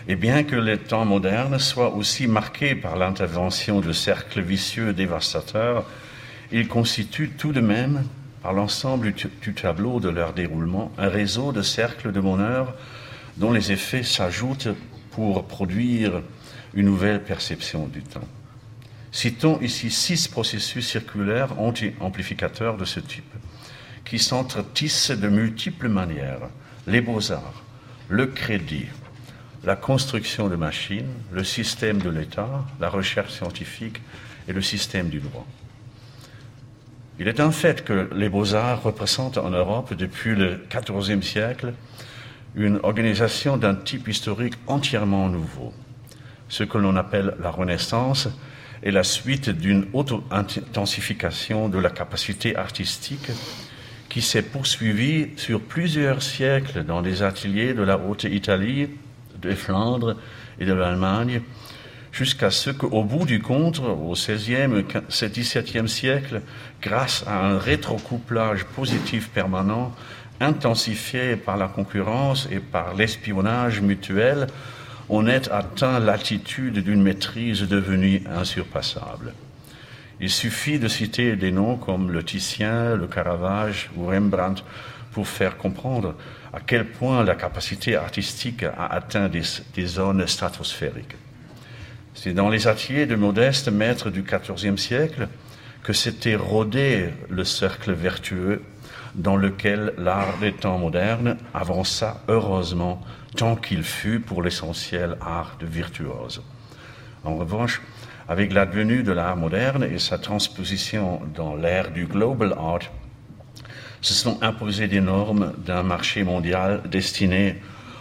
Et 0.08 0.16
bien 0.16 0.44
que 0.44 0.56
les 0.56 0.78
temps 0.78 1.04
modernes 1.04 1.58
soient 1.58 1.94
aussi 1.94 2.26
marqués 2.26 2.74
par 2.74 2.96
l'intervention 2.96 3.80
de 3.80 3.92
cercles 3.92 4.40
vicieux 4.40 4.92
dévastateurs, 4.92 5.84
ils 6.52 6.68
constituent 6.68 7.30
tout 7.30 7.52
de 7.52 7.60
même, 7.60 8.04
par 8.42 8.52
l'ensemble 8.52 9.12
du 9.12 9.54
tableau 9.54 10.00
de 10.00 10.08
leur 10.08 10.32
déroulement, 10.32 10.92
un 10.98 11.08
réseau 11.08 11.52
de 11.52 11.62
cercles 11.62 12.12
de 12.12 12.20
bonheur 12.20 12.74
dont 13.36 13.52
les 13.52 13.72
effets 13.72 14.02
s'ajoutent 14.02 14.68
pour 15.10 15.46
produire 15.46 16.22
une 16.74 16.86
nouvelle 16.86 17.22
perception 17.22 17.86
du 17.86 18.02
temps. 18.02 18.26
Citons 19.12 19.58
ici 19.60 19.90
six 19.90 20.28
processus 20.28 20.88
circulaires 20.88 21.58
anti-amplificateurs 21.60 22.76
de 22.76 22.84
ce 22.84 23.00
type, 23.00 23.34
qui 24.04 24.18
s'entretissent 24.18 25.10
de 25.10 25.28
multiples 25.28 25.88
manières. 25.88 26.48
Les 26.86 27.00
beaux-arts, 27.00 27.64
le 28.08 28.26
crédit, 28.26 28.86
la 29.64 29.76
construction 29.76 30.48
de 30.48 30.56
machines, 30.56 31.12
le 31.32 31.44
système 31.44 31.98
de 31.98 32.08
l'État, 32.08 32.64
la 32.80 32.88
recherche 32.88 33.32
scientifique 33.32 34.00
et 34.48 34.52
le 34.52 34.62
système 34.62 35.08
du 35.08 35.20
droit. 35.20 35.46
Il 37.20 37.28
est 37.28 37.38
un 37.38 37.50
fait 37.50 37.84
que 37.84 38.08
les 38.14 38.30
beaux-arts 38.30 38.82
représentent 38.82 39.36
en 39.36 39.50
Europe 39.50 39.92
depuis 39.92 40.34
le 40.34 40.58
XIVe 40.70 41.22
siècle 41.22 41.74
une 42.54 42.80
organisation 42.82 43.58
d'un 43.58 43.74
type 43.74 44.08
historique 44.08 44.54
entièrement 44.66 45.28
nouveau. 45.28 45.74
Ce 46.48 46.64
que 46.64 46.78
l'on 46.78 46.96
appelle 46.96 47.34
la 47.42 47.50
Renaissance 47.50 48.26
est 48.82 48.90
la 48.90 49.04
suite 49.04 49.50
d'une 49.50 49.86
auto-intensification 49.92 51.68
de 51.68 51.78
la 51.78 51.90
capacité 51.90 52.56
artistique 52.56 53.30
qui 54.08 54.22
s'est 54.22 54.40
poursuivi 54.40 55.28
sur 55.36 55.60
plusieurs 55.60 56.22
siècles 56.22 56.84
dans 56.84 57.02
les 57.02 57.22
ateliers 57.22 57.74
de 57.74 57.82
la 57.82 57.98
Haute-Italie, 57.98 58.88
de 59.42 59.54
Flandre 59.54 60.16
et 60.58 60.64
de 60.64 60.72
l'Allemagne, 60.72 61.42
jusqu'à 62.12 62.50
ce 62.50 62.70
qu'au 62.70 63.04
bout 63.04 63.24
du 63.24 63.40
compte, 63.40 63.80
au 63.80 64.12
XVIe 64.12 64.78
et 64.78 64.84
XVIIe 65.08 65.88
siècle, 65.88 66.42
grâce 66.82 67.24
à 67.26 67.46
un 67.46 67.58
rétrocouplage 67.58 68.64
positif 68.64 69.30
permanent, 69.30 69.94
intensifié 70.40 71.36
par 71.36 71.56
la 71.56 71.68
concurrence 71.68 72.48
et 72.50 72.60
par 72.60 72.94
l'espionnage 72.94 73.80
mutuel, 73.80 74.46
on 75.08 75.26
est 75.26 75.50
atteint 75.50 75.98
l'attitude 75.98 76.78
d'une 76.78 77.02
maîtrise 77.02 77.62
devenue 77.62 78.22
insurpassable. 78.30 79.34
Il 80.20 80.30
suffit 80.30 80.78
de 80.78 80.86
citer 80.86 81.34
des 81.36 81.50
noms 81.50 81.76
comme 81.76 82.12
le 82.12 82.22
Titien, 82.22 82.94
le 82.94 83.06
Caravage 83.06 83.90
ou 83.96 84.06
Rembrandt 84.06 84.62
pour 85.12 85.26
faire 85.26 85.56
comprendre 85.56 86.14
à 86.52 86.60
quel 86.60 86.86
point 86.86 87.24
la 87.24 87.34
capacité 87.34 87.96
artistique 87.96 88.62
a 88.62 88.86
atteint 88.86 89.28
des, 89.28 89.86
zones 89.86 90.26
stratosphériques. 90.26 91.16
C'est 92.14 92.32
dans 92.32 92.48
les 92.48 92.66
ateliers 92.66 93.06
de 93.06 93.14
modestes 93.14 93.68
maîtres 93.68 94.10
du 94.10 94.22
XIVe 94.22 94.76
siècle 94.76 95.28
que 95.82 95.92
s'était 95.92 96.36
rodé 96.36 97.10
le 97.28 97.44
cercle 97.44 97.92
vertueux 97.92 98.62
dans 99.14 99.36
lequel 99.36 99.94
l'art 99.98 100.38
des 100.40 100.52
temps 100.52 100.78
modernes 100.78 101.36
avança 101.54 102.22
heureusement 102.28 103.00
tant 103.36 103.56
qu'il 103.56 103.82
fut 103.82 104.20
pour 104.20 104.42
l'essentiel 104.42 105.16
art 105.20 105.56
de 105.60 105.66
virtuose. 105.66 106.42
En 107.24 107.36
revanche, 107.36 107.80
avec 108.28 108.52
l'advenue 108.52 109.02
de 109.02 109.12
l'art 109.12 109.36
moderne 109.36 109.84
et 109.84 109.98
sa 109.98 110.18
transposition 110.18 111.20
dans 111.34 111.54
l'ère 111.54 111.90
du 111.90 112.06
global 112.06 112.54
art, 112.58 112.90
se 114.00 114.14
sont 114.14 114.42
imposées 114.42 114.88
des 114.88 115.00
normes 115.00 115.52
d'un 115.58 115.82
marché 115.82 116.24
mondial 116.24 116.82
destiné 116.88 117.56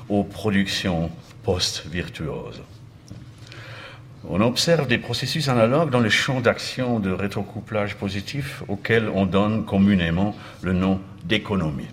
aux 0.08 0.24
productions 0.24 1.12
post-virtuoses. 1.44 2.62
On 4.32 4.42
observe 4.42 4.88
des 4.88 5.00
processus 5.00 5.50
analogues 5.50 5.90
dans 5.90 6.00
le 6.00 6.10
champ 6.10 6.40
d'action 6.40 7.00
de 7.00 7.10
rétrocouplage 7.10 7.96
positif 7.96 8.62
auquel 8.68 9.10
on 9.16 9.26
donne 9.26 9.66
communément 9.66 10.36
le 10.62 10.74
nom 10.74 11.02
d'économie. 11.24 11.88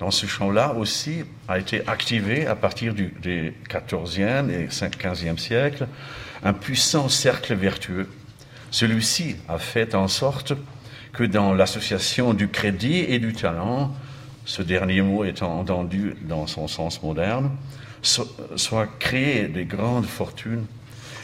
Dans 0.00 0.10
ce 0.10 0.26
champ-là 0.26 0.74
aussi 0.74 1.22
a 1.46 1.60
été 1.60 1.86
activé 1.86 2.48
à 2.48 2.56
partir 2.56 2.94
du, 2.94 3.14
des 3.22 3.54
14e 3.68 4.50
et 4.50 4.66
15e 4.66 5.38
siècles 5.38 5.86
un 6.42 6.52
puissant 6.52 7.08
cercle 7.08 7.54
vertueux. 7.54 8.08
Celui-ci 8.72 9.36
a 9.48 9.58
fait 9.58 9.94
en 9.94 10.08
sorte 10.08 10.54
que 11.12 11.22
dans 11.22 11.54
l'association 11.54 12.34
du 12.34 12.48
crédit 12.48 13.04
et 13.06 13.20
du 13.20 13.34
talent, 13.34 13.94
ce 14.46 14.62
dernier 14.62 15.00
mot 15.00 15.22
étant 15.22 15.60
entendu 15.60 16.16
dans 16.22 16.48
son 16.48 16.66
sens 16.66 17.00
moderne, 17.04 17.52
soient 18.02 18.88
créées 18.98 19.46
des 19.46 19.64
grandes 19.64 20.06
fortunes 20.06 20.64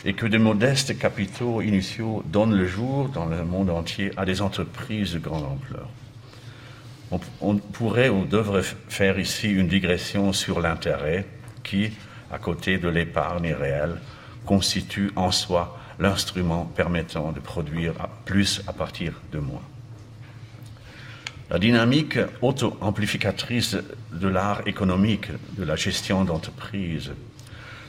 et 0.07 0.15
que 0.15 0.25
de 0.25 0.39
modestes 0.39 0.97
capitaux 0.97 1.61
initiaux 1.61 2.23
donnent 2.27 2.55
le 2.55 2.69
jour 2.69 3.09
dans 3.09 3.27
le 3.27 3.45
monde 3.45 3.71
entier 3.71 4.13
à 4.17 4.25
des 4.25 4.41
entreprises 4.41 5.15
de 5.15 5.19
grande 5.19 5.45
ampleur. 5.45 5.89
On, 7.41 7.57
pourrait 7.57 8.09
ou 8.09 8.25
devrait 8.25 8.63
faire 8.89 9.19
ici 9.19 9.51
une 9.51 9.67
digression 9.67 10.33
sur 10.33 10.61
l'intérêt 10.61 11.27
qui, 11.65 11.91
à 12.31 12.39
côté 12.39 12.79
de 12.79 12.89
l'épargne 12.89 13.53
réelle, 13.53 13.97
constitue 14.45 15.11
en 15.17 15.33
soi 15.33 15.77
l'instrument 15.99 16.65
permettant 16.65 17.33
de 17.33 17.41
produire 17.41 17.95
plus 18.25 18.63
à 18.69 18.73
partir 18.73 19.13
de 19.33 19.39
moins. 19.41 19.63
La 21.51 21.59
dynamique 21.59 22.19
auto-amplificatrice 22.43 23.77
de 24.13 24.29
l'art 24.29 24.63
économique, 24.67 25.31
de 25.57 25.65
la 25.65 25.75
gestion 25.75 26.25
d'entreprise, 26.25 27.11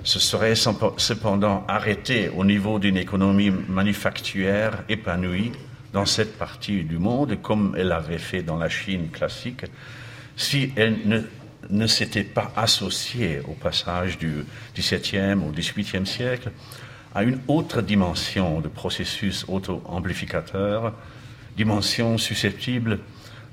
se 0.07 0.19
serait 0.19 0.55
cependant 0.55 1.65
arrêtée 1.67 2.29
au 2.29 2.45
niveau 2.45 2.79
d'une 2.79 2.95
économie 2.95 3.51
manufacturière 3.51 4.85
épanouie 4.87 5.51
dans 5.91 6.05
cette 6.05 6.37
partie 6.37 6.85
du 6.85 6.97
monde, 6.97 7.41
comme 7.41 7.75
elle 7.77 7.89
l'avait 7.89 8.17
fait 8.17 8.41
dans 8.41 8.55
la 8.55 8.69
Chine 8.69 9.09
classique, 9.09 9.65
si 10.37 10.71
elle 10.77 11.25
ne 11.69 11.87
s'était 11.87 12.23
pas 12.23 12.53
associé 12.55 13.41
au 13.49 13.51
passage 13.51 14.17
du 14.17 14.45
XVIIe 14.77 15.43
au 15.45 15.51
XVIIIe 15.51 16.07
siècle 16.07 16.51
à 17.13 17.23
une 17.23 17.41
autre 17.49 17.81
dimension 17.81 18.61
de 18.61 18.69
processus 18.69 19.43
auto-amplificateur, 19.49 20.93
dimension 21.57 22.17
susceptible 22.17 22.99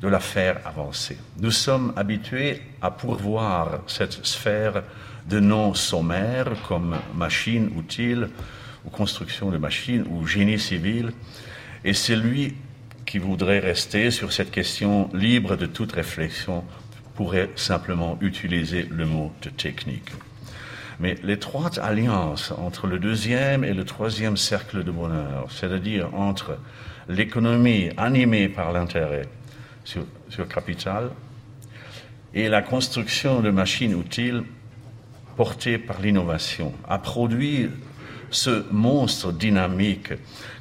de 0.00 0.06
la 0.06 0.20
faire 0.20 0.60
avancer. 0.64 1.18
Nous 1.40 1.50
sommes 1.50 1.92
habitués 1.96 2.62
à 2.80 2.92
pourvoir 2.92 3.80
cette 3.88 4.24
sphère 4.24 4.84
de 5.28 5.40
noms 5.40 5.74
sommaires 5.74 6.52
comme 6.68 6.96
machine, 7.14 7.70
outil 7.76 8.16
ou 8.84 8.90
construction 8.90 9.50
de 9.50 9.58
machines, 9.58 10.04
ou 10.10 10.26
génie 10.26 10.58
civil, 10.58 11.12
et 11.84 11.94
celui 11.94 12.54
qui 13.06 13.18
voudrait 13.18 13.58
rester 13.58 14.10
sur 14.10 14.32
cette 14.32 14.50
question 14.50 15.10
libre 15.14 15.56
de 15.56 15.66
toute 15.66 15.92
réflexion 15.92 16.64
pourrait 17.14 17.50
simplement 17.54 18.18
utiliser 18.20 18.86
le 18.90 19.06
mot 19.06 19.32
de 19.42 19.50
technique. 19.50 20.10
Mais 21.00 21.16
l'étroite 21.22 21.78
alliance 21.78 22.52
entre 22.52 22.86
le 22.86 22.98
deuxième 22.98 23.64
et 23.64 23.74
le 23.74 23.84
troisième 23.84 24.36
cercle 24.36 24.84
de 24.84 24.90
bonheur, 24.90 25.46
c'est-à-dire 25.50 26.14
entre 26.14 26.58
l'économie 27.08 27.90
animée 27.96 28.48
par 28.48 28.72
l'intérêt 28.72 29.28
sur, 29.84 30.04
sur 30.28 30.48
capital 30.48 31.10
et 32.32 32.48
la 32.48 32.62
construction 32.62 33.40
de 33.40 33.50
machines 33.50 33.98
utiles 34.00 34.44
portées 35.36 35.78
par 35.78 36.00
l'innovation, 36.00 36.72
a 36.88 36.98
produit 36.98 37.70
ce 38.30 38.64
monstre 38.72 39.32
dynamique 39.32 40.12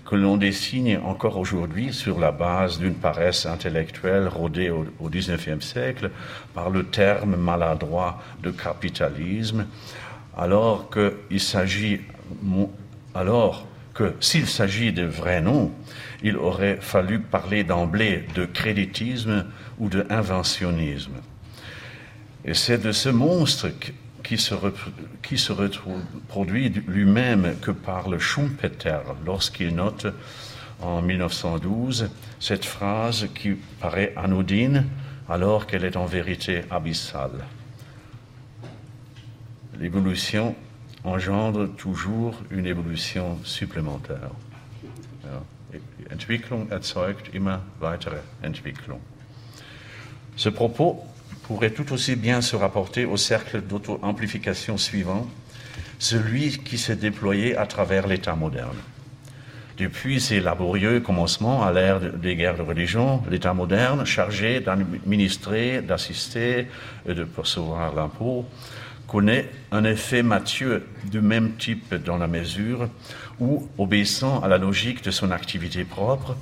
que 0.06 0.16
l'on 0.16 0.38
dessine 0.38 1.00
encore 1.04 1.38
aujourd'hui 1.38 1.94
sur 1.94 2.20
la 2.20 2.32
base 2.32 2.78
d'une 2.78 2.94
paresse 2.94 3.46
intellectuelle 3.46 4.28
rodée 4.28 4.70
au, 4.70 4.86
XIXe 5.10 5.66
siècle 5.66 6.12
par 6.54 6.70
le 6.70 6.86
terme 6.86 7.36
maladroit 7.36 8.22
de 8.44 8.52
capitalisme, 8.52 9.66
alors 10.38 10.90
que 10.90 11.16
s'il 14.20 14.48
s'agit 14.48 14.94
de 14.94 15.06
vrais 15.06 15.42
noms, 15.42 15.72
il 16.22 16.38
aurait 16.38 16.78
fallu 16.80 17.20
parler 17.20 17.64
d'emblée 17.64 18.26
de 18.36 18.46
créditisme 18.46 19.46
ou 19.80 19.90
de 19.90 20.06
inventionnisme. 20.10 21.16
Et 22.46 22.54
c'est 22.54 22.78
de 22.78 22.92
ce 22.92 23.10
monstre 23.10 23.70
qui 24.24 24.38
se, 24.38 24.56
qui 25.22 25.36
reproduit 25.52 26.70
lui-même 26.70 27.56
que 27.62 27.72
parle 27.72 28.20
Schumpeter 28.20 29.00
lorsqu'il 29.26 29.76
note 29.76 30.08
en 30.82 31.02
1912 31.02 32.10
cette 32.40 32.66
phrase 32.66 33.28
qui 33.36 33.52
paraît 33.80 34.14
anodine 34.16 34.86
alors 35.30 35.68
qu'elle 35.68 35.86
est 35.86 35.98
en 35.98 36.06
vérité 36.06 36.64
abyssale. 36.70 37.46
L'évolution 39.80 40.56
engendre 41.04 41.68
toujours 41.76 42.36
une 42.52 42.66
évolution 42.66 43.38
supplémentaire. 43.44 44.32
Entwicklung 46.12 46.68
erzeugt 46.72 47.34
immer 47.34 47.60
weitere 47.82 48.22
Entwicklung. 48.44 49.00
Ce 50.36 50.50
propos 50.50 51.04
pourrait 51.44 51.72
tout 51.72 51.94
aussi 51.94 52.16
bien 52.16 52.42
se 52.42 52.56
rapporter 52.56 53.06
au 53.06 53.18
cercle 53.18 53.62
d'auto-amplification 53.62 54.78
suivant, 54.78 55.28
celui 56.00 56.60
qui 56.60 56.78
s'est 56.78 56.96
déployé 56.96 57.56
à 57.56 57.66
travers 57.66 58.08
l'État 58.08 58.36
moderne. 58.36 58.78
Depuis 59.78 60.22
ses 60.22 60.40
laborieux 60.40 61.00
commencements 61.00 61.64
à 61.64 61.72
l'ère 61.72 62.00
des 62.00 62.36
guerres 62.36 62.58
de 62.58 62.62
religion, 62.62 63.24
l'État 63.30 63.54
moderne, 63.54 64.06
chargé 64.06 64.60
d'administrer, 64.60 65.82
d'assister 65.82 66.68
et 67.08 67.14
de 67.14 67.24
percevoir 67.24 67.96
l'impôt, 67.96 68.46
connaît 69.08 69.50
un 69.72 69.84
effet 69.84 70.24
mathieu 70.24 70.86
du 71.06 71.22
même 71.22 71.54
type 71.54 71.96
dans 71.96 72.18
la 72.18 72.28
mesure 72.28 72.88
où, 73.40 73.68
obéissant 73.78 74.42
à 74.42 74.48
la 74.48 74.58
logique 74.58 75.04
de 75.04 75.12
son 75.12 75.32
activité 75.32 75.84
propre, 75.84 76.36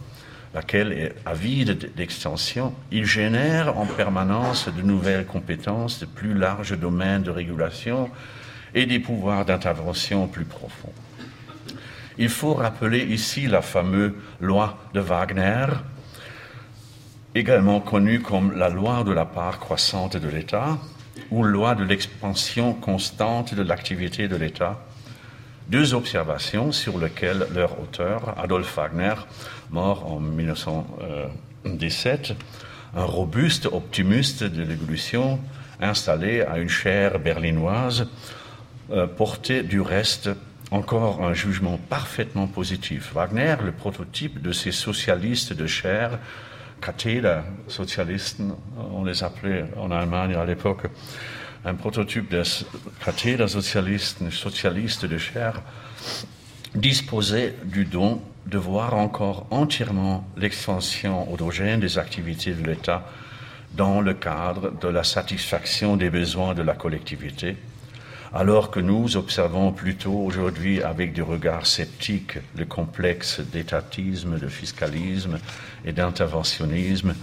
laquelle 0.53 0.91
est 0.91 1.15
avide 1.25 1.93
d'extension, 1.95 2.73
il 2.91 3.05
génère 3.05 3.77
en 3.77 3.85
permanence 3.85 4.67
de 4.67 4.81
nouvelles 4.81 5.25
compétences, 5.25 5.99
de 5.99 6.05
plus 6.05 6.33
larges 6.33 6.77
domaines 6.77 7.23
de 7.23 7.31
régulation 7.31 8.09
et 8.73 8.85
des 8.85 8.99
pouvoirs 8.99 9.45
d'intervention 9.45 10.27
plus 10.27 10.45
profonds. 10.45 10.93
Il 12.17 12.29
faut 12.29 12.53
rappeler 12.53 12.99
ici 12.99 13.47
la 13.47 13.61
fameuse 13.61 14.13
loi 14.39 14.77
de 14.93 14.99
Wagner, 14.99 15.67
également 17.33 17.79
connue 17.79 18.19
comme 18.19 18.57
la 18.57 18.69
loi 18.69 19.03
de 19.03 19.11
la 19.11 19.25
part 19.25 19.59
croissante 19.59 20.17
de 20.17 20.27
l'État 20.27 20.77
ou 21.29 21.43
loi 21.43 21.75
de 21.75 21.83
l'expansion 21.83 22.73
constante 22.73 23.53
de 23.53 23.61
l'activité 23.63 24.27
de 24.27 24.35
l'État, 24.35 24.83
deux 25.71 25.93
observations 25.93 26.71
sur 26.73 26.99
lesquelles 26.99 27.47
leur 27.55 27.81
auteur, 27.81 28.35
Adolf 28.37 28.75
Wagner, 28.75 29.13
mort 29.71 30.11
en 30.11 30.19
1917, 30.19 32.33
un 32.93 33.05
robuste 33.05 33.67
optimiste 33.67 34.43
de 34.43 34.63
l'évolution, 34.63 35.39
installé 35.79 36.41
à 36.41 36.57
une 36.57 36.67
chaire 36.67 37.19
berlinoise, 37.19 38.09
euh, 38.91 39.07
portait 39.07 39.63
du 39.63 39.79
reste 39.79 40.29
encore 40.71 41.23
un 41.23 41.33
jugement 41.33 41.79
parfaitement 41.89 42.47
positif. 42.47 43.13
Wagner, 43.13 43.55
le 43.63 43.71
prototype 43.71 44.41
de 44.41 44.51
ces 44.51 44.73
socialistes 44.73 45.53
de 45.53 45.67
chair, 45.67 46.19
Katheder 46.81 47.43
Sozialisten, 47.69 48.55
on 48.93 49.05
les 49.05 49.23
appelait 49.23 49.63
en 49.77 49.89
Allemagne 49.89 50.35
à 50.35 50.43
l'époque, 50.43 50.89
un 51.63 51.75
prototype 51.75 52.31
de 52.31 52.43
Katheder 53.03 53.47
Sozialisten, 53.47 54.31
socialistes 54.31 55.05
de 55.05 55.17
chair, 55.17 55.61
disposait 56.73 57.55
du 57.65 57.85
don 57.85 58.21
de 58.47 58.57
voir 58.57 58.95
encore 58.95 59.45
entièrement 59.51 60.25
l'expansion 60.37 61.31
autogène 61.31 61.79
des 61.79 61.97
activités 61.99 62.53
de 62.53 62.63
l'État 62.63 63.05
dans 63.73 64.01
le 64.01 64.13
cadre 64.13 64.71
de 64.79 64.87
la 64.87 65.03
satisfaction 65.03 65.97
des 65.97 66.09
besoins 66.09 66.53
de 66.53 66.63
la 66.63 66.73
collectivité, 66.73 67.57
alors 68.33 68.71
que 68.71 68.79
nous 68.79 69.15
observons 69.15 69.71
plutôt 69.71 70.13
aujourd'hui 70.13 70.81
avec 70.81 71.13
du 71.13 71.21
regard 71.21 71.65
sceptique 71.65 72.39
le 72.57 72.65
complexe 72.65 73.39
d'étatisme, 73.39 74.39
de 74.39 74.47
fiscalisme 74.47 75.37
et 75.85 75.91
d'interventionnisme, 75.91 77.13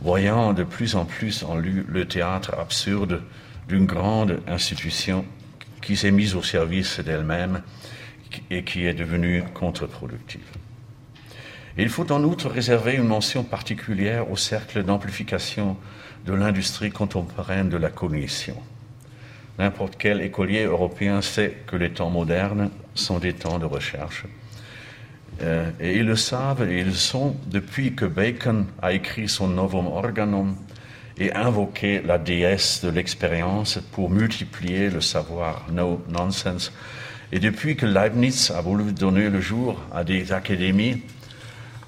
voyant 0.00 0.54
de 0.54 0.64
plus 0.64 0.96
en 0.96 1.04
plus 1.04 1.44
en 1.44 1.56
lui 1.56 1.84
le 1.86 2.06
théâtre 2.06 2.54
absurde 2.58 3.20
d'une 3.68 3.86
grande 3.86 4.40
institution 4.46 5.24
qui 5.80 5.96
s'est 5.96 6.10
mise 6.10 6.34
au 6.34 6.42
service 6.42 7.00
d'elle-même 7.00 7.62
et 8.50 8.62
qui 8.62 8.86
est 8.86 8.94
devenue 8.94 9.42
contre-productive. 9.54 10.40
Il 11.78 11.88
faut 11.88 12.10
en 12.12 12.22
outre 12.22 12.48
réserver 12.48 12.94
une 12.94 13.06
mention 13.06 13.44
particulière 13.44 14.30
au 14.30 14.36
cercle 14.36 14.82
d'amplification 14.82 15.76
de 16.26 16.34
l'industrie 16.34 16.90
contemporaine 16.90 17.68
de 17.68 17.76
la 17.76 17.90
cognition. 17.90 18.56
N'importe 19.58 19.96
quel 19.98 20.20
écolier 20.20 20.64
européen 20.64 21.22
sait 21.22 21.62
que 21.66 21.76
les 21.76 21.90
temps 21.90 22.10
modernes 22.10 22.70
sont 22.94 23.18
des 23.18 23.32
temps 23.32 23.58
de 23.58 23.64
recherche. 23.64 24.24
Euh, 25.42 25.70
et 25.80 25.96
ils 25.96 26.06
le 26.06 26.16
savent 26.16 26.70
et 26.70 26.80
ils 26.80 26.86
le 26.86 26.92
sont 26.92 27.36
depuis 27.46 27.94
que 27.94 28.04
Bacon 28.04 28.66
a 28.80 28.92
écrit 28.92 29.28
son 29.28 29.48
Novum 29.48 29.86
Organum 29.86 30.56
et 31.18 31.32
invoqué 31.34 32.00
la 32.02 32.18
déesse 32.18 32.84
de 32.84 32.90
l'expérience 32.90 33.78
pour 33.92 34.10
multiplier 34.10 34.90
le 34.90 35.00
savoir 35.00 35.66
no 35.70 36.02
nonsense. 36.08 36.72
Et 37.32 37.38
depuis 37.38 37.76
que 37.76 37.86
Leibniz 37.86 38.50
a 38.50 38.60
voulu 38.60 38.92
donner 38.92 39.30
le 39.30 39.40
jour 39.40 39.80
à 39.92 40.04
des 40.04 40.32
académies 40.32 41.02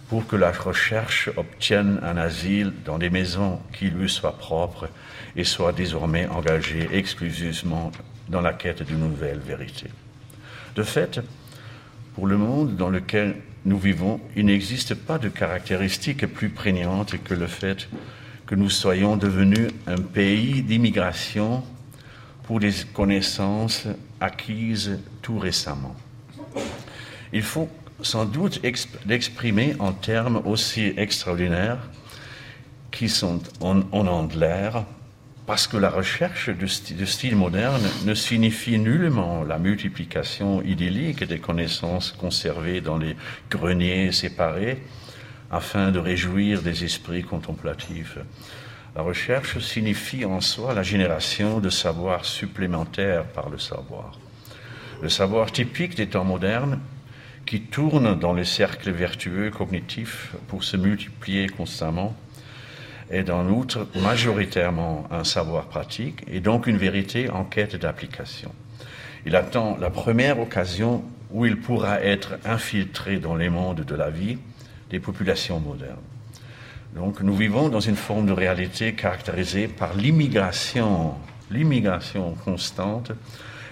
pour 0.09 0.27
que 0.27 0.37
la 0.37 0.53
recherche 0.53 1.31
obtienne 1.37 2.01
un 2.03 2.17
asile 2.17 2.73
dans 2.85 2.99
des 2.99 3.11
maisons 3.11 3.61
qui 3.73 3.87
lui 3.87 4.09
soient 4.09 4.39
propres 4.39 4.89
et 5.37 5.45
soit 5.45 5.73
désormais 5.73 6.27
engagée 6.27 6.89
exclusivement 6.93 7.91
dans 8.29 8.41
la 8.41 8.53
quête 8.53 8.83
d'une 8.83 9.01
nouvelle 9.01 9.39
vérité. 9.39 9.87
De 10.77 10.83
fait, 10.83 11.21
pour 12.15 12.27
le 12.27 12.37
monde 12.37 12.77
dans 12.77 12.91
lequel 12.91 13.37
nous 13.65 13.79
vivons, 13.79 14.21
il 14.37 14.47
n'existe 14.47 14.95
pas 14.95 15.19
de 15.19 15.29
caractéristique 15.29 16.27
plus 16.27 16.51
prégnante 16.51 17.23
que 17.23 17.35
le 17.35 17.47
fait 17.47 17.89
que 18.47 18.55
nous 18.55 18.71
soyons 18.71 19.17
devenus 19.17 19.71
un 19.87 19.97
pays 19.97 20.63
d'immigration 20.63 21.63
pour 22.45 22.61
des 22.61 22.73
connaissances 22.93 23.87
acquises 24.21 24.99
tout 25.23 25.38
récemment. 25.38 25.97
Il 27.33 27.42
faut 27.42 27.69
sans 28.03 28.25
doute 28.25 28.61
l'exprimer 29.07 29.75
en 29.79 29.92
termes 29.92 30.42
aussi 30.45 30.92
extraordinaires 30.97 31.79
qui 32.90 33.09
sont 33.09 33.40
en, 33.61 34.29
l'air, 34.37 34.85
parce 35.47 35.67
que 35.67 35.77
la 35.77 35.90
recherche 35.90 36.49
de, 36.49 36.67
style 36.67 37.37
moderne 37.37 37.83
ne 38.05 38.15
signifie 38.15 38.79
nullement 38.79 39.42
la 39.42 39.59
multiplication 39.59 40.63
idyllique 40.63 41.25
des 41.25 41.38
connaissances 41.38 42.13
conservées 42.13 42.81
dans 42.81 42.99
les 42.99 43.17
greniers 43.51 44.13
séparés 44.13 44.81
afin 45.55 45.92
de 45.92 46.00
réjouir 46.00 46.63
des 46.63 46.85
esprits 46.85 47.23
contemplatifs. 47.23 48.19
La 48.96 49.02
recherche 49.02 49.59
signifie 49.61 50.25
en 50.25 50.40
soi 50.40 50.75
la 50.75 50.83
génération 50.83 51.61
de 51.61 51.71
savoirs 51.71 52.25
supplémentaires 52.25 53.25
par 53.25 53.48
le 53.48 53.59
savoir. 53.59 54.19
Le 55.00 55.09
savoir 55.09 55.52
typique 55.52 55.94
des 55.94 56.09
temps 56.09 56.25
modernes 56.25 56.81
qui 57.46 57.61
tourne 57.61 58.19
dans 58.19 58.33
les 58.33 58.44
cercles 58.44 58.90
vertueux 58.90 59.50
cognitifs 59.50 60.35
pour 60.48 60.65
se 60.65 60.77
multiplier 60.77 61.48
constamment, 61.48 62.17
est 63.11 63.31
en 63.31 63.48
outre 63.48 63.87
majoritairement 64.02 65.07
un 65.11 65.25
savoir 65.25 65.67
pratique 65.67 66.25
et 66.27 66.40
donc 66.40 66.67
une 66.67 66.79
vérité 66.79 67.31
en 67.31 67.44
quête 67.44 67.77
d'application. 67.77 68.52
Il 69.27 69.37
attend 69.37 69.77
la 69.79 69.90
première 69.90 70.40
occasion 70.40 71.05
où 71.31 71.46
il 71.46 71.59
pourra 71.59 72.00
être 72.00 72.38
infiltré 72.44 73.19
dans 73.19 73.37
les 73.37 73.50
mondes 73.50 73.85
de 73.85 73.94
la 73.94 74.11
vie 74.11 74.38
des 74.91 75.01
populations 75.01 75.61
modernes. 75.61 75.97
Donc 76.95 77.21
nous 77.21 77.35
vivons 77.35 77.69
dans 77.69 77.81
une 77.81 77.97
forme 77.97 78.27
de 78.27 78.33
réalité 78.33 78.95
caractérisée 78.95 79.67
par 79.67 79.95
l'immigration, 79.95 81.15
l'immigration 81.51 82.35
constante 82.45 83.13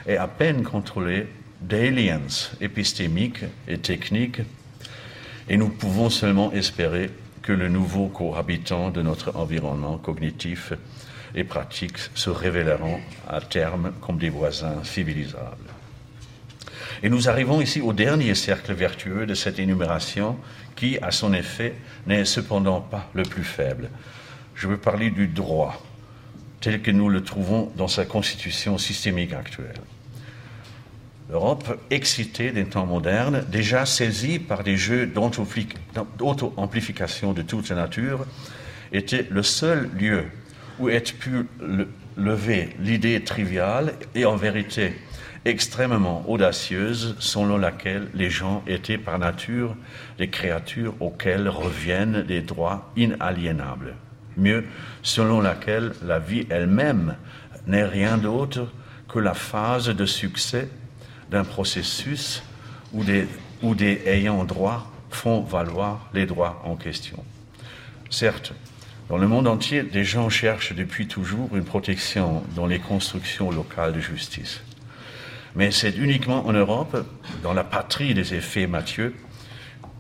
et 0.07 0.17
à 0.17 0.27
peine 0.27 0.63
contrôlée 0.65 1.29
d'aliens 1.61 2.21
épistémiques 2.61 3.45
et 3.69 3.79
techniques, 3.79 4.43
et 5.49 5.57
nous 5.57 5.69
pouvons 5.69 6.11
seulement 6.11 6.53
espérer 6.53 7.11
que 7.43 7.53
le 7.53 7.69
nouveau 7.69 8.09
cohabitant 8.09 8.91
de 8.91 9.03
notre 9.03 9.37
environnement 9.37 9.99
cognitif 9.99 10.73
et 11.35 11.45
pratique 11.45 11.99
se 12.15 12.31
révéleront 12.31 13.01
à 13.29 13.41
terme 13.41 13.93
comme 14.01 14.19
des 14.19 14.31
voisins 14.31 14.83
civilisables. 14.85 15.72
Et 17.03 17.11
nous 17.11 17.29
arrivons 17.29 17.61
ici 17.61 17.81
au 17.81 17.93
dernier 17.93 18.37
cercle 18.37 18.73
vertueux 18.73 19.27
de 19.27 19.35
cette 19.35 19.59
énumération 19.59 20.37
qui, 20.77 20.99
à 21.03 21.11
son 21.11 21.33
effet, 21.33 21.75
n'est 22.07 22.25
cependant 22.25 22.81
pas 22.81 23.11
le 23.13 23.25
plus 23.25 23.43
faible. 23.43 23.91
Je 24.55 24.69
veux 24.69 24.77
parler 24.77 25.11
du 25.11 25.27
droit, 25.27 25.83
tel 26.61 26.81
que 26.81 26.93
nous 26.93 27.09
le 27.09 27.25
trouvons 27.25 27.73
dans 27.77 27.89
sa 27.89 28.05
constitution 28.05 28.79
systémique 28.79 29.33
actuelle. 29.33 29.81
L'Europe, 31.29 31.77
excitée 31.91 32.53
des 32.53 32.67
temps 32.67 32.87
modernes, 32.87 33.45
déjà 33.51 33.85
saisie 33.85 34.39
par 34.39 34.63
des 34.63 34.77
jeux 34.77 35.07
d'auto-amplification 35.07 37.33
de 37.33 37.43
toute 37.43 37.73
nature, 37.73 38.27
était 38.93 39.27
le 39.29 39.43
seul 39.43 39.91
lieu 39.99 40.27
où 40.79 40.89
être 40.89 41.15
pu 41.15 41.49
lever 42.17 42.77
l'idée 42.79 43.25
triviale 43.25 43.95
et 44.15 44.25
en 44.25 44.37
vérité 44.37 44.93
extrêmement 45.45 46.25
audacieuse 46.29 47.17
selon 47.19 47.59
laquelle 47.59 48.09
les 48.15 48.31
gens 48.31 48.63
étaient 48.67 48.99
par 48.99 49.19
nature 49.19 49.75
des 50.19 50.29
créatures 50.29 50.95
auxquelles 51.01 51.49
reviennent 51.49 52.23
des 52.23 52.41
droits 52.41 52.93
inaliénables. 52.97 53.95
Mieux, 54.37 54.65
selon 55.03 55.41
laquelle 55.41 55.93
la 56.03 56.19
vie 56.19 56.47
elle-même 56.49 57.17
n'est 57.67 57.85
rien 57.85 58.19
d'autre 58.19 58.69
que 59.09 59.19
la 59.19 59.35
phase 59.35 59.89
de 59.89 60.07
succès 60.07 60.69
d'un 61.31 61.45
processus 61.45 62.43
où 62.93 63.05
des, 63.05 63.27
où 63.63 63.75
des 63.75 64.03
ayants 64.07 64.45
droit 64.45 64.91
font 65.11 65.43
valoir 65.43 66.09
les 66.15 66.27
droits 66.27 66.63
en 66.65 66.77
question. 66.77 67.23
Certes, 68.11 68.53
dans 69.09 69.19
le 69.19 69.29
monde 69.29 69.47
entier, 69.47 69.83
des 69.83 70.05
gens 70.05 70.31
cherchent 70.31 70.75
depuis 70.75 71.07
toujours 71.07 71.55
une 71.55 71.65
protection 71.65 72.43
dans 72.55 72.67
les 72.67 72.79
constructions 72.79 73.51
locales 73.51 73.93
de 73.93 74.01
justice. 74.01 74.63
Mais 75.55 75.71
c'est 75.71 75.97
uniquement 75.97 76.47
en 76.47 76.53
Europe, 76.53 77.05
dans 77.43 77.53
la 77.53 77.65
patrie 77.65 78.15
des 78.15 78.35
effets 78.35 78.67
Mathieu, 78.67 79.15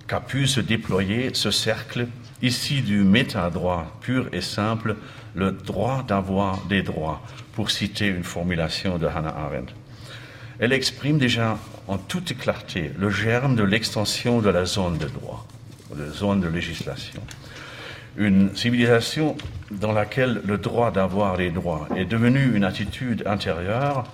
qu'a 0.06 0.20
pu 0.20 0.46
se 0.46 0.60
déployer 0.60 1.30
ce 1.34 1.50
cercle, 1.50 2.06
ici 2.40 2.82
du 2.82 3.04
métadroit 3.04 3.98
pur 4.00 4.28
et 4.32 4.40
simple, 4.40 4.96
le 5.34 5.52
droit 5.52 6.04
d'avoir 6.06 6.64
des 6.66 6.82
droits, 6.82 7.22
pour 7.54 7.70
citer 7.70 8.06
une 8.06 8.24
formulation 8.24 8.98
de 8.98 9.06
Hannah 9.06 9.34
Arendt. 9.36 9.72
Elle 10.58 10.72
exprime 10.72 11.18
déjà 11.18 11.58
en 11.88 11.98
toute 11.98 12.36
clarté 12.38 12.92
le 12.98 13.10
germe 13.10 13.56
de 13.56 13.62
l'extension 13.62 14.40
de 14.40 14.48
la 14.48 14.64
zone 14.64 14.96
de 14.98 15.06
droit, 15.06 15.46
de 15.94 16.04
la 16.04 16.10
zone 16.10 16.40
de 16.40 16.48
législation. 16.48 17.20
Une 18.16 18.54
civilisation 18.54 19.36
dans 19.70 19.92
laquelle 19.92 20.42
le 20.44 20.58
droit 20.58 20.90
d'avoir 20.90 21.36
des 21.36 21.50
droits 21.50 21.88
est 21.96 22.04
devenu 22.04 22.54
une 22.54 22.64
attitude 22.64 23.22
intérieure 23.26 24.04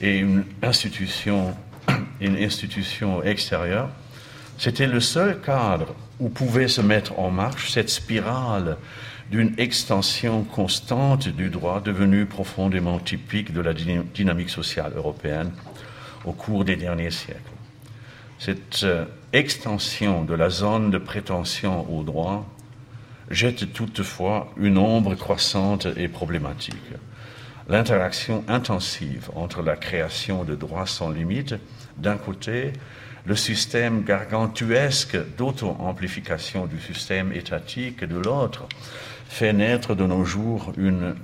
et 0.00 0.18
une 0.18 0.44
institution, 0.62 1.54
une 2.20 2.36
institution 2.36 3.22
extérieure, 3.22 3.90
c'était 4.58 4.86
le 4.86 5.00
seul 5.00 5.40
cadre 5.40 5.94
où 6.20 6.28
pouvait 6.28 6.68
se 6.68 6.80
mettre 6.80 7.18
en 7.18 7.30
marche 7.30 7.70
cette 7.70 7.90
spirale 7.90 8.76
d'une 9.30 9.54
extension 9.58 10.44
constante 10.44 11.28
du 11.28 11.50
droit 11.50 11.80
devenu 11.80 12.26
profondément 12.26 12.98
typique 12.98 13.52
de 13.52 13.60
la 13.60 13.72
dynamique 13.72 14.50
sociale 14.50 14.92
européenne 14.96 15.50
au 16.24 16.32
cours 16.32 16.64
des 16.64 16.76
derniers 16.76 17.10
siècles. 17.10 17.40
Cette 18.38 18.82
euh, 18.84 19.04
extension 19.32 20.24
de 20.24 20.34
la 20.34 20.50
zone 20.50 20.90
de 20.90 20.98
prétention 20.98 21.90
au 21.90 22.02
droit 22.02 22.46
jette 23.30 23.72
toutefois 23.72 24.52
une 24.56 24.76
ombre 24.76 25.14
croissante 25.14 25.86
et 25.96 26.08
problématique 26.08 26.74
l'interaction 27.68 28.44
intensive 28.48 29.30
entre 29.34 29.62
la 29.62 29.76
création 29.76 30.44
de 30.44 30.54
droits 30.54 30.86
sans 30.86 31.10
limite, 31.10 31.54
d'un 31.96 32.16
côté, 32.16 32.72
le 33.24 33.36
système 33.36 34.04
gargantuesque 34.04 35.16
d'auto-amplification 35.36 36.66
du 36.66 36.80
système 36.80 37.32
étatique 37.32 38.04
de 38.04 38.16
l'autre, 38.16 38.66
fait 39.28 39.52
naître 39.52 39.94
de 39.94 40.04
nos 40.04 40.24
jours 40.24 40.72
une 40.76 41.14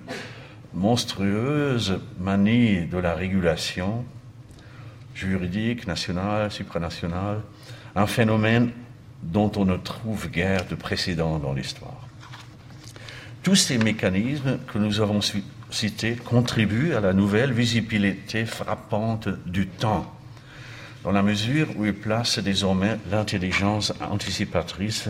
monstrueuse 0.72 2.01
manie 2.18 2.86
de 2.86 2.99
la 2.99 3.14
régulation 3.14 4.05
juridique, 5.14 5.86
nationale, 5.86 6.51
supranationale, 6.51 7.41
un 7.95 8.07
phénomène 8.07 8.70
dont 9.22 9.53
on 9.57 9.66
ne 9.66 9.76
trouve 9.76 10.30
guère 10.30 10.64
de 10.66 10.74
précédent 10.74 11.38
dans 11.38 11.53
l'histoire. 11.53 12.09
Tous 13.43 13.57
ces 13.57 13.78
mécanismes 13.78 14.59
que 14.72 14.78
nous 14.78 15.01
avons 15.01 15.20
cité 15.71 16.16
contribue 16.16 16.95
à 16.95 17.01
la 17.01 17.12
nouvelle 17.12 17.53
visibilité 17.53 18.45
frappante 18.47 19.29
du 19.47 19.66
temps, 19.66 20.12
dans 21.05 21.12
la 21.12 21.23
mesure 21.23 21.68
où 21.77 21.85
il 21.85 21.95
place 21.95 22.39
désormais 22.39 22.99
l'intelligence 23.11 23.93
anticipatrice 24.01 25.09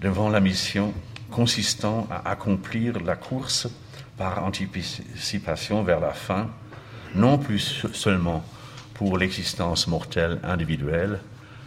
devant 0.00 0.28
la 0.28 0.40
mission 0.40 0.92
consistant 1.30 2.06
à 2.10 2.30
accomplir 2.30 3.00
la 3.00 3.16
course 3.16 3.68
par 4.16 4.44
anticipation 4.44 5.82
vers 5.82 6.00
la 6.00 6.12
fin, 6.12 6.48
non 7.14 7.38
plus 7.38 7.86
seulement 7.92 8.44
pour 8.94 9.18
l'existence 9.18 9.86
mortelle 9.88 10.38
individuelle, 10.42 11.20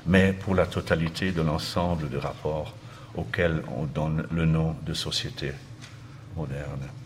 mais 0.08 0.34
pour 0.34 0.56
la 0.56 0.66
totalité 0.66 1.32
de 1.32 1.42
l'ensemble 1.42 2.10
de 2.10 2.18
rapports 2.18 2.74
auxquels 3.16 3.62
on 3.76 3.86
donne 3.86 4.26
le 4.32 4.46
nom 4.46 4.76
de 4.86 4.94
société 4.94 5.52
moderne 6.36 6.99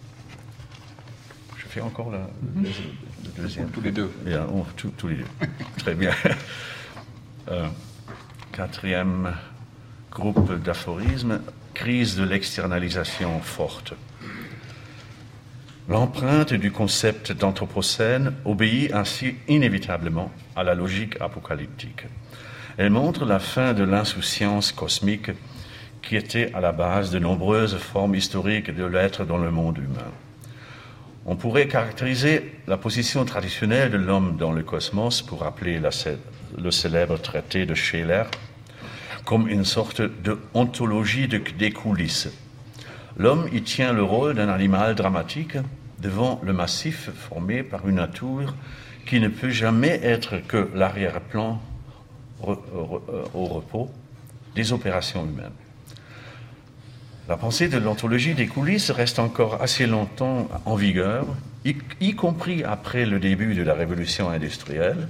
encore 1.82 2.12
la, 2.12 2.20
mhm. 2.20 2.66
le 3.24 3.42
deuxième. 3.42 3.70
Tous 3.70 3.82
les 3.82 3.92
deux. 3.92 4.12
Tous 4.98 5.08
les 5.08 5.16
deux. 5.16 5.26
Très 5.78 5.96
bien. 5.96 6.12
Euh, 7.50 7.68
quatrième 8.52 9.34
groupe 10.12 10.62
d'aphorismes, 10.64 11.42
crise 11.74 12.16
de 12.16 12.24
l'externalisation 12.24 13.40
forte. 13.42 13.94
L'empreinte 15.90 16.54
du 16.54 16.72
concept 16.72 17.34
d'anthropocène 17.34 18.34
obéit 18.46 18.94
ainsi 18.94 19.36
inévitablement 19.50 20.32
à 20.56 20.64
la 20.64 20.76
logique 20.76 21.20
apocalyptique. 21.20 22.06
Elle 22.78 22.90
montre 22.90 23.26
la 23.26 23.40
fin 23.40 23.74
de 23.74 23.84
l'insouciance 23.84 24.72
cosmique 24.72 25.32
qui 26.02 26.16
était 26.16 26.54
à 26.54 26.62
la 26.62 26.72
base 26.72 27.12
de 27.12 27.20
nombreuses 27.20 27.78
formes 27.78 28.16
historiques 28.16 28.74
de 28.74 28.86
l'être 28.86 29.26
dans 29.26 29.38
le 29.38 29.52
monde 29.52 29.78
humain. 29.78 30.12
On 31.26 31.38
pourrait 31.38 31.68
caractériser 31.68 32.54
la 32.68 32.76
position 32.76 33.24
traditionnelle 33.24 33.92
de 33.92 33.98
l'homme 33.98 34.36
dans 34.38 34.52
le 34.52 34.62
cosmos, 34.62 35.22
pour 35.22 35.40
rappeler 35.42 35.80
le 36.58 36.72
célèbre 36.72 37.18
traité 37.18 37.66
de 37.66 37.74
Scheler, 37.74 38.24
comme 39.24 39.48
une 39.48 39.64
sorte 39.64 40.02
de 40.02 40.38
ontologie 40.54 41.30
des 41.30 41.72
coulisses. 41.72 42.30
L'homme 43.18 43.48
y 43.54 43.62
tient 43.62 43.94
le 43.94 44.04
rôle 44.04 44.36
d'un 44.36 44.50
animal 44.50 44.96
dramatique 44.96 45.56
devant 46.00 46.42
le 46.44 46.52
massif 46.52 47.10
formé 47.14 47.64
par 47.64 47.88
une 47.88 47.96
nature 47.96 48.54
qui 49.06 49.22
ne 49.22 49.30
peut 49.30 49.50
jamais 49.50 50.02
être 50.04 50.46
que 50.46 50.70
l'arrière-plan 50.74 51.62
au 52.42 53.46
repos 53.46 53.90
des 54.56 54.74
opérations 54.74 55.26
humaines. 55.26 55.52
La 57.30 57.38
pensée 57.38 57.70
de 57.70 57.78
l'anthologie 57.78 58.34
des 58.34 58.48
coulisses 58.48 58.92
reste 58.92 59.18
encore 59.18 59.62
assez 59.62 59.88
longtemps 59.88 60.50
en 60.66 60.76
vigueur, 60.76 61.26
y, 61.64 62.16
compris 62.16 62.66
après 62.66 63.06
le 63.06 63.18
début 63.18 63.56
de 63.56 63.64
la 63.64 63.74
révolution 63.74 64.30
industrielle, 64.30 65.08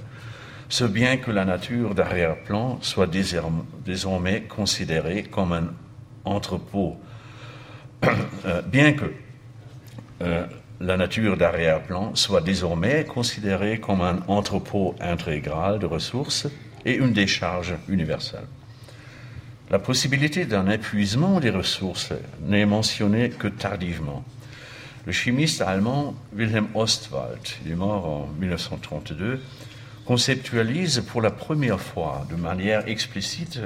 ce 0.68 0.84
bien 0.84 1.16
que 1.16 1.32
la 1.32 1.44
nature 1.44 1.96
d'arrière-plan 1.96 2.78
soit 2.82 3.08
désormais 3.08 4.42
considérée 4.42 5.24
comme 5.24 5.52
un 5.52 5.72
entrepôt, 6.24 6.96
euh, 8.04 8.62
bien 8.62 8.92
que 8.92 9.12
euh, 10.22 10.46
la 10.80 10.96
nature 10.96 11.36
d'arrière-plan 11.36 12.14
soit 12.14 12.42
désormais 12.42 13.04
considérée 13.04 13.80
comme 13.80 14.02
un 14.02 14.20
entrepôt 14.28 14.94
intégral 15.00 15.80
de 15.80 15.86
ressources 15.86 16.46
et 16.84 16.94
une 16.94 17.12
décharge 17.12 17.74
universelle. 17.88 18.46
La 19.70 19.78
possibilité 19.78 20.44
d'un 20.44 20.68
épuisement 20.68 21.40
des 21.40 21.48
ressources 21.48 22.12
n'est 22.42 22.66
mentionnée 22.66 23.30
que 23.30 23.48
tardivement. 23.48 24.22
Le 25.06 25.12
chimiste 25.12 25.62
allemand 25.62 26.14
Wilhelm 26.34 26.68
Ostwald, 26.74 27.40
il 27.64 27.72
est 27.72 27.74
mort 27.74 28.06
en 28.06 28.28
1932, 28.38 29.40
conceptualise 30.04 31.02
pour 31.08 31.22
la 31.22 31.30
première 31.30 31.80
fois 31.80 32.26
de 32.28 32.36
manière 32.36 32.86
explicite 32.88 33.58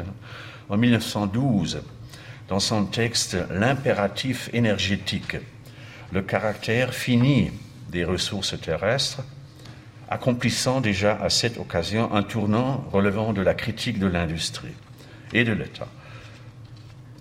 en 0.68 0.76
1912 0.76 1.82
dans 2.46 2.60
son 2.60 2.84
texte 2.84 3.36
L'impératif 3.50 4.50
énergétique, 4.52 5.36
le 6.12 6.22
caractère 6.22 6.94
fini 6.94 7.50
des 7.90 8.04
ressources 8.04 8.58
terrestres, 8.60 9.24
accomplissant 10.08 10.80
déjà 10.80 11.18
à 11.20 11.28
cette 11.28 11.58
occasion 11.58 12.14
un 12.14 12.22
tournant 12.22 12.84
relevant 12.92 13.32
de 13.32 13.42
la 13.42 13.54
critique 13.54 13.98
de 13.98 14.06
l'industrie 14.06 14.74
et 15.32 15.44
de 15.44 15.52
l'État. 15.52 15.88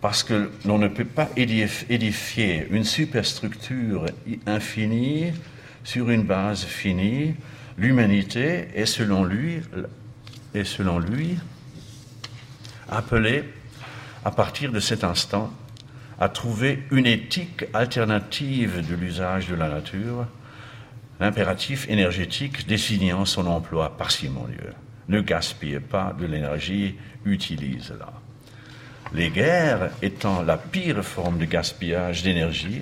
Parce 0.01 0.23
que 0.23 0.51
l'on 0.65 0.77
ne 0.77 0.87
peut 0.87 1.05
pas 1.05 1.29
édifier 1.35 2.67
une 2.69 2.83
superstructure 2.83 4.05
infinie 4.45 5.33
sur 5.83 6.09
une 6.09 6.23
base 6.23 6.65
finie, 6.65 7.35
l'humanité 7.77 8.67
est 8.75 8.85
selon 8.85 9.23
lui, 9.23 9.61
est 10.53 10.63
selon 10.63 10.99
lui 10.99 11.37
appelée 12.89 13.43
à 14.23 14.31
partir 14.31 14.71
de 14.71 14.79
cet 14.79 15.03
instant 15.03 15.51
à 16.19 16.29
trouver 16.29 16.83
une 16.91 17.05
éthique 17.05 17.65
alternative 17.73 18.87
de 18.87 18.95
l'usage 18.95 19.47
de 19.47 19.55
la 19.55 19.69
nature, 19.69 20.25
l'impératif 21.19 21.87
énergétique 21.89 22.67
désignant 22.67 23.25
son 23.25 23.45
emploi 23.47 23.97
parcimonieux. 23.97 24.73
Ne 25.09 25.21
gaspillez 25.21 25.79
pas 25.79 26.15
de 26.19 26.25
l'énergie, 26.25 26.95
utilise-la. 27.25 28.13
Les 29.13 29.29
guerres 29.29 29.89
étant 30.01 30.43
la 30.43 30.57
pire 30.57 31.03
forme 31.03 31.37
de 31.37 31.45
gaspillage 31.45 32.23
d'énergie, 32.23 32.81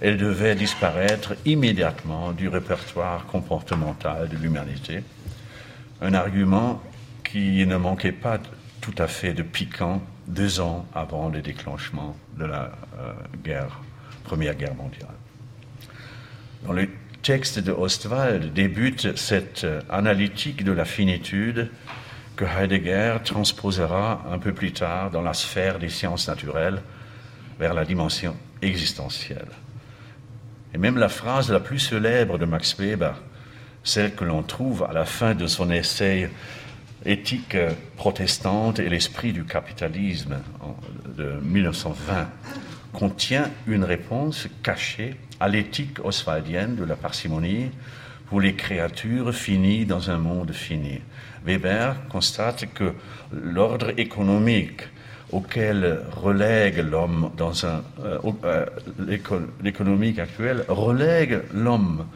elles 0.00 0.18
devaient 0.18 0.56
disparaître 0.56 1.34
immédiatement 1.44 2.32
du 2.32 2.48
répertoire 2.48 3.26
comportemental 3.26 4.28
de 4.28 4.36
l'humanité, 4.36 5.02
un 6.00 6.14
argument 6.14 6.82
qui 7.22 7.64
ne 7.66 7.76
manquait 7.76 8.12
pas 8.12 8.38
tout 8.80 8.94
à 8.98 9.06
fait 9.06 9.32
de 9.32 9.42
piquant 9.42 10.02
deux 10.26 10.60
ans 10.60 10.86
avant 10.94 11.28
le 11.28 11.40
déclenchement 11.40 12.16
de 12.36 12.44
la 12.44 12.72
euh, 12.98 13.12
guerre, 13.44 13.80
Première 14.24 14.54
Guerre 14.54 14.74
mondiale. 14.74 15.08
Texte 17.24 17.58
de 17.58 17.72
Ostwald 17.72 18.52
débute 18.52 19.16
cette 19.16 19.64
euh, 19.64 19.80
analytique 19.88 20.62
de 20.62 20.72
la 20.72 20.84
finitude 20.84 21.70
que 22.36 22.44
Heidegger 22.44 23.16
transposera 23.24 24.26
un 24.30 24.38
peu 24.38 24.52
plus 24.52 24.72
tard 24.72 25.10
dans 25.10 25.22
la 25.22 25.32
sphère 25.32 25.78
des 25.78 25.88
sciences 25.88 26.28
naturelles 26.28 26.82
vers 27.58 27.72
la 27.72 27.86
dimension 27.86 28.36
existentielle. 28.60 29.48
Et 30.74 30.78
même 30.78 30.98
la 30.98 31.08
phrase 31.08 31.50
la 31.50 31.60
plus 31.60 31.78
célèbre 31.78 32.36
de 32.36 32.44
Max 32.44 32.76
Weber, 32.78 33.14
celle 33.84 34.14
que 34.14 34.24
l'on 34.24 34.42
trouve 34.42 34.82
à 34.82 34.92
la 34.92 35.06
fin 35.06 35.34
de 35.34 35.46
son 35.46 35.70
essai 35.70 36.30
Éthique 37.06 37.56
protestante 37.96 38.78
et 38.78 38.88
l'esprit 38.88 39.34
du 39.34 39.44
capitalisme 39.44 40.36
de 41.18 41.38
1920, 41.42 42.28
contient 42.94 43.50
une 43.66 43.84
réponse 43.84 44.48
cachée 44.62 45.16
à 45.40 45.48
l'éthique 45.48 46.04
oswaldienne 46.04 46.76
de 46.76 46.84
la 46.84 46.96
parcimonie 46.96 47.70
pour 48.26 48.40
les 48.40 48.54
créatures 48.54 49.34
finies 49.34 49.86
dans 49.86 50.10
un 50.10 50.18
monde 50.18 50.52
fini. 50.52 51.00
Weber 51.44 51.94
constate 52.08 52.72
que 52.72 52.92
l'ordre 53.32 53.92
économique 53.98 54.82
auquel 55.32 56.00
relègue 56.12 56.78
l'homme 56.78 57.30
dans 57.36 57.66
un 57.66 57.82
euh, 58.04 58.18
euh, 58.44 58.66
l'économique 59.62 60.18
actuelle 60.18 60.64
relègue 60.68 61.42
l'homme 61.52 62.06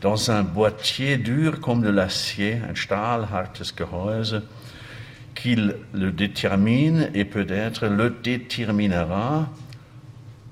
dans 0.00 0.30
un 0.30 0.42
boîtier 0.42 1.16
dur 1.16 1.60
comme 1.60 1.82
de 1.82 1.88
l'acier, 1.88 2.58
un 2.68 2.74
stahlhartes 2.74 3.74
Gehäuse, 3.76 4.42
qu'il 5.34 5.74
le 5.92 6.12
détermine 6.12 7.10
et 7.14 7.24
peut-être 7.24 7.86
le 7.86 8.10
déterminera 8.10 9.48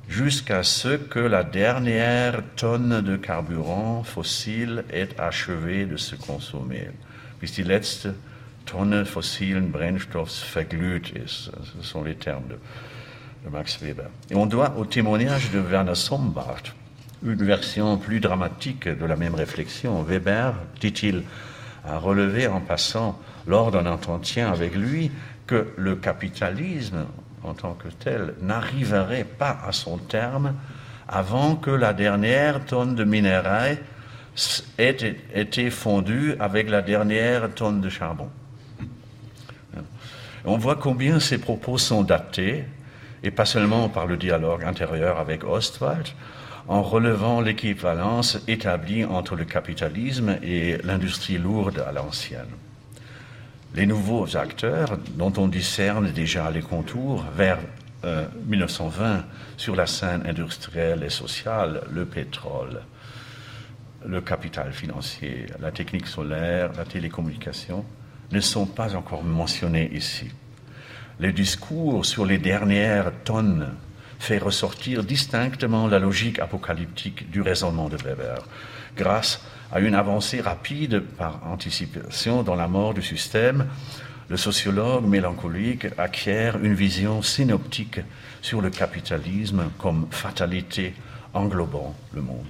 jusqu'à 0.09 0.63
ce 0.63 0.97
que 0.97 1.19
la 1.19 1.43
dernière 1.45 2.43
tonne 2.57 3.01
de 3.01 3.17
carburant 3.17 4.03
fossile 4.05 4.85
ait 4.93 5.09
achevé 5.19 5.87
de 5.87 5.97
se 5.97 6.15
consommer. 6.15 6.91
Bis 7.41 7.53
die 7.53 7.65
letzte 7.65 8.09
Tonne 8.67 9.05
fossilen 9.05 9.71
Brennstoffs 9.71 10.43
verglüht 10.43 11.11
ist. 11.11 11.51
Ce 11.63 11.83
sont 11.83 12.03
les 12.03 12.17
termes 12.17 12.49
de, 12.49 12.59
de 13.45 13.51
Max 13.51 13.81
Weber. 13.81 14.11
Et 14.31 14.35
on 14.35 14.47
doit 14.47 14.75
au 14.77 14.85
témoignage 14.85 15.51
de 15.53 15.61
Werner 15.61 15.95
Sombart 15.95 16.63
une 17.23 17.45
version 17.45 17.97
plus 17.97 18.21
dramatique 18.21 18.89
de 18.89 19.05
la 19.05 19.17
même 19.17 19.35
réflexion. 19.35 20.03
Weber, 20.03 20.55
dit-il, 20.81 21.23
a 21.85 21.99
relevé 21.99 22.49
en 22.49 22.61
passant 22.61 23.19
lors 23.47 23.71
d'un 23.71 23.87
entretien 23.87 24.51
avec 24.51 24.75
lui 24.75 25.11
que 25.47 25.69
le 25.77 25.95
capitalisme 25.95 27.07
en 27.47 27.55
tant 27.55 27.75
que 27.75 27.89
tel 27.89 28.35
n'arriverait 28.43 29.25
pas 29.25 29.59
à 29.67 29.73
son 29.73 29.99
terme 29.99 30.55
avant 31.09 31.57
que 31.57 31.71
la 31.71 31.93
dernière 31.93 32.65
tonne 32.65 32.95
de 32.95 33.05
minerai 33.05 33.79
ait 34.79 35.17
été 35.35 35.71
fondue 35.71 36.35
avec 36.41 36.69
la 36.69 36.83
dernière 36.83 37.53
tonne 37.55 37.81
de 37.81 37.89
charbon. 37.89 38.29
On 40.45 40.59
voit 40.59 40.77
combien 40.77 41.19
ces 41.19 41.39
propos 41.39 41.79
sont 41.79 42.03
datés, 42.03 42.65
et 43.23 43.31
pas 43.31 43.45
seulement 43.47 43.89
par 43.89 44.07
le 44.07 44.17
dialogue 44.17 44.65
intérieur 44.65 45.19
avec 45.19 45.43
Ostwald, 45.43 46.07
en 46.69 46.83
relevant 46.83 47.41
l'équivalence 47.41 48.39
établie 48.47 49.05
entre 49.05 49.37
le 49.37 49.45
capitalisme 49.45 50.37
et 50.43 50.79
l'industrie 50.85 51.39
lourde 51.39 51.83
à 51.87 51.93
l'ancienne. 51.93 52.47
Les 53.77 53.85
nouveaux 53.85 54.39
acteurs, 54.39 54.97
dont 55.19 55.35
on 55.37 55.49
discerne 55.49 56.11
déjà 56.11 56.51
les 56.51 56.63
contours 56.63 57.27
vers 57.37 57.59
1920 58.47 59.05
euh, 59.05 59.21
sur 59.59 59.77
la 59.77 59.87
scène 59.87 60.23
industrielle 60.27 61.03
et 61.03 61.11
sociale, 61.11 61.83
le 61.93 62.07
pétrole, 62.07 62.81
le 64.07 64.23
capital 64.23 64.73
financier, 64.73 65.45
la 65.61 65.73
technique 65.73 66.07
solaire, 66.07 66.71
la 66.75 66.87
télécommunication, 66.87 67.85
ne 68.33 68.41
sont 68.41 68.65
pas 68.65 68.97
encore 68.97 69.25
mentionnés 69.25 69.91
ici. 69.93 70.31
Le 71.21 71.31
discours 71.33 72.07
sur 72.07 72.25
les 72.25 72.39
dernières 72.39 73.13
tonnes 73.25 73.75
fait 74.19 74.39
ressortir 74.39 75.05
distinctement 75.05 75.87
la 75.87 75.99
logique 75.99 76.39
apocalyptique 76.39 77.31
du 77.31 77.43
raisonnement 77.43 77.91
de 77.91 77.99
Weber, 77.99 78.39
grâce 78.97 79.37
à 79.37 79.56
une 79.79 79.95
avancée 79.95 80.41
rapide 80.41 81.01
par 81.01 81.41
anticipation 81.47 82.43
dans 82.43 82.55
la 82.55 82.69
mort 82.69 82.95
du 82.95 83.03
système. 83.03 83.67
Le 84.29 84.37
sociologue 84.37 85.07
mélancolique 85.07 85.87
acquiert 85.99 86.59
une 86.63 86.75
vision 86.75 87.23
synoptique 87.23 88.01
sur 88.43 88.61
le 88.61 88.71
capitalisme 88.71 89.71
comme 89.79 90.07
fatalité 90.11 90.95
englobant 91.35 91.95
le 92.13 92.23
monde. 92.23 92.47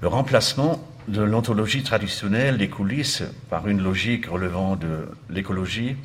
Le 0.00 0.08
remplacement 0.08 0.80
de 1.08 1.22
l'ontologie 1.22 1.82
traditionnelle 1.82 2.58
des 2.58 2.68
coulisses 2.68 3.24
par 3.50 3.66
une 3.66 3.82
logique 3.82 4.26
relevant 4.26 4.76
de 4.76 5.08
l'écologie 5.30 5.96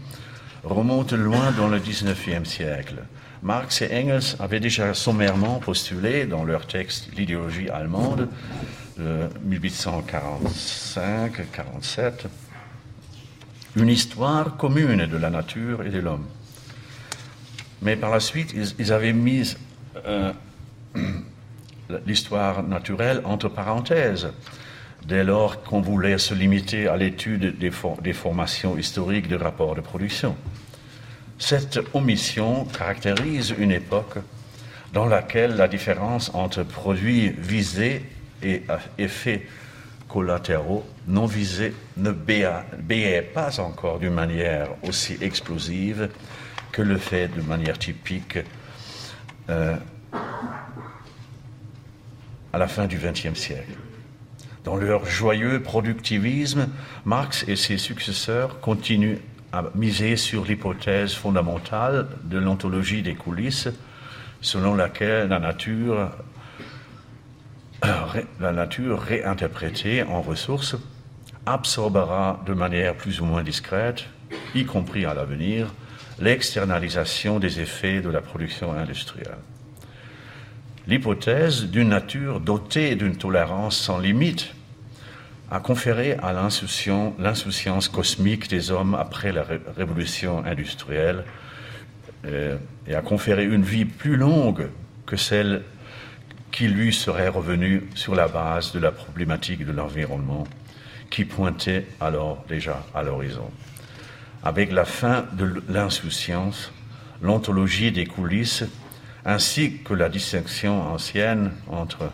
remonte 0.64 1.14
loin 1.14 1.52
dans 1.52 1.68
le 1.68 1.78
XIXe 1.78 2.48
siècle. 2.50 3.04
Marx 3.44 3.82
et 3.82 3.90
Engels 3.94 4.38
avaient 4.40 4.62
déjà 4.62 4.94
sommairement 4.94 5.60
postulé 5.60 6.26
dans 6.26 6.46
leur 6.46 6.66
texte 6.66 7.10
L'idéologie 7.18 7.70
allemande 7.70 8.30
de 8.98 9.28
1845-47 9.50 12.28
une 13.76 13.90
histoire 13.90 14.56
commune 14.56 15.08
de 15.08 15.18
la 15.18 15.30
nature 15.30 15.84
et 15.84 15.90
de 15.90 16.00
l'homme. 16.00 16.26
Mais 17.82 17.96
par 17.96 18.12
la 18.12 18.20
suite, 18.20 18.54
ils, 18.78 18.94
avaient 18.94 19.14
mis 19.14 19.56
euh, 20.06 20.32
l'histoire 22.06 22.64
naturelle 22.64 23.22
entre 23.26 23.50
parenthèses 23.50 24.30
dès 25.06 25.24
lors 25.24 25.64
qu'on 25.64 25.82
voulait 25.82 26.18
se 26.18 26.34
limiter 26.34 26.88
à 26.88 26.96
l'étude 26.96 27.58
des, 27.58 27.72
des, 28.02 28.14
formations 28.14 28.78
historiques 28.78 29.28
des 29.28 29.36
rapports 29.36 29.76
de 29.76 29.82
production. 29.82 30.36
Cette 31.46 31.78
omission 31.94 32.64
caractérise 32.64 33.54
une 33.58 33.72
époque 33.72 34.18
dans 34.94 35.06
laquelle 35.06 35.58
la 35.58 35.68
différence 35.68 36.34
entre 36.34 36.64
produits 36.64 37.32
visés 37.32 38.02
et 38.42 38.64
effets 38.98 39.46
collatéraux 40.08 40.86
non 41.06 41.26
visés 41.26 41.74
ne 41.98 42.12
béait 42.12 43.30
pas 43.34 43.60
encore 43.60 44.00
d'une 44.00 44.14
manière 44.14 44.70
aussi 44.88 45.18
explosive 45.20 46.08
que 46.72 46.82
le 46.82 46.98
fait 46.98 47.28
de 47.28 47.42
manière 47.42 47.78
typique 47.78 48.40
euh, 49.50 49.76
à 52.54 52.58
la 52.58 52.70
fin 52.70 52.88
du 52.88 52.98
XXe 52.98 53.38
siècle. 53.38 53.74
Dans 54.64 54.78
leur 54.78 55.06
joyeux 55.06 55.62
productivisme, 55.62 56.70
Marx 57.04 57.44
et 57.50 57.58
ses 57.58 57.78
successeurs 57.78 58.62
continuent 58.62 59.18
à 59.54 59.64
miser 59.76 60.18
sur 60.18 60.46
l'hypothèse 60.46 61.14
fondamentale 61.14 62.08
de 62.24 62.40
l'ontologie 62.40 63.04
des 63.04 63.14
coulisses, 63.14 63.70
selon 64.42 64.74
laquelle 64.74 65.30
la 65.30 65.40
nature, 65.40 66.10
la 68.40 68.52
nature 68.52 69.00
réinterprétée 69.00 70.02
en 70.02 70.22
ressources 70.22 70.76
absorbera 71.46 72.42
de 72.48 72.54
manière 72.54 72.96
plus 72.96 73.22
ou 73.22 73.26
moins 73.26 73.44
discrète, 73.44 74.06
y 74.56 74.66
compris 74.66 75.06
à 75.06 75.14
l'avenir, 75.14 75.72
l'externalisation 76.20 77.38
des 77.38 77.60
effets 77.60 78.02
de 78.02 78.10
la 78.10 78.22
production 78.22 78.74
industrielle. 78.74 79.38
L'hypothèse 80.88 81.66
d'une 81.66 81.90
nature 81.90 82.40
dotée 82.40 82.96
d'une 82.96 83.18
tolérance 83.18 83.78
sans 83.78 84.00
limite 84.00 84.54
a 85.54 85.60
conféré 85.60 86.18
à 86.24 86.34
l'insouciance 86.34 87.88
cosmique 87.88 88.50
des 88.50 88.72
hommes 88.72 88.96
après 88.96 89.32
la 89.32 89.46
révolution 89.78 90.44
industrielle 90.44 91.26
euh, 92.26 92.58
et 92.88 92.96
a 92.96 93.04
conféré 93.04 93.46
une 93.46 93.62
vie 93.62 93.86
plus 93.86 94.18
longue 94.18 94.70
que 95.06 95.16
celle 95.16 95.62
qui 96.52 96.68
lui 96.68 96.92
serait 96.92 97.28
revenue 97.28 97.84
sur 97.94 98.16
la 98.16 98.28
base 98.28 98.72
de 98.72 98.80
la 98.80 98.92
problématique 98.92 99.64
de 99.64 99.72
l'environnement 99.72 100.48
qui 101.12 101.24
pointait 101.24 101.86
alors 102.02 102.44
déjà 102.50 102.84
à 102.96 103.04
l'horizon. 103.04 103.52
Avec 104.44 104.72
la 104.72 104.86
fin 104.86 105.26
de 105.34 105.62
l'insouciance, 105.70 106.74
l'ontologie 107.22 107.92
des 107.92 108.08
coulisses, 108.08 108.64
ainsi 109.24 109.78
que 109.84 109.94
la 109.94 110.10
distinction 110.10 110.82
ancienne 110.82 111.52
entre 111.68 112.12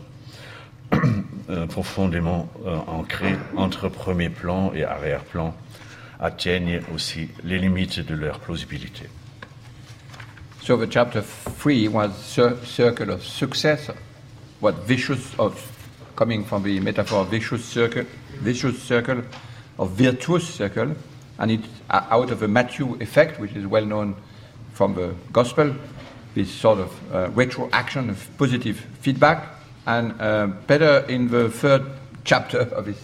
profondément 1.69 2.49
euh, 2.65 2.77
ancrée 2.87 3.35
entre 3.55 3.89
premier 3.89 4.29
plan 4.29 4.71
et 4.73 4.83
arrière-plan, 4.83 5.55
atteignent 6.19 6.81
aussi 6.93 7.29
les 7.43 7.57
limites 7.57 7.99
de 7.99 8.15
leur 8.15 8.39
plausibilité. 8.39 9.05
So 10.61 10.77
the 10.77 10.91
chapter 10.91 11.21
three 11.21 11.87
was 11.87 12.11
circle 12.63 13.09
of 13.09 13.23
success, 13.23 13.89
what 14.59 14.73
vicious 14.85 15.33
of 15.39 15.55
coming 16.15 16.43
from 16.43 16.63
the 16.63 16.79
metaphor 16.81 17.25
vicious 17.25 17.63
circle, 17.63 18.03
vicious 18.41 18.77
circle, 18.77 19.23
of 19.77 19.91
virtuous 19.91 20.41
circle, 20.41 20.93
and 21.39 21.49
it's 21.49 21.67
out 21.89 22.29
of 22.29 22.43
a 22.43 22.47
Matthew 22.47 22.97
effect, 22.99 23.39
which 23.39 23.55
is 23.55 23.65
well 23.65 23.85
known 23.85 24.15
from 24.73 24.93
the 24.95 25.15
gospel, 25.31 25.73
this 26.35 26.51
sort 26.51 26.79
of 26.79 27.13
uh, 27.13 27.29
retroaction 27.29 28.09
of 28.09 28.27
positive 28.37 28.85
feedback. 29.01 29.58
And 29.85 30.19
uh, 30.21 30.47
Peter, 30.67 31.05
in 31.07 31.29
the 31.29 31.49
third 31.49 31.85
chapter 32.23 32.59
of 32.59 32.85
his 32.85 32.97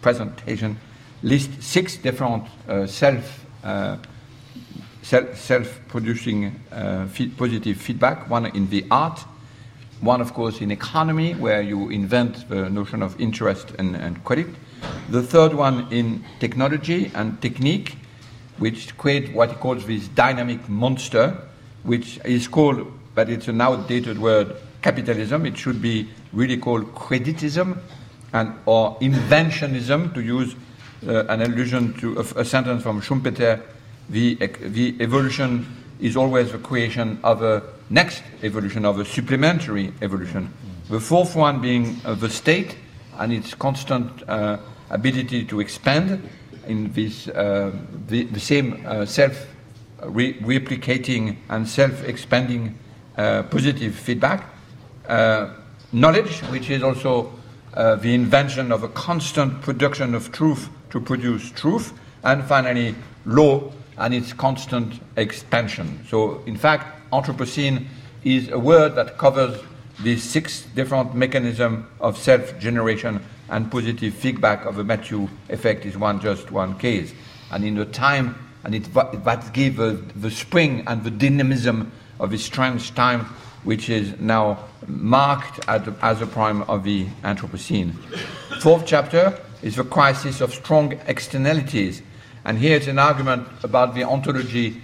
presentation, 0.00 0.78
lists 1.22 1.64
six 1.64 1.96
different 1.96 2.44
uh, 2.68 2.86
self 2.86 3.44
uh, 3.62 3.96
self 5.02 5.80
producing 5.88 6.60
uh, 6.70 7.06
positive 7.36 7.76
feedback. 7.76 8.28
One 8.30 8.46
in 8.46 8.68
the 8.70 8.86
art, 8.90 9.20
one, 10.00 10.20
of 10.20 10.32
course, 10.34 10.60
in 10.60 10.70
economy, 10.70 11.34
where 11.34 11.62
you 11.62 11.90
invent 11.90 12.48
the 12.48 12.68
notion 12.70 13.02
of 13.02 13.20
interest 13.20 13.72
and, 13.78 13.96
and 13.96 14.22
credit. 14.24 14.48
The 15.10 15.22
third 15.22 15.54
one 15.54 15.92
in 15.92 16.24
technology 16.40 17.10
and 17.14 17.40
technique, 17.40 17.96
which 18.58 18.96
create 18.96 19.32
what 19.32 19.50
he 19.50 19.56
calls 19.56 19.86
this 19.86 20.08
dynamic 20.08 20.68
monster, 20.68 21.36
which 21.84 22.18
is 22.24 22.48
called, 22.48 22.86
but 23.14 23.28
it's 23.28 23.48
an 23.48 23.60
outdated 23.60 24.18
word, 24.18 24.56
capitalism. 24.82 25.46
It 25.46 25.56
should 25.56 25.80
be 25.80 26.08
really 26.32 26.56
called 26.56 26.94
creditism 26.94 27.78
and 28.32 28.54
or 28.66 28.98
inventionism, 29.00 30.14
to 30.14 30.22
use 30.22 30.54
uh, 31.06 31.24
an 31.26 31.42
allusion 31.42 31.92
to 31.94 32.18
a, 32.18 32.40
a, 32.40 32.44
sentence 32.44 32.82
from 32.82 33.00
Schumpeter. 33.00 33.60
The, 34.08 34.34
the 34.34 34.96
evolution 35.00 35.66
is 36.00 36.16
always 36.16 36.52
the 36.52 36.58
creation 36.58 37.18
of 37.22 37.42
a 37.42 37.62
next 37.90 38.22
evolution, 38.42 38.84
of 38.84 38.98
a 38.98 39.04
supplementary 39.04 39.92
evolution. 40.00 40.52
The 40.88 41.00
fourth 41.00 41.36
one 41.36 41.60
being 41.60 42.00
uh, 42.04 42.14
the 42.14 42.28
state 42.28 42.76
and 43.18 43.32
its 43.32 43.54
constant 43.54 44.28
uh, 44.28 44.58
ability 44.90 45.44
to 45.44 45.60
expand 45.60 46.28
in 46.66 46.92
this 46.92 47.28
uh, 47.28 47.72
the, 48.08 48.24
the, 48.24 48.40
same 48.40 48.84
uh, 48.86 49.04
self 49.04 49.46
re- 50.04 50.34
replicating 50.34 51.36
and 51.48 51.68
self 51.68 52.04
expanding 52.04 52.78
uh, 53.16 53.42
positive 53.44 53.94
feedback. 53.94 54.44
Knowledge, 55.92 56.40
which 56.50 56.70
is 56.70 56.82
also 56.82 57.32
uh, 57.74 57.96
the 57.96 58.14
invention 58.14 58.72
of 58.72 58.82
a 58.82 58.88
constant 58.88 59.60
production 59.62 60.14
of 60.14 60.32
truth 60.32 60.68
to 60.90 61.00
produce 61.00 61.50
truth. 61.52 61.92
And 62.24 62.44
finally, 62.44 62.94
law 63.24 63.72
and 63.98 64.14
its 64.14 64.32
constant 64.32 65.00
expansion. 65.16 66.04
So, 66.08 66.42
in 66.46 66.56
fact, 66.56 67.10
Anthropocene 67.12 67.86
is 68.24 68.48
a 68.48 68.58
word 68.58 68.94
that 68.94 69.18
covers 69.18 69.60
these 70.02 70.22
six 70.22 70.62
different 70.74 71.14
mechanisms 71.14 71.84
of 72.00 72.16
self 72.16 72.58
generation 72.58 73.22
and 73.50 73.70
positive 73.70 74.14
feedback 74.14 74.64
of 74.64 74.76
the 74.76 74.84
Matthew 74.84 75.28
effect 75.50 75.84
is 75.84 75.96
one 75.96 76.20
just 76.20 76.50
one 76.50 76.78
case. 76.78 77.12
And 77.50 77.64
in 77.64 77.74
the 77.74 77.84
time, 77.84 78.34
and 78.64 78.74
it, 78.74 78.92
that 78.94 79.52
gave 79.52 79.76
the, 79.76 80.02
the 80.16 80.30
spring 80.30 80.84
and 80.86 81.04
the 81.04 81.10
dynamism 81.10 81.92
of 82.18 82.30
this 82.30 82.44
strange 82.44 82.94
time, 82.94 83.26
which 83.64 83.88
is 83.88 84.18
now 84.20 84.58
marked 84.86 85.60
as 85.68 86.20
a 86.20 86.26
prime 86.26 86.62
of 86.62 86.84
the 86.84 87.06
Anthropocene. 87.22 87.92
Fourth 88.60 88.84
chapter 88.86 89.38
is 89.62 89.76
the 89.76 89.84
crisis 89.84 90.40
of 90.40 90.52
strong 90.52 90.92
externalities. 91.06 92.02
And 92.44 92.58
here 92.58 92.76
it's 92.76 92.88
an 92.88 92.98
argument 92.98 93.46
about 93.62 93.94
the 93.94 94.04
ontology 94.04 94.80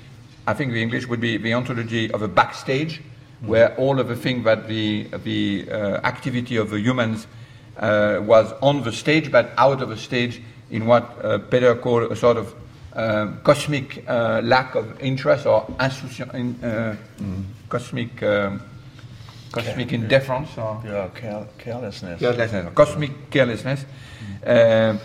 I 0.49 0.55
think 0.55 0.73
the 0.73 0.81
English 0.81 1.07
would 1.09 1.21
be 1.21 1.37
the 1.37 1.53
ontology 1.53 2.11
of 2.11 2.23
a 2.23 2.29
backstage, 2.29 3.03
where 3.43 3.77
all 3.77 4.01
of 4.01 4.09
the 4.09 4.17
things 4.17 4.45
that 4.45 4.67
the, 4.67 5.07
the 5.23 5.69
uh, 5.71 6.01
activity 6.05 6.57
of 6.57 6.71
the 6.71 6.81
humans 6.81 7.27
uh, 7.77 8.21
was 8.23 8.55
on 8.63 8.83
the 8.83 8.91
stage, 8.91 9.31
but 9.31 9.53
out 9.59 9.83
of 9.83 9.91
the 9.91 9.97
stage 9.99 10.41
in 10.71 10.87
what 10.87 11.23
uh, 11.23 11.37
Peter 11.37 11.75
called 11.75 12.11
a 12.11 12.17
sort 12.17 12.39
of 12.39 12.55
uh, 12.95 13.27
cosmic 13.45 14.03
uh, 14.09 14.41
lack 14.43 14.75
of 14.75 14.99
interest 15.03 15.45
or 15.45 15.67
insouciance, 15.79 16.33
in, 16.33 16.55
mm. 16.55 17.45
Cosmic. 17.69 18.23
Um, 18.23 18.63
cosmic 19.51 19.93
indifference 19.95 20.59
or 20.59 20.83
yeah, 20.85 21.09
care, 21.15 21.47
carelessness. 21.57 22.21
carelessness, 22.21 22.75
cosmic 22.75 23.31
carelessness, 23.31 23.87
mm. 24.45 25.01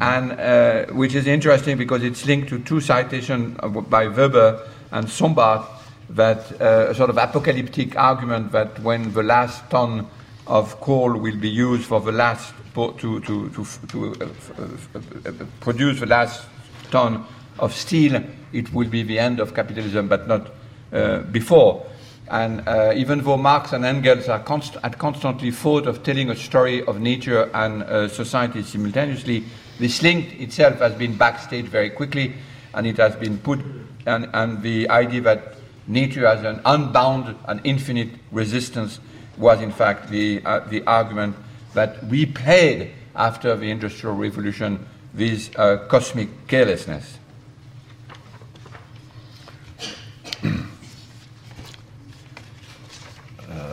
and 0.00 0.96
which 0.96 1.16
is 1.16 1.26
interesting 1.26 1.76
because 1.76 2.04
it's 2.04 2.24
linked 2.24 2.48
to 2.48 2.60
two 2.60 2.80
citations 2.80 3.58
by 3.90 4.06
Weber 4.06 4.68
and 4.92 5.06
Sombart 5.06 5.66
that 6.10 6.60
uh, 6.60 6.94
sort 6.94 7.10
of 7.10 7.18
apocalyptic 7.18 7.96
argument 7.96 8.52
that 8.52 8.78
when 8.80 9.12
the 9.12 9.22
last 9.22 9.68
ton 9.70 10.06
of 10.46 10.80
coal 10.80 11.12
will 11.12 11.36
be 11.36 11.48
used 11.50 11.84
for 11.84 12.00
the 12.00 12.12
last 12.12 12.54
to, 12.74 13.20
to, 13.20 13.20
to, 13.20 13.66
to 13.88 14.14
uh, 14.20 14.28
uh, 14.60 15.32
produce 15.60 16.00
the 16.00 16.06
last 16.06 16.46
ton 16.90 17.24
of 17.58 17.74
steel, 17.74 18.22
it 18.52 18.72
will 18.72 18.88
be 18.88 19.02
the 19.02 19.18
end 19.18 19.40
of 19.40 19.52
capitalism, 19.52 20.08
but 20.08 20.28
not 20.28 20.48
uh, 20.92 21.18
before. 21.18 21.84
And 22.30 22.68
uh, 22.68 22.92
even 22.94 23.22
though 23.22 23.36
Marx 23.36 23.72
and 23.72 23.84
Engels 23.84 24.28
are 24.28 24.40
const- 24.40 24.76
had 24.82 24.98
constantly 24.98 25.50
thought 25.50 25.86
of 25.86 26.02
telling 26.02 26.30
a 26.30 26.36
story 26.36 26.84
of 26.84 27.00
nature 27.00 27.50
and 27.54 27.82
uh, 27.82 28.08
society 28.08 28.62
simultaneously, 28.62 29.44
this 29.78 30.02
link 30.02 30.40
itself 30.40 30.78
has 30.80 30.94
been 30.94 31.16
backstage 31.16 31.66
very 31.66 31.90
quickly, 31.90 32.34
and 32.74 32.86
it 32.86 32.98
has 32.98 33.16
been 33.16 33.38
put 33.38 33.60
and, 34.08 34.28
and 34.32 34.62
the 34.62 34.88
idea 34.88 35.20
that 35.20 35.54
nature 35.86 36.26
has 36.26 36.42
an 36.44 36.60
unbound 36.64 37.36
and 37.46 37.60
infinite 37.64 38.08
resistance 38.32 39.00
was 39.36 39.60
in 39.60 39.70
fact 39.70 40.08
the, 40.10 40.42
uh, 40.44 40.60
the 40.68 40.82
argument 40.84 41.36
that 41.74 42.02
we 42.06 42.26
played 42.26 42.92
after 43.14 43.54
the 43.56 43.70
Industrial 43.70 44.14
Revolution 44.14 44.86
with 45.14 45.56
uh, 45.58 45.78
cosmic 45.88 46.46
carelessness. 46.48 47.18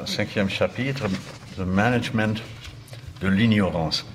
Cinquième 0.06 0.50
chapitre, 0.50 1.06
le 1.58 1.66
management 1.66 2.42
de 3.22 3.28
l'ignorance. 3.28 4.06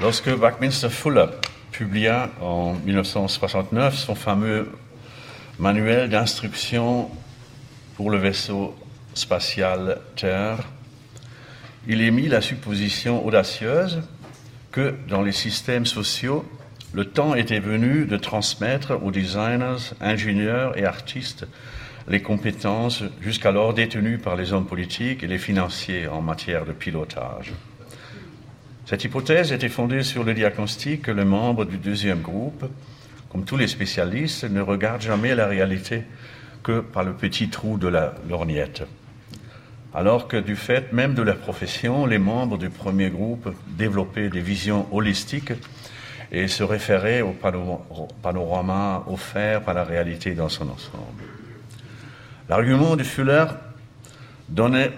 Lorsque 0.00 0.28
Buckminster 0.28 0.90
Fuller 0.90 1.26
publia 1.72 2.30
en 2.40 2.74
1969 2.74 3.96
son 3.96 4.14
fameux 4.14 4.70
manuel 5.58 6.08
d'instruction 6.08 7.10
pour 7.96 8.10
le 8.10 8.18
vaisseau 8.18 8.76
spatial 9.14 10.00
Terre, 10.14 10.58
il 11.88 12.00
émit 12.00 12.28
la 12.28 12.40
supposition 12.40 13.24
audacieuse 13.26 14.02
que 14.72 14.94
dans 15.08 15.22
les 15.22 15.32
systèmes 15.32 15.86
sociaux, 15.86 16.44
le 16.92 17.04
temps 17.04 17.34
était 17.34 17.60
venu 17.60 18.04
de 18.04 18.16
transmettre 18.16 19.02
aux 19.02 19.10
designers, 19.10 19.94
ingénieurs 20.00 20.76
et 20.78 20.84
artistes 20.84 21.46
les 22.08 22.22
compétences 22.22 23.02
jusqu'alors 23.20 23.74
détenues 23.74 24.18
par 24.18 24.36
les 24.36 24.52
hommes 24.52 24.66
politiques 24.66 25.22
et 25.22 25.26
les 25.26 25.38
financiers 25.38 26.06
en 26.08 26.22
matière 26.22 26.64
de 26.64 26.72
pilotage. 26.72 27.52
Cette 28.84 29.02
hypothèse 29.04 29.52
était 29.52 29.68
fondée 29.68 30.02
sur 30.02 30.22
le 30.22 30.34
diagnostic 30.34 31.02
que 31.02 31.10
les 31.10 31.24
membres 31.24 31.64
du 31.64 31.78
deuxième 31.78 32.20
groupe 32.20 32.64
comme 33.36 33.44
tous 33.44 33.58
les 33.58 33.68
spécialistes, 33.68 34.44
ne 34.44 34.60
regardent 34.60 35.02
jamais 35.02 35.34
la 35.34 35.46
réalité 35.46 36.04
que 36.62 36.80
par 36.80 37.04
le 37.04 37.12
petit 37.12 37.48
trou 37.48 37.76
de 37.76 37.88
la 37.88 38.14
lorgnette. 38.28 38.82
Alors 39.94 40.28
que 40.28 40.36
du 40.36 40.56
fait 40.56 40.92
même 40.92 41.14
de 41.14 41.22
leur 41.22 41.36
profession, 41.36 42.06
les 42.06 42.18
membres 42.18 42.58
du 42.58 42.70
premier 42.70 43.10
groupe 43.10 43.54
développaient 43.68 44.30
des 44.30 44.40
visions 44.40 44.86
holistiques 44.90 45.52
et 46.32 46.48
se 46.48 46.62
référer 46.62 47.22
au 47.22 47.34
panorama 48.22 49.04
offert 49.06 49.62
par 49.62 49.74
la 49.74 49.84
réalité 49.84 50.34
dans 50.34 50.48
son 50.48 50.70
ensemble. 50.70 51.22
L'argument 52.48 52.94
de 52.94 53.02
Fuller 53.02 53.46
donnait 54.48 54.92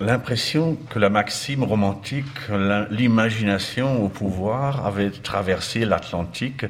l'impression 0.00 0.76
que 0.90 0.98
la 0.98 1.08
maxime 1.08 1.62
romantique, 1.62 2.26
l'imagination 2.90 4.04
au 4.04 4.08
pouvoir, 4.08 4.86
avait 4.86 5.10
traversé 5.10 5.84
l'Atlantique 5.84 6.66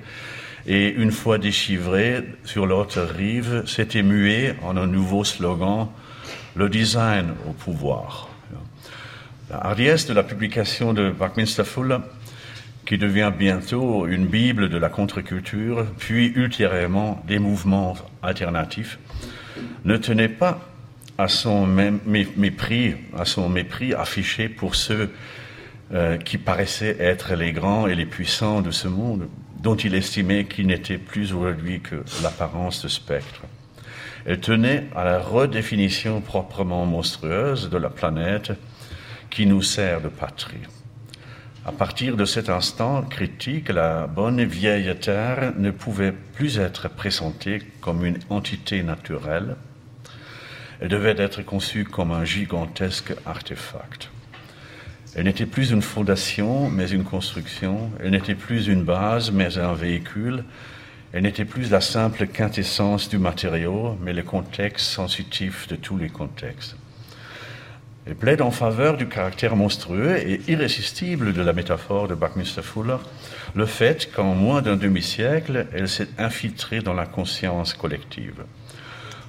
et 0.66 0.90
une 0.90 1.10
fois 1.10 1.38
déchivré 1.38 2.22
sur 2.44 2.66
l'autre 2.66 3.00
rive, 3.00 3.62
s'était 3.66 4.02
mué 4.02 4.52
en 4.62 4.76
un 4.76 4.86
nouveau 4.86 5.24
slogan, 5.24 5.88
le 6.54 6.68
design 6.68 7.30
au 7.48 7.52
pouvoir. 7.52 8.28
La 9.48 9.68
hardiesse 9.68 10.06
de 10.06 10.12
la 10.12 10.22
publication 10.22 10.92
de 10.92 11.10
Buckminster 11.10 11.64
Fuller, 11.64 11.98
qui 12.84 12.98
devient 12.98 13.32
bientôt 13.36 14.06
une 14.06 14.26
bible 14.26 14.68
de 14.68 14.76
la 14.76 14.90
contre-culture, 14.90 15.86
puis 15.98 16.26
ultérieurement 16.36 17.22
des 17.26 17.38
mouvements 17.38 17.96
alternatifs, 18.22 18.98
ne 19.84 19.96
tenait 19.96 20.28
pas 20.28 20.60
à 21.18 21.28
son 21.28 21.66
mépris, 21.66 22.94
à 23.16 23.24
son 23.24 23.48
mépris 23.48 23.94
affiché 23.94 24.48
pour 24.48 24.74
ceux 24.74 25.10
euh, 25.92 26.16
qui 26.16 26.38
paraissaient 26.38 26.96
être 26.98 27.34
les 27.34 27.52
grands 27.52 27.86
et 27.86 27.94
les 27.94 28.06
puissants 28.06 28.62
de 28.62 28.70
ce 28.70 28.88
monde, 28.88 29.28
dont 29.60 29.76
il 29.76 29.94
estimait 29.94 30.44
qu'ils 30.44 30.66
n'étaient 30.66 30.98
plus 30.98 31.32
aujourd'hui 31.32 31.80
que 31.80 31.96
l'apparence 32.22 32.82
de 32.82 32.88
spectre. 32.88 33.42
Elle 34.24 34.40
tenait 34.40 34.86
à 34.94 35.04
la 35.04 35.18
redéfinition 35.18 36.20
proprement 36.20 36.86
monstrueuse 36.86 37.68
de 37.70 37.76
la 37.76 37.90
planète 37.90 38.52
qui 39.30 39.46
nous 39.46 39.62
sert 39.62 40.00
de 40.00 40.08
patrie. 40.08 40.60
À 41.70 41.72
partir 41.72 42.16
de 42.16 42.24
cet 42.24 42.48
instant 42.48 43.02
critique, 43.02 43.68
la 43.68 44.08
bonne 44.08 44.42
vieille 44.42 44.92
Terre 45.00 45.52
ne 45.56 45.70
pouvait 45.70 46.10
plus 46.10 46.58
être 46.58 46.90
présentée 46.90 47.62
comme 47.80 48.04
une 48.04 48.18
entité 48.28 48.82
naturelle, 48.82 49.54
elle 50.80 50.88
devait 50.88 51.14
être 51.16 51.42
conçue 51.42 51.84
comme 51.84 52.10
un 52.10 52.24
gigantesque 52.24 53.14
artefact. 53.24 54.10
Elle 55.14 55.26
n'était 55.26 55.46
plus 55.46 55.70
une 55.70 55.80
fondation, 55.80 56.68
mais 56.68 56.90
une 56.90 57.04
construction. 57.04 57.92
Elle 58.00 58.10
n'était 58.10 58.34
plus 58.34 58.66
une 58.66 58.82
base, 58.82 59.30
mais 59.30 59.56
un 59.56 59.72
véhicule. 59.72 60.42
Elle 61.12 61.22
n'était 61.22 61.44
plus 61.44 61.70
la 61.70 61.80
simple 61.80 62.26
quintessence 62.26 63.08
du 63.08 63.18
matériau, 63.18 63.96
mais 64.02 64.12
le 64.12 64.24
contexte 64.24 64.86
sensitif 64.86 65.68
de 65.68 65.76
tous 65.76 65.96
les 65.96 66.08
contextes. 66.08 66.79
Elle 68.10 68.16
plaide 68.16 68.42
en 68.42 68.50
faveur 68.50 68.96
du 68.96 69.06
caractère 69.06 69.54
monstrueux 69.54 70.16
et 70.16 70.40
irrésistible 70.48 71.32
de 71.32 71.42
la 71.42 71.52
métaphore 71.52 72.08
de 72.08 72.16
Buckminster 72.16 72.60
Fuller, 72.60 72.96
le 73.54 73.66
fait 73.66 74.10
qu'en 74.12 74.34
moins 74.34 74.62
d'un 74.62 74.74
demi-siècle, 74.74 75.68
elle 75.72 75.88
s'est 75.88 76.08
infiltrée 76.18 76.80
dans 76.80 76.92
la 76.92 77.06
conscience 77.06 77.72
collective. 77.72 78.42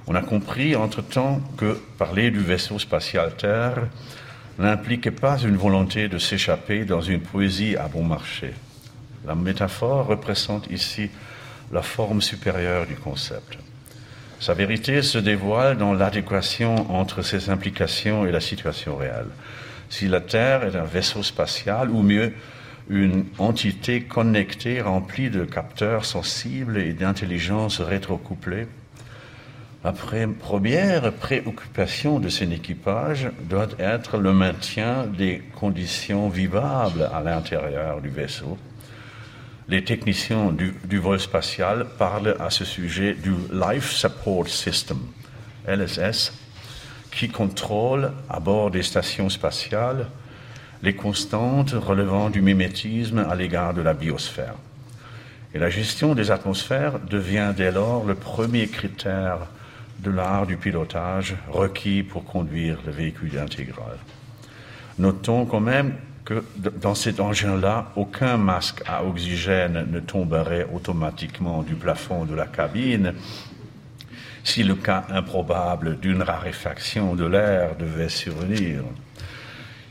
On 0.08 0.16
a 0.16 0.20
compris 0.20 0.74
entre-temps 0.74 1.40
que 1.56 1.78
parler 1.96 2.32
du 2.32 2.40
vaisseau 2.40 2.80
spatial 2.80 3.36
Terre 3.36 3.86
n'impliquait 4.58 5.12
pas 5.12 5.38
une 5.38 5.56
volonté 5.56 6.08
de 6.08 6.18
s'échapper 6.18 6.84
dans 6.84 7.02
une 7.02 7.20
poésie 7.20 7.76
à 7.76 7.86
bon 7.86 8.02
marché. 8.02 8.52
La 9.24 9.36
métaphore 9.36 10.08
représente 10.08 10.68
ici 10.72 11.08
la 11.70 11.82
forme 11.82 12.20
supérieure 12.20 12.88
du 12.88 12.96
concept. 12.96 13.58
Sa 14.42 14.54
vérité 14.54 15.02
se 15.02 15.18
dévoile 15.18 15.76
dans 15.76 15.94
l'adéquation 15.94 16.74
entre 16.92 17.22
ses 17.22 17.48
implications 17.48 18.26
et 18.26 18.32
la 18.32 18.40
situation 18.40 18.96
réelle. 18.96 19.28
Si 19.88 20.08
la 20.08 20.20
Terre 20.20 20.64
est 20.64 20.74
un 20.74 20.82
vaisseau 20.82 21.22
spatial, 21.22 21.90
ou 21.90 22.02
mieux, 22.02 22.32
une 22.90 23.26
entité 23.38 24.02
connectée 24.02 24.80
remplie 24.80 25.30
de 25.30 25.44
capteurs 25.44 26.04
sensibles 26.04 26.78
et 26.78 26.92
d'intelligence 26.92 27.80
rétrocouplée, 27.80 28.66
la 29.84 29.92
première 29.92 31.12
préoccupation 31.12 32.18
de 32.18 32.28
son 32.28 32.50
équipage 32.50 33.30
doit 33.48 33.68
être 33.78 34.18
le 34.18 34.32
maintien 34.32 35.06
des 35.06 35.40
conditions 35.54 36.28
vivables 36.28 37.08
à 37.14 37.20
l'intérieur 37.20 38.00
du 38.00 38.08
vaisseau. 38.08 38.58
Les 39.68 39.84
techniciens 39.84 40.50
du, 40.52 40.98
vol 40.98 41.20
spatial 41.20 41.86
parlent 41.96 42.36
à 42.40 42.50
ce 42.50 42.64
sujet 42.64 43.14
du 43.14 43.32
Life 43.52 43.92
Support 43.92 44.48
System, 44.48 44.98
LSS, 45.66 46.32
qui 47.12 47.28
contrôle 47.28 48.10
à 48.28 48.40
bord 48.40 48.70
des 48.70 48.82
stations 48.82 49.28
spatiales 49.28 50.08
les 50.82 50.94
constantes 50.94 51.70
relevant 51.70 52.28
du 52.28 52.42
mimétisme 52.42 53.18
à 53.18 53.36
l'égard 53.36 53.72
de 53.72 53.82
la 53.82 53.94
biosphère. 53.94 54.54
Et 55.54 55.58
la 55.58 55.70
gestion 55.70 56.14
des 56.14 56.32
atmosphères 56.32 56.98
devient 56.98 57.52
dès 57.56 57.70
lors 57.70 58.04
le 58.04 58.14
premier 58.14 58.66
critère 58.66 59.46
de 60.00 60.10
l'art 60.10 60.46
du 60.46 60.56
pilotage 60.56 61.36
requis 61.48 62.02
pour 62.02 62.24
conduire 62.24 62.78
le 62.84 62.90
véhicule 62.90 63.38
intégral. 63.38 63.98
Notons 64.98 65.46
quand 65.46 65.60
même 65.60 65.94
que 66.24 66.44
dans 66.56 66.94
cet 66.94 67.20
engin-là, 67.20 67.92
aucun 67.96 68.36
masque 68.36 68.82
à 68.86 69.04
oxygène 69.04 69.86
ne 69.90 70.00
tomberait 70.00 70.66
automatiquement 70.72 71.62
du 71.62 71.74
plafond 71.74 72.24
de 72.24 72.34
la 72.34 72.46
cabine 72.46 73.14
si 74.44 74.62
le 74.64 74.74
cas 74.74 75.04
improbable 75.08 75.98
d'une 76.00 76.22
raréfaction 76.22 77.14
de 77.14 77.24
l'air 77.24 77.76
devait 77.76 78.08
survenir. 78.08 78.82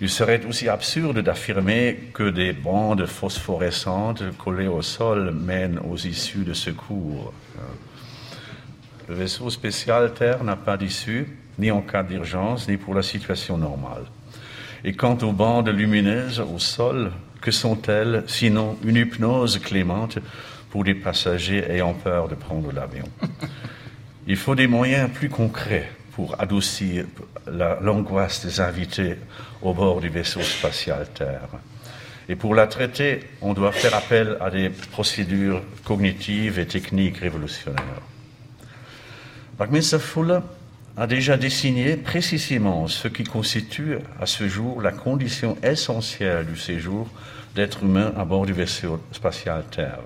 Il 0.01 0.09
serait 0.09 0.43
aussi 0.45 0.67
absurde 0.67 1.19
d'affirmer 1.19 2.09
que 2.13 2.29
des 2.29 2.53
bandes 2.53 3.05
phosphorescentes 3.05 4.23
collées 4.37 4.67
au 4.67 4.81
sol 4.81 5.31
mènent 5.31 5.79
aux 5.79 5.97
issues 5.97 6.43
de 6.43 6.53
secours. 6.53 7.33
Le 9.07 9.15
vaisseau 9.15 9.49
spécial 9.49 10.13
Terre 10.13 10.43
n'a 10.43 10.55
pas 10.55 10.75
d'issue, 10.75 11.37
ni 11.59 11.69
en 11.69 11.81
cas 11.81 12.03
d'urgence, 12.03 12.67
ni 12.67 12.77
pour 12.77 12.95
la 12.95 13.03
situation 13.03 13.57
normale. 13.57 14.05
Et 14.83 14.93
quant 14.93 15.17
aux 15.21 15.31
bandes 15.31 15.69
lumineuses 15.69 16.39
au 16.39 16.57
sol, 16.57 17.11
que 17.41 17.51
sont-elles 17.51 18.23
sinon 18.27 18.77
une 18.83 18.95
hypnose 18.95 19.59
clémente 19.59 20.17
pour 20.69 20.83
des 20.83 20.95
passagers 20.95 21.63
ayant 21.69 21.93
peur 21.93 22.27
de 22.27 22.35
prendre 22.35 22.71
l'avion? 22.71 23.05
Il 24.27 24.37
faut 24.37 24.55
des 24.55 24.67
moyens 24.67 25.09
plus 25.11 25.29
concrets 25.29 25.91
pour 26.13 26.39
adoucir 26.39 27.05
l'angoisse 27.47 28.45
des 28.45 28.59
invités 28.59 29.17
au 29.61 29.73
bord 29.73 30.01
du 30.01 30.09
vaisseau 30.09 30.41
spatial 30.41 31.07
Terre. 31.13 31.49
Et 32.29 32.35
pour 32.35 32.55
la 32.55 32.67
traiter, 32.67 33.21
on 33.41 33.53
doit 33.53 33.71
faire 33.71 33.95
appel 33.95 34.37
à 34.39 34.49
des 34.49 34.69
procédures 34.69 35.61
cognitives 35.83 36.59
et 36.59 36.67
techniques 36.67 37.17
révolutionnaires. 37.17 38.01
Buckminster 39.57 39.99
Fuller 39.99 40.39
a 41.01 41.07
déjà 41.07 41.35
dessiné 41.35 41.97
précisément 41.97 42.87
ce 42.87 43.07
qui 43.07 43.23
constitue 43.23 43.95
à 44.19 44.27
ce 44.27 44.47
jour 44.47 44.83
la 44.83 44.91
condition 44.91 45.57
essentielle 45.63 46.45
du 46.45 46.55
séjour 46.55 47.07
d'être 47.55 47.81
humain 47.81 48.13
à 48.15 48.23
bord 48.23 48.45
du 48.45 48.53
vaisseau 48.53 49.01
spatial 49.11 49.63
Terre. 49.71 50.03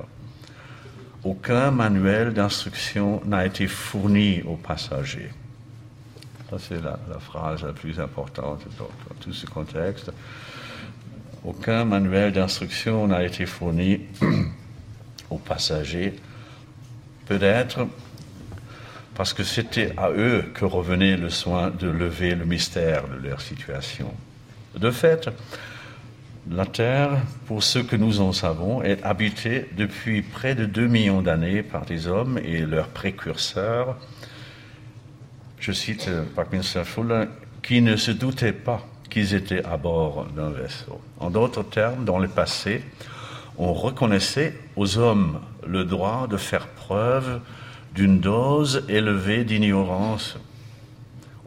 Aucun 1.25 1.69
manuel 1.71 2.31
d'instruction 2.31 3.21
n'a 3.25 3.45
été 3.45 3.67
fourni 3.67 4.41
aux 4.43 4.55
passagers. 4.55 5.31
Ça, 6.49 6.55
c'est 6.59 6.81
la, 6.81 6.97
phrase 7.19 7.63
la 7.63 7.73
plus 7.73 7.99
importante 7.99 8.61
dans 8.79 8.87
tout 9.19 9.33
ce 9.33 9.45
contexte. 9.47 10.13
Aucun 11.43 11.83
manuel 11.83 12.31
d'instruction 12.31 13.05
n'a 13.05 13.25
été 13.25 13.45
fourni 13.45 13.99
aux 15.29 15.39
passagers. 15.39 16.13
Peut-être 17.25 17.85
parce 19.15 19.33
que 19.33 19.43
c'était 19.43 19.93
à 19.97 20.11
eux 20.11 20.43
que 20.53 20.65
revenait 20.65 21.17
le 21.17 21.29
soin 21.29 21.71
de 21.71 21.87
lever 21.87 22.35
le 22.35 22.45
mystère 22.45 23.07
de 23.07 23.27
leur 23.27 23.41
situation. 23.41 24.13
De 24.77 24.91
fait, 24.91 25.29
la 26.51 26.65
Terre, 26.65 27.17
pour 27.47 27.63
ce 27.63 27.79
que 27.79 27.95
nous 27.95 28.21
en 28.21 28.33
savons, 28.33 28.83
est 28.83 29.03
habitée 29.03 29.67
depuis 29.77 30.21
près 30.21 30.53
de 30.53 30.65
2 30.65 30.87
millions 30.87 31.21
d'années 31.21 31.63
par 31.63 31.85
des 31.85 32.07
hommes 32.07 32.37
et 32.43 32.59
leurs 32.59 32.89
précurseurs, 32.89 33.97
je 35.59 35.71
cite 35.71 36.09
Buckminster 36.35 36.83
Fuller, 36.83 37.25
qui 37.63 37.81
ne 37.81 37.95
se 37.95 38.11
doutaient 38.11 38.51
pas 38.53 38.85
qu'ils 39.09 39.33
étaient 39.33 39.63
à 39.65 39.77
bord 39.77 40.27
d'un 40.35 40.49
vaisseau. 40.49 41.01
En 41.19 41.29
d'autres 41.29 41.63
termes, 41.63 42.05
dans 42.05 42.19
le 42.19 42.27
passé, 42.27 42.83
on 43.57 43.73
reconnaissait 43.73 44.53
aux 44.75 44.97
hommes 44.97 45.39
le 45.65 45.85
droit 45.85 46.27
de 46.27 46.37
faire 46.37 46.67
preuve 46.67 47.39
d'une 47.95 48.19
dose 48.19 48.83
élevée 48.89 49.45
d'ignorance 49.45 50.37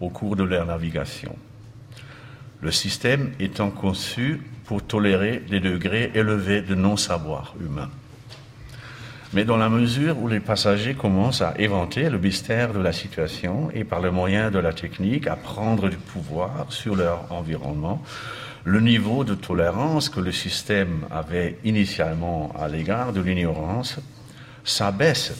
au 0.00 0.08
cours 0.08 0.34
de 0.34 0.44
leur 0.44 0.66
navigation. 0.66 1.36
Le 2.62 2.72
système 2.72 3.32
étant 3.38 3.70
conçu 3.70 4.40
pour 4.64 4.82
tolérer 4.82 5.42
des 5.48 5.60
degrés 5.60 6.10
élevés 6.14 6.62
de 6.62 6.74
non-savoir 6.74 7.54
humain. 7.60 7.90
mais 9.34 9.44
dans 9.44 9.58
la 9.58 9.68
mesure 9.68 10.18
où 10.18 10.26
les 10.26 10.40
passagers 10.40 10.94
commencent 10.94 11.42
à 11.42 11.54
éventer 11.58 12.08
le 12.08 12.18
mystère 12.18 12.72
de 12.72 12.80
la 12.80 12.94
situation 12.94 13.70
et 13.74 13.84
par 13.84 14.00
le 14.00 14.10
moyen 14.10 14.50
de 14.50 14.58
la 14.58 14.72
technique 14.72 15.26
à 15.26 15.36
prendre 15.36 15.90
du 15.90 15.98
pouvoir 15.98 16.66
sur 16.70 16.96
leur 16.96 17.30
environnement, 17.30 18.02
le 18.64 18.80
niveau 18.80 19.24
de 19.24 19.34
tolérance 19.34 20.08
que 20.08 20.20
le 20.20 20.32
système 20.32 21.04
avait 21.10 21.58
initialement 21.64 22.52
à 22.58 22.68
l'égard 22.68 23.12
de 23.12 23.20
l'ignorance 23.20 23.98
s'abaisse. 24.64 25.34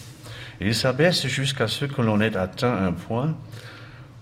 Il 0.61 0.75
s'abaisse 0.75 1.27
jusqu'à 1.27 1.69
ce 1.69 1.85
que 1.85 2.03
l'on 2.03 2.21
ait 2.21 2.37
atteint 2.37 2.85
un 2.85 2.93
point 2.93 3.35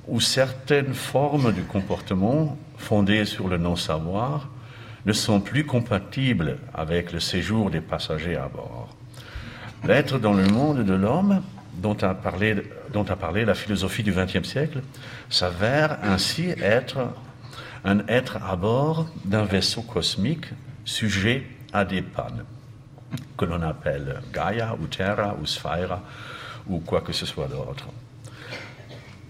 où 0.06 0.20
certaines 0.20 0.94
formes 0.94 1.52
du 1.52 1.62
comportement 1.62 2.56
fondées 2.76 3.24
sur 3.24 3.48
le 3.48 3.56
non-savoir 3.56 4.48
ne 5.06 5.12
sont 5.12 5.40
plus 5.40 5.64
compatibles 5.64 6.58
avec 6.74 7.12
le 7.12 7.20
séjour 7.20 7.70
des 7.70 7.80
passagers 7.80 8.36
à 8.36 8.48
bord. 8.48 8.94
L'être 9.84 10.18
dans 10.18 10.32
le 10.32 10.46
monde 10.46 10.84
de 10.84 10.94
l'homme, 10.94 11.42
dont 11.74 11.96
dont 12.92 13.04
a 13.08 13.16
parlé 13.16 13.44
la 13.44 13.54
philosophie 13.54 14.02
du 14.02 14.12
XXe 14.12 14.46
siècle, 14.46 14.82
s'avère 15.30 15.98
ainsi 16.02 16.48
être 16.60 16.98
un 17.84 18.00
être 18.08 18.38
à 18.42 18.56
bord 18.56 19.06
d'un 19.24 19.44
vaisseau 19.44 19.82
cosmique 19.82 20.46
sujet 20.84 21.46
à 21.72 21.84
des 21.84 22.02
pannes, 22.02 22.44
que 23.36 23.44
l'on 23.44 23.62
appelle 23.62 24.20
Gaia 24.32 24.76
ou 24.80 24.86
Terra 24.86 25.36
ou 25.40 25.46
Sphira 25.46 26.02
ou 26.68 26.80
quoi 26.80 27.00
que 27.00 27.12
ce 27.12 27.26
soit 27.26 27.48
d'autre. 27.48 27.86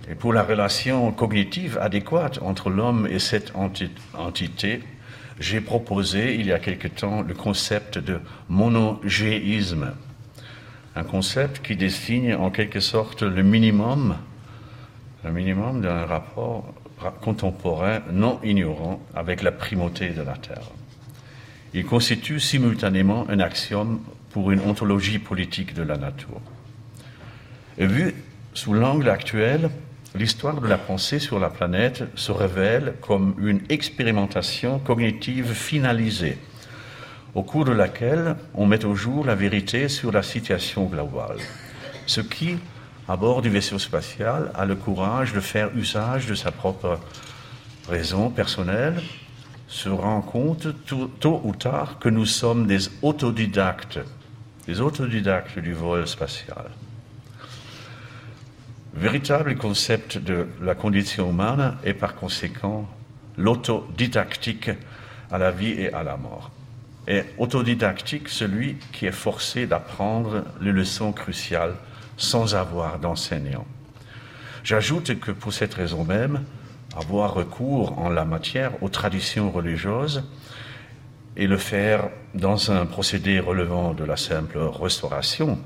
Et 0.08 0.14
pour 0.14 0.32
la 0.32 0.42
relation 0.42 1.10
cognitive 1.12 1.78
adéquate 1.80 2.38
entre 2.40 2.70
l'homme 2.70 3.08
et 3.10 3.18
cette 3.18 3.52
entité, 4.14 4.82
j'ai 5.38 5.60
proposé 5.60 6.36
il 6.36 6.46
y 6.46 6.52
a 6.52 6.58
quelque 6.58 6.88
temps 6.88 7.22
le 7.22 7.34
concept 7.34 7.98
de 7.98 8.20
monogéisme, 8.48 9.92
un 10.94 11.04
concept 11.04 11.64
qui 11.64 11.76
désigne 11.76 12.34
en 12.34 12.50
quelque 12.50 12.80
sorte 12.80 13.22
le 13.22 13.42
minimum, 13.42 14.16
le 15.24 15.32
minimum 15.32 15.82
d'un 15.82 16.06
rapport 16.06 16.72
contemporain 17.20 18.00
non 18.10 18.40
ignorant 18.42 19.00
avec 19.14 19.42
la 19.42 19.52
primauté 19.52 20.10
de 20.10 20.22
la 20.22 20.36
Terre. 20.36 20.70
Il 21.74 21.84
constitue 21.84 22.40
simultanément 22.40 23.26
un 23.28 23.40
axiome 23.40 24.00
pour 24.30 24.50
une 24.50 24.60
ontologie 24.60 25.18
politique 25.18 25.74
de 25.74 25.82
la 25.82 25.96
nature. 25.96 26.40
Vu 27.78 28.14
sous 28.54 28.72
l'angle 28.72 29.10
actuel, 29.10 29.70
l'histoire 30.14 30.60
de 30.60 30.66
la 30.66 30.78
pensée 30.78 31.18
sur 31.18 31.38
la 31.38 31.50
planète 31.50 32.04
se 32.14 32.32
révèle 32.32 32.94
comme 33.00 33.34
une 33.38 33.60
expérimentation 33.68 34.78
cognitive 34.78 35.52
finalisée, 35.52 36.38
au 37.34 37.42
cours 37.42 37.66
de 37.66 37.72
laquelle 37.72 38.36
on 38.54 38.66
met 38.66 38.84
au 38.84 38.94
jour 38.94 39.26
la 39.26 39.34
vérité 39.34 39.88
sur 39.88 40.12
la 40.12 40.22
situation 40.22 40.86
globale. 40.86 41.38
Ce 42.06 42.20
qui, 42.20 42.56
à 43.08 43.16
bord 43.16 43.42
du 43.42 43.50
vaisseau 43.50 43.78
spatial, 43.78 44.50
a 44.54 44.64
le 44.64 44.76
courage 44.76 45.32
de 45.34 45.40
faire 45.40 45.70
usage 45.76 46.26
de 46.26 46.34
sa 46.34 46.50
propre 46.50 46.98
raison 47.88 48.30
personnelle, 48.30 49.02
se 49.68 49.88
rend 49.88 50.20
compte 50.20 50.68
tôt 51.20 51.40
ou 51.44 51.54
tard 51.54 51.98
que 51.98 52.08
nous 52.08 52.26
sommes 52.26 52.66
des 52.66 52.88
autodidactes, 53.02 53.98
des 54.66 54.80
autodidactes 54.80 55.58
du 55.58 55.72
vol 55.72 56.06
spatial. 56.06 56.70
Véritable 58.94 59.56
concept 59.56 60.18
de 60.18 60.46
la 60.62 60.74
condition 60.74 61.30
humaine 61.30 61.74
est 61.84 61.94
par 61.94 62.14
conséquent 62.14 62.88
l'autodidactique 63.36 64.70
à 65.30 65.38
la 65.38 65.50
vie 65.50 65.72
et 65.72 65.92
à 65.92 66.02
la 66.02 66.16
mort. 66.16 66.50
Et 67.06 67.22
autodidactique 67.38 68.28
celui 68.28 68.76
qui 68.92 69.06
est 69.06 69.12
forcé 69.12 69.66
d'apprendre 69.66 70.44
les 70.60 70.72
leçons 70.72 71.12
cruciales 71.12 71.74
sans 72.16 72.54
avoir 72.54 72.98
d'enseignant. 72.98 73.66
J'ajoute 74.64 75.20
que 75.20 75.30
pour 75.30 75.52
cette 75.52 75.74
raison 75.74 76.04
même, 76.04 76.42
avoir 76.96 77.34
recours 77.34 77.98
en 77.98 78.08
la 78.08 78.24
matière 78.24 78.82
aux 78.82 78.88
traditions 78.88 79.50
religieuses 79.50 80.24
et 81.36 81.46
le 81.46 81.58
faire 81.58 82.08
dans 82.34 82.70
un 82.70 82.86
procédé 82.86 83.38
relevant 83.38 83.92
de 83.92 84.04
la 84.04 84.16
simple 84.16 84.58
restauration 84.58 85.58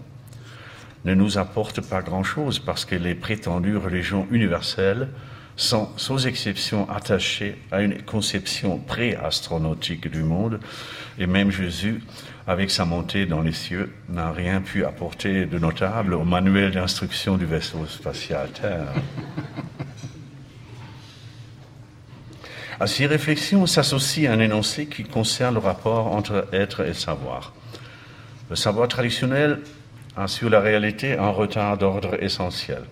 ne 1.04 1.14
nous 1.14 1.38
apporte 1.38 1.80
pas 1.80 2.02
grand-chose 2.02 2.58
parce 2.58 2.84
que 2.84 2.94
les 2.94 3.14
prétendues 3.14 3.76
religions 3.76 4.26
universelles 4.30 5.08
sont 5.56 5.88
sans 5.96 6.26
exception 6.26 6.88
attachées 6.90 7.56
à 7.70 7.82
une 7.82 8.02
conception 8.02 8.78
pré-astronautique 8.78 10.10
du 10.10 10.22
monde 10.22 10.60
et 11.18 11.26
même 11.26 11.50
Jésus, 11.50 12.02
avec 12.46 12.70
sa 12.70 12.84
montée 12.84 13.26
dans 13.26 13.42
les 13.42 13.52
cieux, 13.52 13.92
n'a 14.08 14.32
rien 14.32 14.60
pu 14.60 14.84
apporter 14.84 15.46
de 15.46 15.58
notable 15.58 16.14
au 16.14 16.24
manuel 16.24 16.72
d'instruction 16.72 17.36
du 17.36 17.44
vaisseau 17.44 17.86
spatial 17.86 18.50
Terre. 18.50 18.92
À 22.80 22.86
ces 22.86 23.04
réflexions 23.04 23.66
s'associe 23.66 24.26
un 24.26 24.40
énoncé 24.40 24.86
qui 24.86 25.04
concerne 25.04 25.52
le 25.52 25.60
rapport 25.60 26.06
entre 26.06 26.48
être 26.50 26.80
et 26.80 26.94
savoir. 26.94 27.52
Le 28.48 28.56
savoir 28.56 28.88
traditionnel 28.88 29.60
a 30.16 30.26
sur 30.26 30.48
la 30.48 30.60
réalité 30.60 31.18
un 31.18 31.28
retard 31.28 31.76
d'ordre 31.76 32.16
essentiel. 32.22 32.84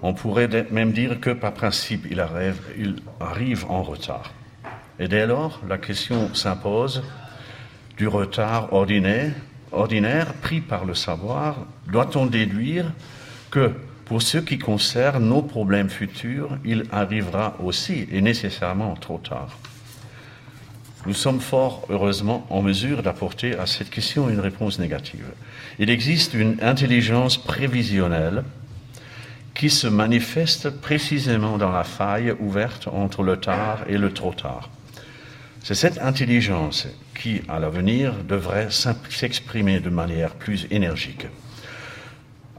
On 0.00 0.14
pourrait 0.14 0.48
même 0.70 0.92
dire 0.92 1.20
que 1.20 1.28
par 1.28 1.52
principe, 1.52 2.06
il 2.10 2.20
arrive, 2.20 3.66
en 3.68 3.82
retard. 3.82 4.32
Et 4.98 5.08
dès 5.08 5.26
lors, 5.26 5.60
la 5.68 5.76
question 5.76 6.34
s'impose 6.34 7.02
du 7.98 8.08
retard 8.08 8.72
ordinaire, 8.72 9.32
ordinaire 9.72 10.32
pris 10.32 10.62
par 10.62 10.86
le 10.86 10.94
savoir. 10.94 11.66
Doit-on 11.86 12.24
déduire 12.24 12.92
que 13.50 13.72
pour 14.08 14.22
ce 14.22 14.38
qui 14.38 14.58
concerne 14.58 15.28
nos 15.28 15.42
problèmes 15.42 15.90
futurs, 15.90 16.58
il 16.64 16.84
arrivera 16.90 17.56
aussi 17.62 18.08
et 18.10 18.20
nécessairement 18.20 18.94
trop 18.94 19.18
tard 19.18 19.58
nous 21.08 21.14
sommes 21.14 21.40
fort 21.40 21.86
heureusement 21.88 22.46
en 22.50 22.60
mesure 22.60 23.02
d'apporter 23.02 23.56
à 23.56 23.66
cette 23.66 23.88
question 23.88 24.28
une 24.28 24.40
réponse 24.40 24.78
négative. 24.78 25.24
Il 25.78 25.88
existe 25.88 26.34
une 26.34 26.58
intelligence 26.60 27.38
prévisionnelle 27.38 28.44
qui 29.54 29.70
se 29.70 29.86
manifeste 29.86 30.68
précisément 30.68 31.56
dans 31.56 31.72
la 31.72 31.84
faille 31.84 32.32
ouverte 32.38 32.88
entre 32.88 33.22
le 33.22 33.38
tard 33.38 33.84
et 33.88 33.96
le 33.96 34.12
trop 34.12 34.34
tard. 34.34 34.68
C'est 35.62 35.74
cette 35.74 35.98
intelligence 35.98 36.86
qui, 37.18 37.40
à 37.48 37.58
l'avenir, 37.58 38.12
devrait 38.28 38.68
s'exprimer 38.70 39.80
de 39.80 39.90
manière 39.90 40.34
plus 40.34 40.66
énergique. 40.70 41.26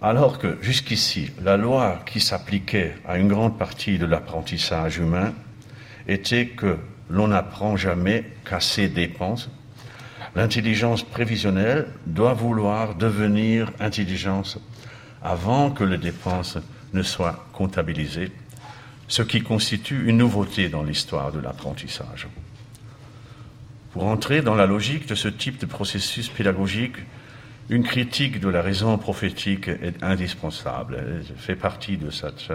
Alors 0.02 0.40
que 0.40 0.58
jusqu'ici, 0.62 1.30
la 1.44 1.58
loi 1.58 2.02
qui 2.06 2.22
s'appliquait 2.22 2.96
à 3.06 3.18
une 3.18 3.28
grande 3.28 3.58
partie 3.58 3.98
de 3.98 4.06
l'apprentissage 4.06 4.98
humain 4.98 5.34
était 6.08 6.48
que 6.48 6.78
l'on 7.10 7.28
n'apprend 7.28 7.76
jamais 7.76 8.24
qu'à 8.46 8.62
ses 8.62 8.88
dépenses. 8.88 9.50
L'intelligence 10.36 11.04
prévisionnelle 11.04 11.88
doit 12.06 12.34
vouloir 12.34 12.96
devenir 12.96 13.72
intelligence 13.82 14.58
avant 15.22 15.70
que 15.70 15.84
les 15.84 15.98
dépenses 15.98 16.58
ne 16.94 17.04
soient 17.04 17.46
comptabilisées, 17.52 18.32
ce 19.10 19.22
qui 19.22 19.42
constitue 19.42 20.08
une 20.08 20.18
nouveauté 20.18 20.70
dans 20.70 20.84
l'histoire 20.84 21.34
de 21.34 21.40
l'apprentissage. 21.40 22.28
Pour 23.92 24.06
entrer 24.06 24.42
dans 24.42 24.56
la 24.56 24.66
logique 24.66 25.08
de 25.08 25.16
ce 25.16 25.28
type 25.28 25.60
de 25.60 25.66
processus 25.66 26.30
pédagogique, 26.30 26.96
une 27.70 27.84
critique 27.84 28.40
de 28.40 28.50
la 28.50 28.62
raison 28.62 28.98
prophétique 28.98 29.68
est 29.68 30.04
indispensable. 30.04 30.98
Elle 31.00 31.24
fait 31.38 31.56
partie 31.56 31.98
de 31.98 32.10
cette 32.10 32.52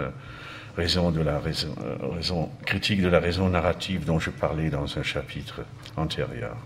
raison 0.75 1.11
de 1.11 1.21
la 1.21 1.35
euh, 1.37 1.95
raison, 2.13 2.49
critique 2.65 3.01
de 3.01 3.07
la 3.07 3.19
raison 3.19 3.49
narrative 3.49 4.05
dont 4.05 4.19
je 4.19 4.29
parlais 4.29 4.69
dans 4.69 4.97
un 4.97 5.03
chapitre 5.03 5.61
antérieur. 5.95 6.57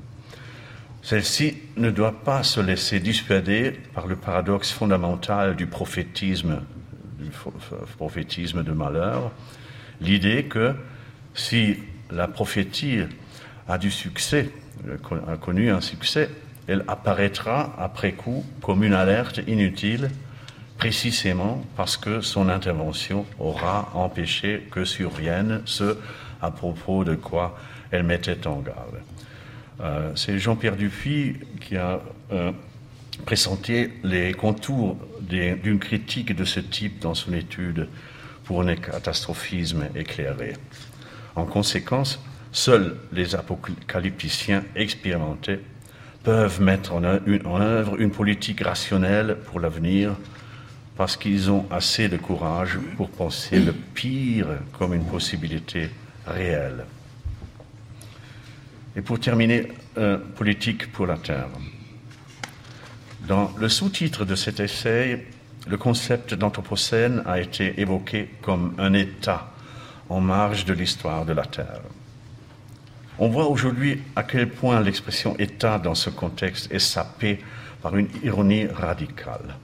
Celle-ci 1.01 1.57
ne 1.77 1.91
doit 1.91 2.23
pas 2.23 2.43
se 2.43 2.59
laisser 2.59 2.99
dissuader 2.99 3.71
par 3.93 4.07
le 4.07 4.15
paradoxe 4.15 4.71
fondamental 4.71 5.55
du 5.55 5.67
prophétisme, 5.67 6.61
du 7.19 7.29
prophétisme 7.97 8.63
de 8.63 8.71
malheur, 8.71 9.31
l'idée 10.01 10.45
que 10.45 10.73
si 11.33 11.77
la 12.11 12.27
prophétie 12.27 12.99
a 13.67 13.77
du 13.77 13.91
succès, 13.91 14.49
a 15.27 15.37
connu 15.37 15.69
un 15.69 15.81
succès, 15.81 16.29
elle 16.69 16.85
apparaîtra 16.87 17.73
après 17.79 18.11
coup 18.11 18.45
comme 18.61 18.83
une 18.83 18.93
alerte 18.93 19.41
inutile 19.47 20.09
précisément 20.77 21.65
parce 21.75 21.97
que 21.97 22.21
son 22.21 22.47
intervention 22.47 23.25
aura 23.39 23.89
empêché 23.95 24.67
que 24.71 24.85
survienne 24.85 25.61
ce 25.65 25.97
à 26.41 26.51
propos 26.51 27.03
de 27.03 27.15
quoi 27.15 27.57
elle 27.91 28.03
mettait 28.03 28.45
en 28.45 28.59
garde. 28.59 29.01
Euh, 29.81 30.11
c'est 30.15 30.37
Jean-Pierre 30.37 30.75
Dupuis 30.75 31.37
qui 31.59 31.75
a 31.75 31.99
euh, 32.31 32.51
présenté 33.25 33.93
les 34.03 34.33
contours 34.33 34.95
d'une 35.21 35.79
critique 35.79 36.35
de 36.35 36.45
ce 36.45 36.59
type 36.59 36.99
dans 36.99 37.15
son 37.15 37.33
étude 37.33 37.87
pour 38.43 38.61
un 38.61 38.75
catastrophisme 38.75 39.87
éclairé. 39.95 40.53
En 41.35 41.45
conséquence, 41.45 42.23
seuls 42.51 42.95
les 43.11 43.35
apocalypticiens 43.35 44.63
expérimentés 44.75 45.59
peuvent 46.23 46.61
mettre 46.61 46.93
en 46.93 47.03
œuvre 47.03 47.99
une 47.99 48.11
politique 48.11 48.61
rationnelle 48.61 49.37
pour 49.45 49.59
l'avenir 49.59 50.15
parce 50.97 51.15
qu'ils 51.15 51.49
ont 51.49 51.65
assez 51.71 52.09
de 52.09 52.17
courage 52.17 52.77
pour 52.97 53.09
penser 53.09 53.59
le 53.59 53.71
pire 53.71 54.47
comme 54.77 54.93
une 54.93 55.05
possibilité 55.05 55.89
réelle. 56.27 56.83
Et 58.97 59.01
pour 59.01 59.19
terminer, 59.19 59.69
euh, 59.97 60.17
politique 60.17 60.91
pour 60.91 61.07
la 61.07 61.15
Terre. 61.15 61.47
Dans 63.27 63.51
le 63.57 63.69
sous-titre 63.69 64.25
de 64.25 64.35
cet 64.35 64.59
essai, 64.59 65.25
le 65.67 65.77
concept 65.77 66.33
d'Anthropocène 66.33 67.23
a 67.25 67.39
été 67.39 67.79
évoqué 67.79 68.29
comme 68.41 68.73
un 68.77 68.93
État 68.93 69.51
en 70.09 70.19
marge 70.19 70.65
de 70.65 70.73
l'histoire 70.73 71.25
de 71.25 71.33
la 71.33 71.45
Terre. 71.45 71.81
On 73.21 73.27
voit 73.27 73.47
aujourd'hui 73.47 74.01
à 74.15 74.23
quel 74.23 74.49
point 74.49 74.79
l'expression 74.79 75.35
État 75.39 75.77
dans 75.77 75.93
ce 75.93 76.09
contexte 76.09 76.71
est 76.71 76.79
sapée 76.79 77.39
par 77.81 77.97
une 77.97 78.07
ironie 78.23 78.65
radicale, 78.67 79.57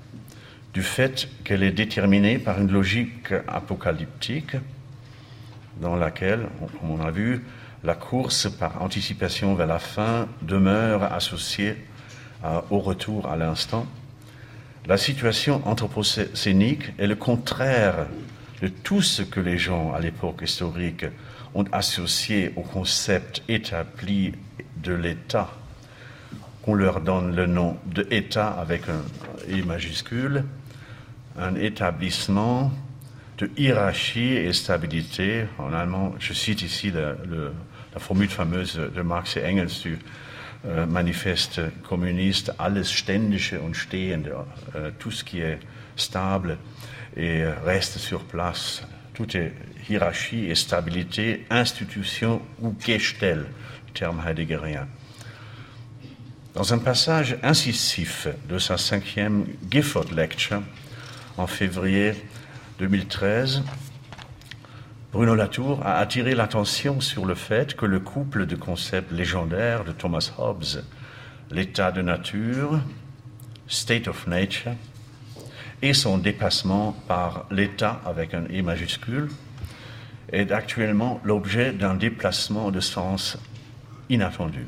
du 0.73 0.83
fait 0.83 1.29
qu'elle 1.45 1.63
est 1.63 1.71
déterminée 1.71 2.37
par 2.37 2.59
une 2.59 2.69
logique 2.69 3.33
apocalyptique 3.47 4.57
dans 5.79 5.95
laquelle, 5.95 6.47
comme 6.59 6.91
on 6.91 7.01
a 7.01 7.11
vu, 7.11 7.45
la 7.85 7.95
course 7.95 8.49
par 8.49 8.81
anticipation 8.81 9.55
vers 9.55 9.67
la 9.67 9.79
fin 9.79 10.27
demeure 10.41 11.03
associée 11.13 11.77
au 12.69 12.79
retour 12.79 13.25
à 13.25 13.37
l'instant. 13.37 13.87
La 14.85 14.97
situation 14.97 15.65
anthropocénique 15.65 16.91
est 16.99 17.07
le 17.07 17.15
contraire 17.15 18.07
de 18.61 18.67
tout 18.67 19.01
ce 19.01 19.21
que 19.21 19.39
les 19.39 19.57
gens 19.57 19.93
à 19.93 20.01
l'époque 20.01 20.41
historique 20.41 21.05
ont 21.55 21.65
associé 21.71 22.51
au 22.55 22.61
concept 22.61 23.41
établi 23.47 24.33
de 24.83 24.93
l'État, 24.93 25.49
qu'on 26.61 26.75
leur 26.75 27.01
donne 27.01 27.35
le 27.35 27.47
nom 27.47 27.77
de 27.85 28.05
État 28.11 28.49
avec 28.49 28.83
un 28.89 29.01
I 29.49 29.61
majuscule, 29.61 30.43
un 31.39 31.55
établissement 31.55 32.71
de 33.37 33.49
hiérarchie 33.57 34.33
et 34.33 34.53
stabilité. 34.53 35.45
En 35.57 35.73
allemand, 35.73 36.13
je 36.19 36.33
cite 36.33 36.61
ici 36.61 36.91
la 36.91 37.99
formule 37.99 38.29
fameuse 38.29 38.75
de 38.75 39.01
Marx 39.01 39.37
et 39.37 39.45
Engels 39.45 39.81
du 39.81 39.97
äh, 40.67 40.85
manifeste 40.85 41.61
communiste, 41.87 42.59
alles 42.59 42.91
Ständische 42.91 43.61
und 43.61 43.75
Stehende, 43.75 44.45
äh, 44.73 44.91
tout 44.99 45.11
ce 45.11 45.23
qui 45.23 45.39
est 45.39 45.59
stable 45.95 46.57
et 47.15 47.45
reste 47.65 47.99
sur 47.99 48.23
place, 48.23 48.83
tout 49.15 49.35
est 49.35 49.53
hiérarchie 49.89 50.45
et 50.45 50.55
stabilité, 50.55 51.45
institution 51.49 52.41
ou 52.61 52.75
Gestell, 52.79 53.45
terme 53.93 54.21
heideggerien. 54.27 54.87
Dans 56.53 56.73
un 56.73 56.77
passage 56.77 57.37
incisif 57.41 58.27
de 58.47 58.59
sa 58.59 58.77
cinquième 58.77 59.45
Gifford 59.71 60.11
Lecture 60.13 60.61
en 61.37 61.47
février 61.47 62.13
2013, 62.79 63.63
Bruno 65.11 65.33
Latour 65.33 65.85
a 65.85 65.97
attiré 65.97 66.35
l'attention 66.35 66.99
sur 66.99 67.25
le 67.25 67.35
fait 67.35 67.75
que 67.75 67.85
le 67.85 68.01
couple 68.01 68.45
de 68.45 68.57
concepts 68.57 69.11
légendaires 69.11 69.85
de 69.85 69.93
Thomas 69.93 70.31
Hobbes, 70.37 70.83
l'état 71.51 71.91
de 71.93 72.01
nature, 72.01 72.81
state 73.67 74.09
of 74.09 74.27
nature, 74.27 74.73
et 75.81 75.93
son 75.93 76.17
dépassement 76.17 76.95
par 77.07 77.45
l'état 77.51 78.01
avec 78.05 78.33
un 78.33 78.43
E 78.43 78.61
majuscule, 78.61 79.29
est 80.31 80.51
actuellement 80.51 81.19
l'objet 81.23 81.71
d'un 81.71 81.95
déplacement 81.95 82.71
de 82.71 82.79
sens 82.79 83.37
inattendu. 84.09 84.65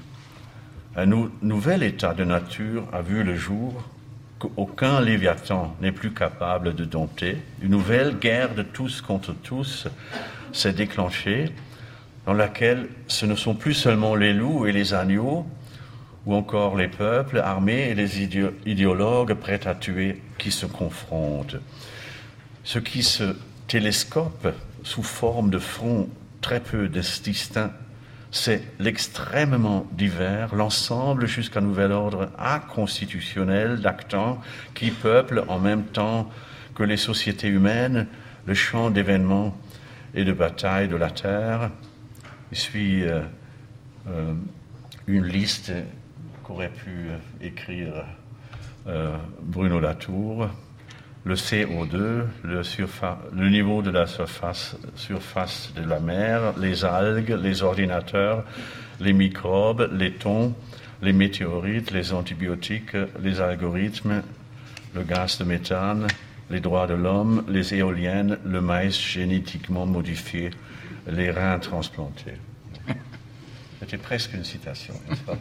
Un 0.95 1.05
nouvel 1.41 1.83
état 1.83 2.13
de 2.13 2.23
nature 2.23 2.87
a 2.91 3.01
vu 3.01 3.23
le 3.23 3.35
jour 3.35 3.83
qu'aucun 4.39 5.01
Léviathan 5.01 5.75
n'est 5.81 5.91
plus 5.91 6.11
capable 6.11 6.75
de 6.75 6.85
dompter. 6.85 7.37
Une 7.61 7.71
nouvelle 7.71 8.17
guerre 8.17 8.53
de 8.55 8.63
tous 8.63 9.01
contre 9.01 9.33
tous 9.33 9.87
s'est 10.51 10.73
déclenchée, 10.73 11.51
dans 12.25 12.33
laquelle 12.33 12.89
ce 13.07 13.25
ne 13.25 13.35
sont 13.35 13.55
plus 13.55 13.73
seulement 13.73 14.15
les 14.15 14.33
loups 14.33 14.65
et 14.65 14.71
les 14.71 14.93
agneaux, 14.93 15.45
ou 16.27 16.33
encore 16.33 16.75
les 16.75 16.89
peuples 16.89 17.39
armés 17.39 17.89
et 17.89 17.95
les 17.95 18.21
idéologues 18.65 19.33
prêts 19.33 19.65
à 19.65 19.73
tuer 19.73 20.21
qui 20.37 20.51
se 20.51 20.65
confrontent. 20.65 21.55
Ce 22.65 22.79
qui 22.79 23.01
se 23.01 23.33
télescope 23.67 24.53
sous 24.83 25.03
forme 25.03 25.49
de 25.49 25.57
front 25.57 26.09
très 26.41 26.59
peu 26.59 26.89
distincts, 26.89 27.71
c'est 28.29 28.61
l'extrêmement 28.77 29.87
divers, 29.93 30.53
l'ensemble 30.53 31.27
jusqu'à 31.27 31.61
nouvel 31.61 31.93
ordre 31.93 32.29
inconstitutionnel 32.37 33.79
d'actants 33.79 34.41
qui 34.75 34.91
peuplent 34.91 35.45
en 35.47 35.59
même 35.59 35.85
temps 35.85 36.29
que 36.75 36.83
les 36.83 36.97
sociétés 36.97 37.47
humaines 37.47 38.05
le 38.45 38.53
champ 38.53 38.89
d'événements 38.89 39.57
et 40.13 40.25
de 40.25 40.33
batailles 40.33 40.89
de 40.89 40.97
la 40.97 41.09
Terre. 41.09 41.71
Il 42.51 42.57
suit 42.57 43.03
euh, 43.03 43.21
euh, 44.09 44.33
une 45.07 45.25
liste 45.25 45.71
qu'aurait 46.47 46.69
pu 46.69 47.09
écrire 47.41 48.05
euh, 48.87 49.17
Bruno 49.41 49.79
Latour 49.79 50.47
le 51.25 51.35
CO2, 51.35 52.23
le, 52.43 53.49
niveau 53.49 53.81
de 53.81 53.91
la 53.91 54.07
surface, 54.07 54.77
surface, 54.95 55.73
de 55.75 55.83
la 55.83 55.99
mer, 55.99 56.53
les 56.57 56.85
algues, 56.85 57.37
les 57.41 57.63
ordinateurs, 57.63 58.45
les 59.01 59.11
microbes, 59.11 59.89
les 59.91 60.13
thons, 60.13 60.55
les 61.01 61.11
météorites, 61.11 61.91
les 61.91 62.13
antibiotiques, 62.13 62.95
les 63.21 63.41
algorithmes, 63.41 64.21
le 64.95 65.03
gaz 65.03 65.37
de 65.39 65.43
méthane, 65.43 66.07
les 66.49 66.61
droits 66.61 66.87
de 66.87 66.93
l'homme, 66.93 67.43
les 67.49 67.73
éoliennes, 67.73 68.37
le 68.45 68.61
maïs 68.61 68.97
génétiquement 68.97 69.85
modifié, 69.85 70.51
les 71.07 71.29
reins 71.29 71.59
transplantés. 71.59 72.35
C'était 73.79 73.97
presque 73.97 74.33
une 74.33 74.43
citation, 74.43 74.93
n'est-ce 75.07 75.21
pas 75.21 75.37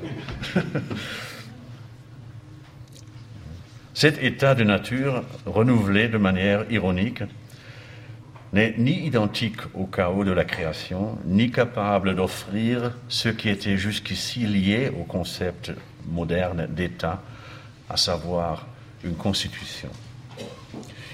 Cet 3.95 4.23
état 4.23 4.55
de 4.55 4.63
nature, 4.63 5.25
renouvelé 5.47 6.09
de 6.09 6.19
manière 6.19 6.71
ironique, 6.71 7.23
n'est 8.53 8.75
ni 8.77 9.07
identique 9.07 9.61
au 9.75 9.87
chaos 9.87 10.23
de 10.25 10.33
la 10.33 10.45
création, 10.45 11.17
ni 11.25 11.51
capable 11.51 12.15
d'offrir 12.15 12.93
ce 13.09 13.31
qui 13.31 13.49
était 13.49 13.79
jusqu'ici 13.79 14.41
lié 14.41 14.91
au 14.91 15.05
concept 15.05 15.73
moderne 16.07 16.67
d'État, 16.69 17.23
à 17.89 17.97
savoir 17.97 18.67
une 19.03 19.17
constitution. 19.17 19.89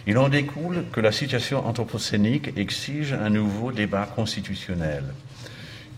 Il 0.08 0.18
en 0.18 0.28
découle 0.28 0.84
que 0.90 1.00
la 1.00 1.12
situation 1.12 1.64
anthropocénique 1.64 2.50
exige 2.56 3.12
un 3.12 3.30
nouveau 3.30 3.70
débat 3.70 4.06
constitutionnel 4.06 5.04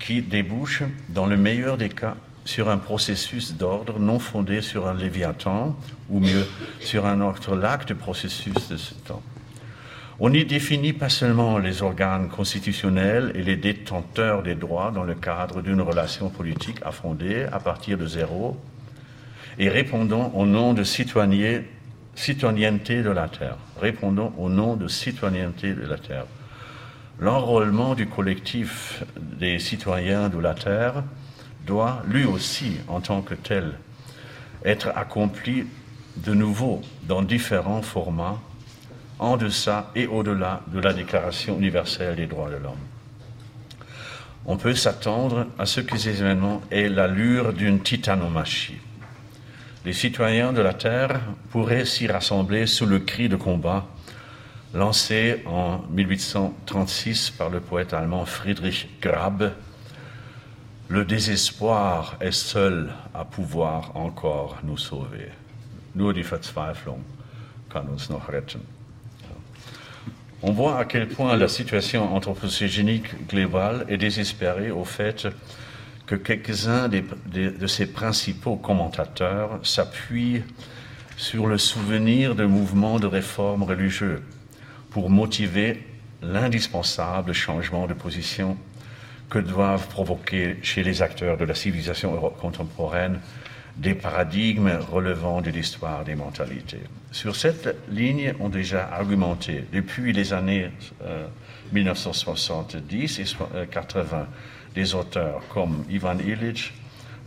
qui 0.04 0.20
débouche, 0.20 0.82
dans 1.08 1.26
le 1.26 1.36
meilleur 1.36 1.76
des 1.78 1.88
cas, 1.88 2.16
sur 2.44 2.68
un 2.68 2.76
processus 2.76 3.54
d'ordre 3.54 3.98
non 3.98 4.18
fondé 4.18 4.60
sur 4.60 4.86
un 4.86 4.94
léviathan, 4.94 5.74
ou 6.10 6.20
mieux, 6.20 6.46
sur 6.80 7.06
un 7.06 7.22
autre 7.22 7.56
lac 7.56 7.86
de 7.86 7.94
processus 7.94 8.68
de 8.68 8.76
ce 8.76 8.92
temps. 8.94 9.22
On 10.20 10.28
n'y 10.30 10.44
définit 10.44 10.92
pas 10.92 11.08
seulement 11.08 11.58
les 11.58 11.82
organes 11.82 12.28
constitutionnels 12.28 13.32
et 13.34 13.42
les 13.42 13.56
détenteurs 13.56 14.42
des 14.42 14.54
droits 14.54 14.92
dans 14.92 15.04
le 15.04 15.14
cadre 15.14 15.62
d'une 15.62 15.80
relation 15.80 16.28
politique 16.28 16.78
à 16.84 16.92
fonder 16.92 17.46
à 17.50 17.58
partir 17.58 17.98
de 17.98 18.06
zéro 18.06 18.56
et 19.58 19.68
répondant 19.68 20.30
au 20.34 20.46
nom 20.46 20.72
de 20.74 20.84
citoyenneté 20.84 21.64
de 22.14 23.10
la 23.10 23.28
Terre. 23.28 23.56
Répondons 23.80 24.32
au 24.38 24.48
nom 24.48 24.76
de 24.76 24.86
citoyenneté 24.86 25.72
de 25.72 25.86
la 25.86 25.96
Terre. 25.96 26.26
L'enrôlement 27.20 27.94
du 27.94 28.06
collectif 28.06 29.04
des 29.16 29.58
citoyens 29.58 30.28
de 30.28 30.38
la 30.38 30.54
Terre 30.54 31.04
doit 31.64 32.02
lui 32.08 32.24
aussi, 32.24 32.76
en 32.88 33.00
tant 33.00 33.22
que 33.22 33.34
tel, 33.34 33.74
être 34.64 34.88
accompli 34.96 35.66
de 36.16 36.34
nouveau 36.34 36.82
dans 37.04 37.22
différents 37.22 37.82
formats, 37.82 38.40
en 39.18 39.36
deçà 39.36 39.90
et 39.94 40.06
au-delà 40.06 40.62
de 40.68 40.80
la 40.80 40.92
Déclaration 40.92 41.56
universelle 41.56 42.16
des 42.16 42.26
droits 42.26 42.50
de 42.50 42.56
l'homme. 42.56 42.74
On 44.46 44.56
peut 44.56 44.74
s'attendre 44.74 45.46
à 45.58 45.66
ce 45.66 45.80
que 45.80 45.96
ces 45.96 46.20
événements 46.20 46.62
aient 46.70 46.88
l'allure 46.88 47.52
d'une 47.52 47.80
titanomachie. 47.80 48.78
Les 49.84 49.92
citoyens 49.92 50.52
de 50.52 50.60
la 50.60 50.74
Terre 50.74 51.20
pourraient 51.50 51.84
s'y 51.84 52.06
rassembler 52.06 52.66
sous 52.66 52.86
le 52.86 52.98
cri 52.98 53.28
de 53.28 53.36
combat 53.36 53.86
lancé 54.74 55.42
en 55.46 55.78
1836 55.90 57.30
par 57.30 57.48
le 57.48 57.60
poète 57.60 57.94
allemand 57.94 58.26
Friedrich 58.26 58.88
Grab 59.00 59.52
le 60.88 61.04
désespoir 61.04 62.16
est 62.20 62.30
seul 62.30 62.92
à 63.14 63.24
pouvoir 63.24 63.96
encore 63.96 64.58
nous 64.64 64.76
sauver. 64.76 65.30
Nur 65.94 66.12
die 66.12 66.24
Verzweiflung 66.24 67.00
kann 67.70 67.88
uns 67.88 68.10
noch 68.10 68.28
retten. 68.28 68.60
On 70.42 70.52
voit 70.52 70.78
à 70.78 70.84
quel 70.84 71.08
point 71.08 71.36
la 71.36 71.48
situation 71.48 72.14
anthropocégénique 72.14 73.28
globale 73.28 73.86
est 73.88 73.96
désespérée 73.96 74.70
au 74.70 74.84
fait 74.84 75.26
que 76.06 76.16
quelques-uns 76.16 76.88
de 76.88 77.66
ses 77.66 77.86
principaux 77.86 78.56
commentateurs 78.56 79.58
s'appuient 79.62 80.42
sur 81.16 81.46
le 81.46 81.56
souvenir 81.56 82.34
de 82.34 82.44
mouvements 82.44 82.98
de 82.98 83.06
réforme 83.06 83.62
religieux 83.62 84.22
pour 84.94 85.10
motiver 85.10 85.82
l'indispensable 86.22 87.32
changement 87.32 87.88
de 87.88 87.94
position 87.94 88.56
que 89.28 89.40
doivent 89.40 89.88
provoquer 89.88 90.56
chez 90.62 90.84
les 90.84 91.02
acteurs 91.02 91.36
de 91.36 91.44
la 91.44 91.56
civilisation 91.56 92.14
contemporaine 92.40 93.18
des 93.76 93.94
paradigmes 93.96 94.78
relevant 94.92 95.40
de 95.40 95.50
l'histoire 95.50 96.04
des 96.04 96.14
mentalités. 96.14 96.78
Sur 97.10 97.34
cette 97.34 97.74
ligne 97.90 98.34
ont 98.38 98.48
déjà 98.48 98.88
argumenté 98.92 99.64
depuis 99.72 100.12
les 100.12 100.32
années 100.32 100.70
euh, 101.02 101.26
1970 101.72 103.18
et 103.18 103.24
so- 103.24 103.48
euh, 103.52 103.66
80 103.66 104.28
des 104.76 104.94
auteurs 104.94 105.42
comme 105.48 105.84
Ivan 105.90 106.18
Illich, 106.20 106.72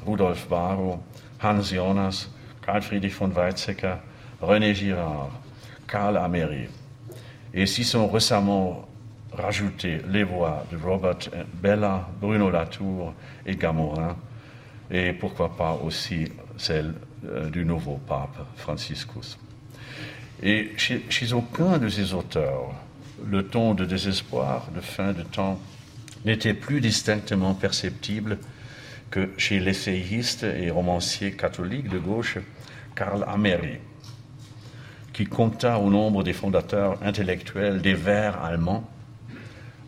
Rudolf 0.05 0.47
Barrow, 0.47 1.03
Hans 1.43 1.61
Jonas, 1.63 2.29
Karl 2.65 2.81
Friedrich 2.81 3.13
von 3.13 3.27
Weizsäcker, 3.35 3.97
René 4.41 4.73
Girard, 4.73 5.31
Karl 5.85 6.15
Améry. 6.15 6.69
Et 7.53 7.65
s'y 7.65 7.83
sont 7.83 8.07
récemment 8.07 8.87
rajoutées 9.33 9.99
les 10.09 10.23
voix 10.23 10.65
de 10.71 10.77
Robert 10.77 11.17
Bella, 11.61 12.07
Bruno 12.19 12.49
Latour 12.49 13.13
et 13.45 13.55
Gamorin, 13.55 14.15
et 14.89 15.13
pourquoi 15.13 15.55
pas 15.55 15.73
aussi 15.83 16.31
celle 16.57 16.93
euh, 17.25 17.49
du 17.49 17.65
nouveau 17.65 17.99
pape 18.07 18.37
Franciscus. 18.55 19.37
Et 20.41 20.71
chez, 20.77 21.05
chez 21.09 21.33
aucun 21.33 21.77
de 21.77 21.89
ces 21.89 22.13
auteurs, 22.13 22.73
le 23.25 23.43
ton 23.43 23.73
de 23.73 23.85
désespoir, 23.85 24.67
de 24.73 24.81
fin 24.81 25.13
de 25.13 25.23
temps, 25.23 25.59
n'était 26.25 26.53
plus 26.53 26.81
distinctement 26.81 27.53
perceptible 27.53 28.37
que 29.09 29.29
chez 29.37 29.59
l'essayiste 29.59 30.43
et 30.43 30.69
romancier 30.69 31.31
catholique 31.31 31.89
de 31.89 31.97
gauche 31.97 32.37
Karl 32.95 33.23
Améry, 33.27 33.79
qui 35.17 35.25
compta 35.25 35.79
au 35.79 35.89
nombre 35.89 36.23
des 36.23 36.31
fondateurs 36.31 36.99
intellectuels 37.01 37.81
des 37.81 37.95
Verts 37.95 38.39
allemands 38.43 38.87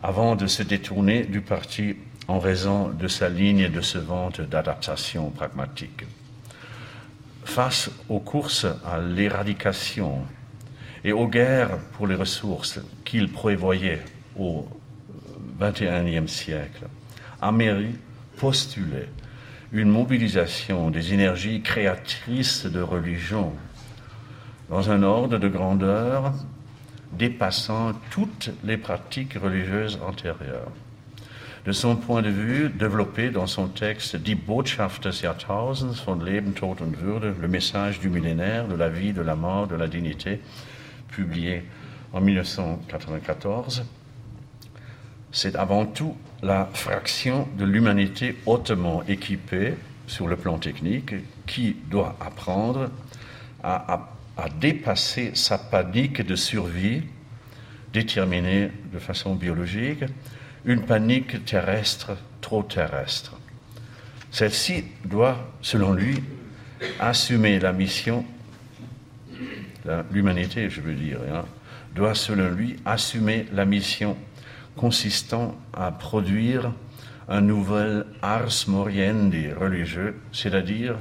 avant 0.02 0.34
de 0.34 0.48
se 0.48 0.64
détourner 0.64 1.22
du 1.22 1.40
parti 1.40 1.94
en 2.26 2.40
raison 2.40 2.88
de 2.88 3.06
sa 3.06 3.28
ligne 3.28 3.68
de 3.68 3.98
vente 4.00 4.40
d'adaptation 4.40 5.30
pragmatique. 5.30 6.02
Face 7.44 7.92
aux 8.08 8.18
courses 8.18 8.66
à 8.84 8.98
l'éradication 8.98 10.18
et 11.04 11.12
aux 11.12 11.28
guerres 11.28 11.78
pour 11.92 12.08
les 12.08 12.16
ressources 12.16 12.80
qu'il 13.04 13.30
prévoyait 13.30 14.02
au 14.36 14.66
XXIe 15.60 16.26
siècle, 16.26 16.86
Améry 17.40 17.94
postulait 18.36 19.08
une 19.70 19.90
mobilisation 19.90 20.90
des 20.90 21.14
énergies 21.14 21.62
créatrices 21.62 22.66
de 22.66 22.80
religion 22.80 23.52
dans 24.70 24.90
un 24.90 25.02
ordre 25.02 25.38
de 25.38 25.48
grandeur 25.48 26.32
dépassant 27.12 27.92
toutes 28.10 28.50
les 28.64 28.76
pratiques 28.76 29.34
religieuses 29.34 29.98
antérieures. 30.06 30.70
De 31.66 31.72
son 31.72 31.96
point 31.96 32.22
de 32.22 32.30
vue, 32.30 32.70
développé 32.70 33.30
dans 33.30 33.46
son 33.46 33.66
texte 33.66 34.16
Die 34.16 34.34
Botschaft 34.34 35.06
des 35.06 35.12
Jahrtausends 35.12 36.02
von 36.06 36.24
Leben, 36.24 36.54
Tod 36.54 36.80
und 36.80 36.96
Würde, 37.02 37.34
le 37.38 37.48
message 37.48 38.00
du 38.00 38.08
millénaire, 38.08 38.66
de 38.66 38.76
la 38.76 38.88
vie, 38.88 39.12
de 39.12 39.20
la 39.20 39.34
mort, 39.34 39.66
de 39.66 39.74
la 39.74 39.88
dignité, 39.88 40.40
publié 41.08 41.64
en 42.12 42.20
1994, 42.20 43.84
c'est 45.32 45.54
avant 45.56 45.84
tout 45.84 46.16
la 46.42 46.68
fraction 46.72 47.46
de 47.58 47.64
l'humanité 47.64 48.36
hautement 48.46 49.02
équipée 49.06 49.74
sur 50.06 50.28
le 50.28 50.36
plan 50.36 50.58
technique 50.58 51.14
qui 51.46 51.76
doit 51.90 52.16
apprendre 52.20 52.90
à, 53.62 54.08
à- 54.40 54.48
dépasser 54.48 55.32
sa 55.34 55.58
panique 55.58 56.26
de 56.26 56.36
survie 56.36 57.02
déterminée 57.92 58.70
de 58.92 58.98
façon 58.98 59.34
biologique, 59.34 60.04
une 60.64 60.82
panique 60.82 61.44
terrestre 61.44 62.16
trop 62.40 62.62
terrestre. 62.62 63.36
Celle-ci 64.30 64.84
doit, 65.04 65.50
selon 65.60 65.92
lui, 65.92 66.22
assumer 67.00 67.58
la 67.58 67.72
mission 67.72 68.24
l'humanité, 70.12 70.68
je 70.70 70.80
veux 70.80 70.94
dire, 70.94 71.18
hein, 71.32 71.44
doit, 71.94 72.14
selon 72.14 72.50
lui, 72.50 72.76
assumer 72.84 73.46
la 73.52 73.64
mission 73.64 74.16
consistant 74.76 75.56
à 75.72 75.90
produire 75.92 76.72
un 77.28 77.40
nouvel 77.40 78.06
ars 78.22 78.64
moriendi 78.68 79.52
religieux, 79.52 80.20
c'est-à-dire 80.32 80.96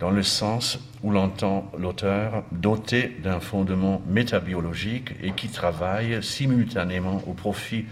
dans 0.00 0.10
le 0.10 0.22
sens 0.22 0.78
où 1.04 1.12
l'entend 1.12 1.70
l'auteur, 1.78 2.42
doté 2.50 3.16
d'un 3.22 3.38
fondement 3.38 4.02
métabiologique 4.08 5.12
et 5.22 5.30
qui 5.30 5.48
travaille 5.48 6.20
simultanément 6.20 7.22
au 7.28 7.34
profit 7.34 7.84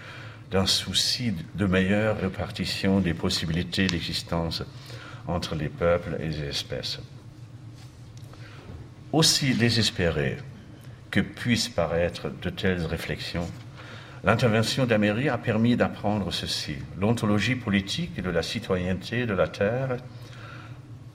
d'un 0.51 0.67
souci 0.67 1.33
de 1.55 1.67
meilleure 1.67 2.19
répartition 2.19 2.99
des 2.99 3.15
possibilités 3.15 3.87
d'existence 3.87 4.65
entre 5.29 5.55
les 5.55 5.69
peuples 5.69 6.17
et 6.19 6.27
les 6.27 6.43
espèces 6.43 6.99
aussi 9.13 9.55
désespéré 9.55 10.39
que 11.11 11.21
puissent 11.21 11.69
paraître 11.69 12.31
de 12.43 12.51
telles 12.51 12.85
réflexions, 12.85 13.47
l'intervention 14.25 14.87
d'Améry 14.87 15.29
a 15.29 15.39
permis 15.39 15.77
d'apprendre 15.77 16.33
ceci. 16.33 16.77
L'ontologie 16.99 17.57
politique 17.57 18.23
de 18.23 18.31
la 18.31 18.43
citoyenneté 18.43 19.27
de 19.27 19.35
la 19.35 19.49
Terre 19.49 19.99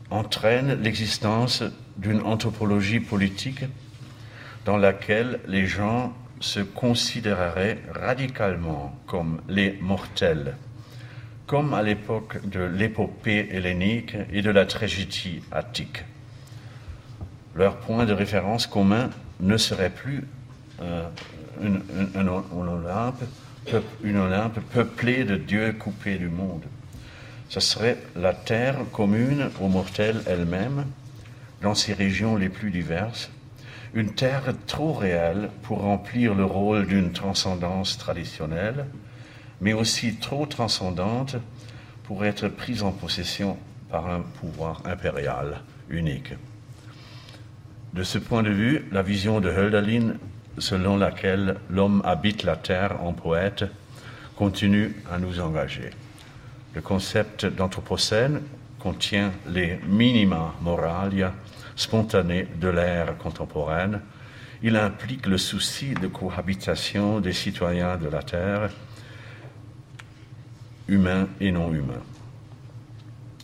entraîne 0.09 0.81
l'existence 0.81 1.63
d'une 1.97 2.21
anthropologie 2.21 2.99
politique 2.99 3.63
dans 4.65 4.77
laquelle 4.77 5.39
les 5.47 5.65
gens 5.65 6.13
se 6.39 6.59
considéreraient 6.59 7.79
radicalement 7.93 8.95
comme 9.07 9.41
les 9.49 9.77
mortels, 9.81 10.55
comme 11.47 11.73
à 11.73 11.81
l'époque 11.81 12.45
de 12.47 12.59
l'épopée 12.61 13.47
hellénique 13.51 14.15
et 14.31 14.41
de 14.41 14.51
la 14.51 14.65
tragédie 14.65 15.41
attique 15.51 16.03
leur 17.57 17.77
point 17.77 18.05
de 18.05 18.13
référence 18.13 18.67
commun 18.67 19.09
ne 19.39 19.57
serait 19.57 19.89
plus 19.89 20.23
euh, 20.81 21.03
une, 21.61 21.81
une- 22.15 22.29
Olympe 24.17 24.59
peuplée 24.73 25.23
de 25.25 25.35
dieux 25.35 25.73
coupés 25.73 26.17
du 26.17 26.29
monde. 26.29 26.63
Ce 27.49 27.59
serait 27.59 27.97
la 28.15 28.33
terre 28.33 28.77
commune 28.93 29.49
aux 29.59 29.67
mortels 29.67 30.21
elle-même, 30.27 30.85
dans 31.61 31.75
ses 31.75 31.93
régions 31.93 32.35
les 32.35 32.49
plus 32.49 32.71
diverses, 32.71 33.31
une 33.93 34.13
terre 34.13 34.53
trop 34.67 34.93
réelle 34.93 35.49
pour 35.63 35.81
remplir 35.81 36.35
le 36.35 36.45
rôle 36.45 36.85
d'une 36.85 37.13
transcendance 37.13 37.97
traditionnelle, 37.97 38.85
mais 39.61 39.73
aussi 39.73 40.15
trop 40.15 40.45
transcendante 40.45 41.35
pour 42.03 42.25
être 42.25 42.47
prise 42.47 42.83
en 42.83 42.91
possession 42.91 43.57
par 43.89 44.07
un 44.07 44.21
pouvoir 44.21 44.81
impérial 44.85 45.61
unique. 45.89 46.33
De 47.93 48.03
ce 48.03 48.17
point 48.17 48.43
de 48.43 48.51
vue, 48.51 48.85
la 48.91 49.01
vision 49.01 49.39
de 49.39 49.49
Hölderlin, 49.49 50.15
selon 50.57 50.97
laquelle 50.97 51.57
l'homme 51.69 52.01
habite 52.05 52.43
la 52.43 52.55
terre 52.55 53.01
en 53.01 53.13
poète, 53.13 53.65
continue 54.35 54.95
à 55.11 55.17
nous 55.17 55.39
engager. 55.39 55.89
Le 56.75 56.81
concept 56.81 57.45
d'anthropocène 57.45 58.41
contient 58.79 59.31
les 59.47 59.79
minima 59.87 60.53
moralia 60.61 61.33
spontanés 61.77 62.47
de 62.59 62.67
l'ère 62.67 63.17
contemporaine. 63.17 64.01
Il 64.61 64.75
implique 64.75 65.27
le 65.27 65.37
souci 65.37 65.93
de 65.93 66.07
cohabitation 66.07 67.21
des 67.21 67.31
citoyens 67.31 67.95
de 67.95 68.09
la 68.09 68.23
terre, 68.23 68.69
humains 70.89 71.27
et 71.39 71.51
non 71.51 71.71
humains. 71.71 72.03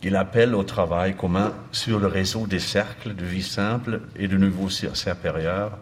Il 0.01 0.17
appelle 0.17 0.53
au 0.53 0.63
travail 0.63 1.15
commun 1.15 1.53
sur 1.71 1.99
le 1.99 2.07
réseau 2.07 2.45
des 2.45 2.59
cercles 2.59 3.15
de 3.15 3.23
vie 3.23 3.43
simple 3.43 4.01
et 4.17 4.27
de 4.27 4.35
niveau 4.35 4.67
supérieur 4.69 5.77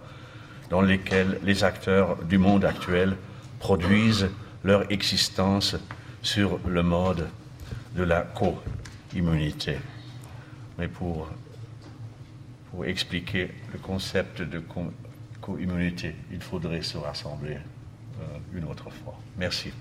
dans 0.69 0.81
lesquels 0.81 1.39
les 1.43 1.63
acteurs 1.63 2.17
du 2.17 2.37
monde 2.37 2.65
actuel 2.65 3.15
produisent 3.59 4.29
leur 4.63 4.91
existence 4.91 5.75
sur 6.21 6.59
le 6.67 6.83
mode 6.83 7.27
de 7.95 8.03
la 8.03 8.21
co-immunité. 8.21 9.77
Mais 10.77 10.87
pour, 10.87 11.27
pour 12.71 12.85
expliquer 12.85 13.49
le 13.73 13.79
concept 13.79 14.41
de 14.41 14.59
co- 14.59 14.93
co-immunité, 15.41 16.15
il 16.31 16.41
faudrait 16.41 16.81
se 16.83 16.97
rassembler 16.97 17.57
euh, 17.57 18.57
une 18.57 18.63
autre 18.65 18.89
fois. 18.89 19.17
Merci. 19.37 19.71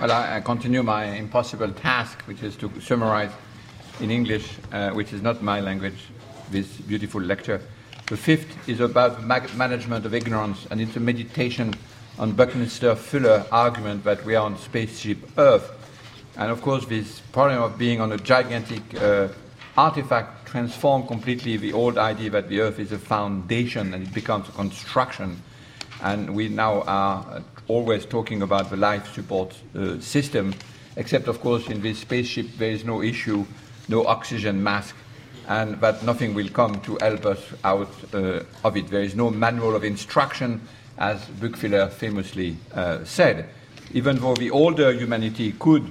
Well, 0.00 0.10
I, 0.10 0.38
I 0.38 0.40
continue 0.40 0.82
my 0.82 1.04
impossible 1.04 1.70
task, 1.72 2.18
which 2.26 2.42
is 2.42 2.56
to 2.56 2.68
summarize 2.80 3.30
in 4.00 4.10
English, 4.10 4.48
uh, 4.72 4.90
which 4.90 5.12
is 5.12 5.22
not 5.22 5.42
my 5.42 5.60
language, 5.60 5.94
this 6.50 6.66
beautiful 6.88 7.20
lecture. 7.20 7.60
The 8.12 8.18
fifth 8.18 8.68
is 8.68 8.80
about 8.80 9.24
management 9.24 10.04
of 10.04 10.12
ignorance, 10.12 10.66
and 10.70 10.82
it's 10.82 10.96
a 10.96 11.00
meditation 11.00 11.72
on 12.18 12.32
Buckminster 12.32 12.94
Fuller 12.94 13.46
argument 13.50 14.04
that 14.04 14.22
we 14.26 14.34
are 14.34 14.44
on 14.44 14.58
spaceship 14.58 15.16
Earth. 15.38 15.72
And 16.36 16.50
of 16.50 16.60
course, 16.60 16.84
this 16.84 17.20
problem 17.32 17.62
of 17.62 17.78
being 17.78 18.02
on 18.02 18.12
a 18.12 18.18
gigantic 18.18 18.82
uh, 19.00 19.28
artifact 19.78 20.46
transformed 20.46 21.08
completely 21.08 21.56
the 21.56 21.72
old 21.72 21.96
idea 21.96 22.28
that 22.28 22.50
the 22.50 22.60
Earth 22.60 22.78
is 22.78 22.92
a 22.92 22.98
foundation 22.98 23.94
and 23.94 24.06
it 24.06 24.12
becomes 24.12 24.46
a 24.50 24.52
construction. 24.52 25.42
And 26.02 26.34
we 26.34 26.50
now 26.50 26.82
are 26.82 27.42
always 27.66 28.04
talking 28.04 28.42
about 28.42 28.68
the 28.68 28.76
life 28.76 29.14
support 29.14 29.56
uh, 29.74 29.98
system, 30.00 30.52
except, 30.96 31.28
of 31.28 31.40
course, 31.40 31.66
in 31.68 31.80
this 31.80 32.00
spaceship 32.00 32.58
there 32.58 32.72
is 32.72 32.84
no 32.84 33.00
issue, 33.00 33.46
no 33.88 34.04
oxygen 34.04 34.62
mask, 34.62 34.96
and 35.48 35.80
that 35.80 36.02
nothing 36.02 36.34
will 36.34 36.48
come 36.48 36.80
to 36.82 36.98
help 37.00 37.26
us 37.26 37.40
out 37.64 37.90
uh, 38.14 38.40
of 38.64 38.76
it. 38.76 38.88
There 38.88 39.02
is 39.02 39.14
no 39.14 39.30
manual 39.30 39.74
of 39.74 39.84
instruction, 39.84 40.60
as 40.98 41.20
Buckfiller 41.40 41.90
famously 41.90 42.56
uh, 42.74 43.04
said. 43.04 43.48
Even 43.92 44.16
though 44.18 44.34
the 44.34 44.50
older 44.50 44.92
humanity 44.92 45.52
could, 45.58 45.84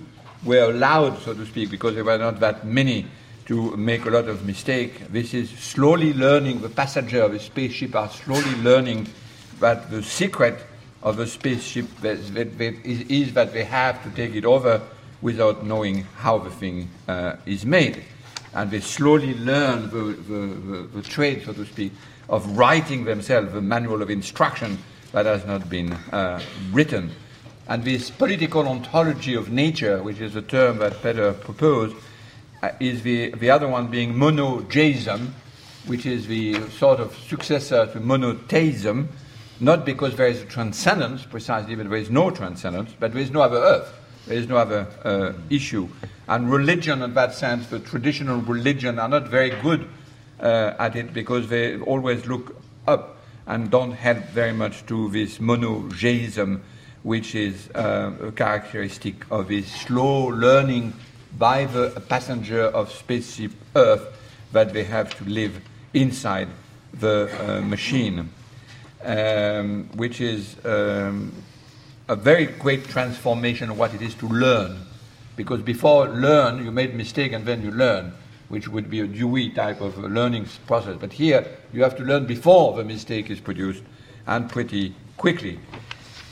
were 0.43 0.71
allowed, 0.71 1.19
so 1.19 1.33
to 1.33 1.45
speak, 1.45 1.69
because 1.69 1.95
there 1.95 2.03
were 2.03 2.17
not 2.17 2.39
that 2.39 2.65
many 2.65 3.05
to 3.45 3.75
make 3.75 4.05
a 4.05 4.09
lot 4.09 4.27
of 4.27 4.45
mistake. 4.45 5.07
This 5.09 5.33
is 5.33 5.49
slowly 5.49 6.13
learning. 6.13 6.61
The 6.61 6.69
passenger 6.69 7.21
of 7.23 7.33
a 7.33 7.39
spaceship 7.39 7.95
are 7.95 8.09
slowly 8.09 8.55
learning 8.61 9.07
that 9.59 9.91
the 9.91 10.01
secret 10.01 10.57
of 11.03 11.19
a 11.19 11.27
spaceship 11.27 11.85
is, 12.03 12.31
that 12.33 13.53
they 13.53 13.63
have 13.63 14.03
to 14.03 14.09
take 14.11 14.35
it 14.35 14.45
over 14.45 14.81
without 15.21 15.65
knowing 15.65 16.03
how 16.17 16.37
the 16.37 16.49
thing 16.49 16.89
uh, 17.07 17.35
is 17.45 17.65
made. 17.65 18.03
And 18.53 18.69
they 18.69 18.81
slowly 18.81 19.33
learn 19.35 19.89
the, 19.89 20.13
the, 20.13 20.47
the, 20.55 20.87
the, 20.95 21.01
trade, 21.01 21.43
so 21.45 21.53
to 21.53 21.65
speak, 21.65 21.93
of 22.27 22.57
writing 22.57 23.05
themselves 23.05 23.53
a 23.53 23.61
manual 23.61 24.01
of 24.01 24.09
instruction 24.09 24.77
that 25.13 25.25
has 25.25 25.45
not 25.45 25.69
been 25.69 25.93
uh, 25.93 26.41
written. 26.71 27.11
And 27.67 27.85
this 27.85 28.09
political 28.09 28.67
ontology 28.67 29.35
of 29.35 29.51
nature, 29.51 30.03
which 30.03 30.19
is 30.19 30.35
a 30.35 30.41
term 30.41 30.79
that 30.79 31.01
Peter 31.01 31.33
proposed, 31.33 31.95
uh, 32.61 32.71
is 32.79 33.01
the, 33.03 33.31
the 33.31 33.49
other 33.49 33.67
one 33.67 33.87
being 33.87 34.13
monogeism, 34.13 35.29
which 35.85 36.05
is 36.05 36.27
the 36.27 36.69
sort 36.69 36.99
of 36.99 37.15
successor 37.17 37.87
to 37.87 37.99
monotheism, 37.99 39.09
not 39.59 39.85
because 39.85 40.15
there 40.15 40.27
is 40.27 40.41
a 40.41 40.45
transcendence 40.45 41.23
precisely, 41.23 41.75
but 41.75 41.89
there 41.89 41.97
is 41.97 42.09
no 42.09 42.29
transcendence, 42.29 42.91
but 42.99 43.13
there 43.13 43.21
is 43.21 43.31
no 43.31 43.41
other 43.41 43.57
earth. 43.57 43.97
There 44.27 44.37
is 44.37 44.47
no 44.47 44.57
other 44.57 44.87
uh, 45.03 45.33
issue. 45.49 45.87
And 46.31 46.49
religion, 46.49 47.01
in 47.01 47.13
that 47.15 47.33
sense, 47.33 47.67
the 47.67 47.79
traditional 47.79 48.39
religion, 48.39 48.99
are 48.99 49.09
not 49.09 49.27
very 49.27 49.49
good 49.49 49.87
uh, 50.39 50.73
at 50.79 50.95
it 50.95 51.13
because 51.13 51.49
they 51.49 51.77
always 51.81 52.25
look 52.25 52.55
up 52.87 53.17
and 53.45 53.69
don't 53.69 53.91
help 53.91 54.23
very 54.29 54.53
much 54.53 54.85
to 54.85 55.09
this 55.09 55.39
monogeism, 55.39 56.61
which 57.03 57.35
is 57.35 57.69
uh, 57.75 58.13
a 58.21 58.31
characteristic 58.31 59.25
of 59.29 59.49
this 59.49 59.69
slow 59.69 60.27
learning 60.27 60.93
by 61.37 61.65
the 61.65 62.01
passenger 62.07 62.63
of 62.63 62.91
spaceship 62.93 63.51
Earth 63.75 64.07
that 64.53 64.71
they 64.71 64.85
have 64.85 65.13
to 65.17 65.25
live 65.25 65.59
inside 65.93 66.47
the 66.93 67.29
uh, 67.41 67.61
machine 67.61 68.29
um, 69.03 69.89
which 69.95 70.21
is 70.21 70.55
um, 70.65 71.33
a 72.07 72.15
very 72.15 72.45
great 72.45 72.85
transformation 72.85 73.69
of 73.69 73.77
what 73.77 73.93
it 73.93 74.01
is 74.01 74.13
to 74.15 74.27
learn. 74.27 74.79
Because 75.41 75.63
before 75.63 76.07
learn, 76.07 76.63
you 76.63 76.69
made 76.69 76.93
mistake 76.93 77.31
and 77.33 77.43
then 77.43 77.63
you 77.63 77.71
learn, 77.71 78.13
which 78.49 78.67
would 78.67 78.91
be 78.91 78.99
a 78.99 79.07
Dewey 79.07 79.49
type 79.49 79.81
of 79.81 79.97
learning 79.97 80.45
process. 80.67 80.97
But 80.99 81.11
here, 81.11 81.47
you 81.73 81.81
have 81.81 81.97
to 81.97 82.03
learn 82.03 82.27
before 82.27 82.77
the 82.77 82.83
mistake 82.83 83.31
is 83.31 83.39
produced 83.39 83.81
and 84.27 84.47
pretty 84.47 84.93
quickly. 85.17 85.59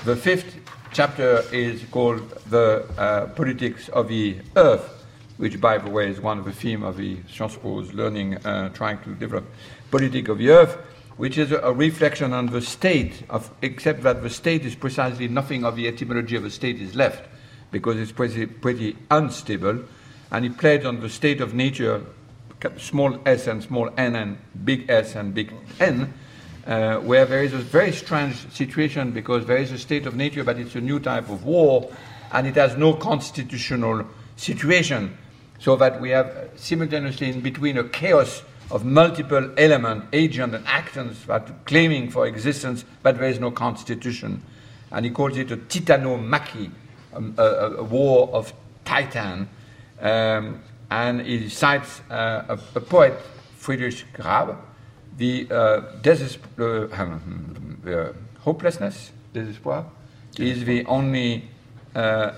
The 0.05 0.15
fifth 0.15 0.57
chapter 0.93 1.43
is 1.51 1.83
called 1.89 2.29
The 2.51 2.85
uh, 2.99 3.25
Politics 3.29 3.89
of 3.89 4.09
the 4.09 4.37
Earth, 4.55 5.03
which, 5.37 5.59
by 5.59 5.79
the 5.79 5.89
way, 5.89 6.07
is 6.07 6.21
one 6.21 6.37
of 6.37 6.45
the 6.45 6.51
themes 6.51 6.83
of 6.83 6.95
the 6.95 7.17
Sciences 7.27 7.57
Po's 7.57 7.91
learning, 7.93 8.37
uh, 8.45 8.69
trying 8.69 8.99
to 9.05 9.15
develop 9.15 9.45
politics 9.89 10.29
of 10.29 10.37
the 10.37 10.51
Earth 10.51 10.77
which 11.17 11.37
is 11.37 11.51
a, 11.51 11.73
reflection 11.73 12.31
on 12.31 12.45
the 12.45 12.61
state, 12.61 13.23
of, 13.29 13.51
except 13.61 14.03
that 14.03 14.23
the 14.23 14.29
state 14.29 14.63
is 14.63 14.73
precisely 14.73 15.27
nothing 15.27 15.65
of 15.65 15.75
the 15.75 15.85
etymology 15.85 16.37
of 16.37 16.45
a 16.45 16.49
state 16.49 16.79
is 16.79 16.95
left, 16.95 17.27
because 17.71 17.97
it's 17.97 18.11
pretty, 18.11 18.45
pretty 18.45 18.97
unstable, 19.11 19.83
and 20.31 20.45
it 20.45 20.57
plays 20.57 20.85
on 20.85 20.99
the 21.01 21.09
state 21.09 21.41
of 21.41 21.53
nature, 21.53 22.01
small 22.77 23.19
s 23.25 23.47
and 23.47 23.63
small 23.63 23.89
n 23.97 24.15
and 24.15 24.37
big 24.65 24.89
S 24.89 25.15
and 25.15 25.33
big 25.33 25.53
N, 25.79 26.13
uh, 26.67 26.97
where 26.97 27.25
there 27.25 27.43
is 27.43 27.53
a 27.53 27.57
very 27.57 27.91
strange 27.91 28.35
situation 28.51 29.11
because 29.11 29.45
there 29.45 29.57
is 29.57 29.71
a 29.71 29.77
state 29.77 30.05
of 30.05 30.15
nature, 30.15 30.43
but 30.43 30.57
it's 30.57 30.75
a 30.75 30.81
new 30.81 30.99
type 30.99 31.29
of 31.29 31.45
war, 31.45 31.91
and 32.31 32.45
it 32.45 32.55
has 32.55 32.75
no 32.77 32.93
constitutional 32.93 34.05
situation, 34.35 35.17
so 35.59 35.75
that 35.75 35.99
we 35.99 36.09
have 36.09 36.49
simultaneously 36.55 37.29
in 37.29 37.41
between 37.41 37.77
a 37.77 37.83
chaos 37.83 38.43
of 38.71 38.85
multiple 38.85 39.49
element, 39.57 40.05
agent 40.13 40.53
and 40.53 40.65
actors 40.67 41.25
that 41.25 41.65
claiming 41.65 42.09
for 42.09 42.27
existence, 42.27 42.85
but 43.01 43.17
there 43.17 43.27
is 43.27 43.39
no 43.39 43.49
constitution. 43.49 44.43
And 44.91 45.05
he 45.05 45.11
calls 45.11 45.37
it 45.37 45.51
a 45.51 45.57
titanomachy, 45.57 46.69
um, 47.13 47.35
a, 47.37 47.43
a, 47.43 47.83
war 47.83 48.29
of 48.33 48.53
titan. 48.85 49.49
Um, 50.01 50.61
and 50.89 51.21
he 51.21 51.49
cites 51.49 52.01
uh, 52.09 52.43
a, 52.49 52.59
a, 52.75 52.81
poet, 52.81 53.19
Friedrich 53.57 54.05
Grab, 54.13 54.57
the, 55.17 55.47
uh, 55.51 55.81
hopelessness, 58.39 59.11
desespoir, 59.33 59.85
is 60.37 60.65
the 60.65 60.85
only 60.85 61.49
uh, 61.95 62.31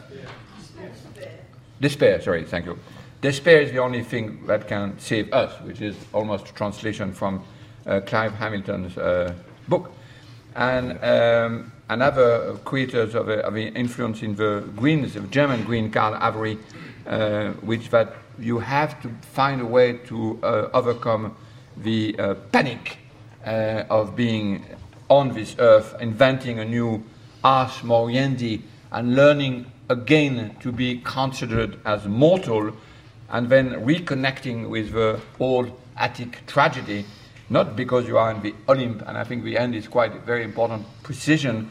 despair, 1.80 2.22
sorry, 2.22 2.43
thank 2.43 2.65
you 2.65 2.77
Despair 3.22 3.61
is 3.61 3.72
the 3.72 3.77
only 3.77 4.03
thing 4.03 4.48
that 4.48 4.68
can 4.68 4.98
save 4.98 5.31
us, 5.31 5.53
which 5.61 5.80
is 5.80 5.95
almost 6.11 6.49
a 6.49 6.53
translation 6.53 7.14
from 7.14 7.43
uh, 7.85 7.99
Clive 8.02 8.34
Hamilton's 8.34 8.98
uh, 8.98 9.31
book. 9.68 9.91
And 10.56 10.98
um, 11.03 11.72
another 11.91 12.57
creators 12.63 13.15
of, 13.15 13.27
of 13.30 13.57
influence 13.57 14.23
in 14.23 14.35
the 14.35 14.63
Greens, 14.77 15.13
the 15.13 15.19
German 15.22 15.63
Green, 15.63 15.91
Karl 15.91 16.18
Avery, 16.22 16.57
uh, 17.05 17.49
which 17.61 17.89
that 17.89 18.13
you 18.39 18.59
have 18.59 19.01
to 19.01 19.09
find 19.34 19.59
a 19.61 19.65
way 19.65 19.93
to 19.93 20.39
uh, 20.41 20.69
overcome 20.73 21.35
the 21.77 22.15
uh, 22.18 22.34
panic 22.51 22.97
uh, 23.45 23.84
of 23.89 24.15
being 24.15 24.65
on 25.09 25.34
this 25.34 25.55
earth, 25.59 25.95
inventing 25.99 26.59
a 26.59 26.65
new 26.65 27.03
ars 27.43 27.72
moriendi, 27.84 28.61
and 28.93 29.15
learning 29.15 29.69
again 29.89 30.55
to 30.61 30.72
be 30.72 31.01
considered 31.03 31.77
as 31.85 32.05
mortal 32.05 32.72
and 33.30 33.49
then 33.49 33.72
reconnecting 33.85 34.69
with 34.69 34.93
the 34.93 35.19
old 35.39 35.77
Attic 35.97 36.45
tragedy, 36.47 37.05
not 37.49 37.76
because 37.76 38.07
you 38.07 38.18
are 38.18 38.31
in 38.31 38.41
the 38.41 38.55
Olymp, 38.68 39.07
and 39.07 39.18
I 39.18 39.26
think 39.26 39.43
the 39.43 39.57
end 39.57 39.76
is 39.76 39.88
quite 39.88 40.13
very 40.26 40.43
important 40.43 40.85
precision. 41.03 41.69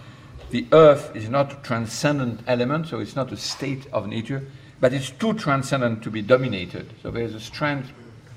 The 0.50 0.66
earth 0.72 1.14
is 1.14 1.28
not 1.28 1.52
a 1.52 1.56
transcendent 1.56 2.40
element, 2.48 2.88
so 2.88 2.98
it's 2.98 3.14
not 3.14 3.30
a 3.30 3.36
state 3.36 3.86
of 3.92 4.08
nature, 4.08 4.44
but 4.80 4.92
it's 4.92 5.10
too 5.10 5.34
transcendent 5.34 6.02
to 6.02 6.10
be 6.10 6.22
dominated. 6.22 6.92
So 7.02 7.12
there's 7.12 7.34
a 7.34 7.40
strange 7.40 7.86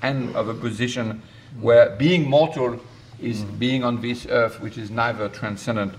end 0.00 0.36
of 0.36 0.48
a 0.48 0.54
position 0.54 1.22
where 1.60 1.90
being 1.96 2.28
mortal 2.28 2.80
is 3.20 3.42
mm. 3.42 3.58
being 3.58 3.82
on 3.82 4.00
this 4.00 4.26
earth, 4.26 4.60
which 4.60 4.78
is 4.78 4.90
neither 4.90 5.28
transcendent, 5.28 5.94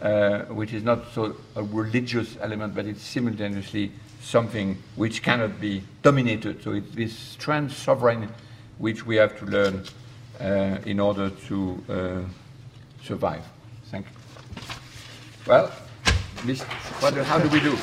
uh, 0.00 0.40
which 0.46 0.72
is 0.72 0.82
not 0.82 1.12
so 1.12 1.36
a 1.54 1.62
religious 1.62 2.36
element, 2.40 2.74
but 2.74 2.86
it's 2.86 3.02
simultaneously 3.02 3.92
something 4.20 4.76
which 4.96 5.22
cannot 5.22 5.60
be 5.60 5.82
dominated. 6.02 6.62
So 6.62 6.72
it's 6.72 6.90
this 6.94 7.16
strange 7.16 7.72
sovereign 7.72 8.28
which 8.78 9.06
we 9.06 9.16
have 9.16 9.38
to 9.38 9.46
learn 9.46 9.84
uh, 10.40 10.78
in 10.86 10.98
order 10.98 11.30
to 11.30 11.84
uh, 11.88 13.04
survive. 13.04 13.44
Well, 15.46 15.66
what, 17.00 17.14
how 17.14 17.38
do 17.40 17.48
we 17.48 17.58
do? 17.58 17.76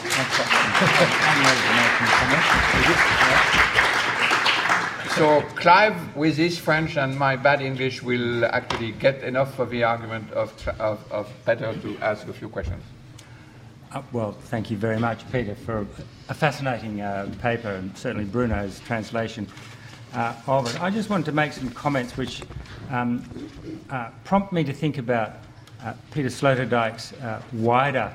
so 5.15 5.41
Clive, 5.55 6.15
with 6.15 6.37
his 6.37 6.57
French 6.57 6.95
and 6.95 7.19
my 7.19 7.35
bad 7.35 7.61
English, 7.61 8.01
will 8.01 8.45
actually 8.45 8.93
get 8.93 9.23
enough 9.23 9.59
of 9.59 9.69
the 9.71 9.83
argument 9.83 10.31
of, 10.31 10.53
of, 10.79 10.99
of 11.11 11.29
Peter 11.45 11.73
to 11.81 11.97
ask 11.97 12.25
a 12.29 12.33
few 12.33 12.47
questions. 12.47 12.81
Uh, 13.91 14.03
well, 14.13 14.31
thank 14.31 14.71
you 14.71 14.77
very 14.77 14.99
much, 14.99 15.29
Peter, 15.29 15.55
for 15.55 15.85
a 16.29 16.33
fascinating 16.33 17.01
uh, 17.01 17.29
paper 17.41 17.71
and 17.71 17.97
certainly 17.97 18.25
Bruno's 18.25 18.79
translation 18.81 19.45
uh, 20.13 20.33
of 20.47 20.73
it. 20.73 20.81
I 20.81 20.89
just 20.89 21.09
wanted 21.09 21.25
to 21.25 21.33
make 21.33 21.51
some 21.51 21.69
comments 21.71 22.15
which 22.15 22.41
um, 22.89 23.23
uh, 23.89 24.11
prompt 24.23 24.53
me 24.53 24.63
to 24.63 24.73
think 24.73 24.97
about 24.97 25.33
Peter 26.11 26.29
Sloterdijk's 26.29 27.13
uh, 27.13 27.41
wider 27.53 28.13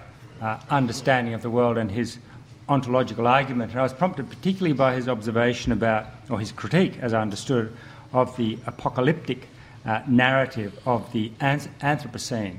understanding 0.71 1.35
of 1.35 1.43
the 1.43 1.51
world 1.51 1.79
and 1.79 1.91
his 1.91 2.19
ontological 2.69 3.27
argument. 3.27 3.71
And 3.71 3.81
I 3.81 3.83
was 3.83 3.93
prompted 3.93 4.29
particularly 4.29 4.75
by 4.75 4.95
his 4.95 5.09
observation 5.09 5.73
about, 5.73 6.07
or 6.31 6.41
his 6.41 6.53
critique, 6.53 6.99
as 7.01 7.15
I 7.15 7.21
understood, 7.21 7.75
of 8.13 8.37
the 8.37 8.59
apocalyptic 8.67 9.49
uh, 9.85 10.03
narrative 10.07 10.79
of 10.87 11.11
the 11.13 11.31
Anthropocene. 11.41 12.59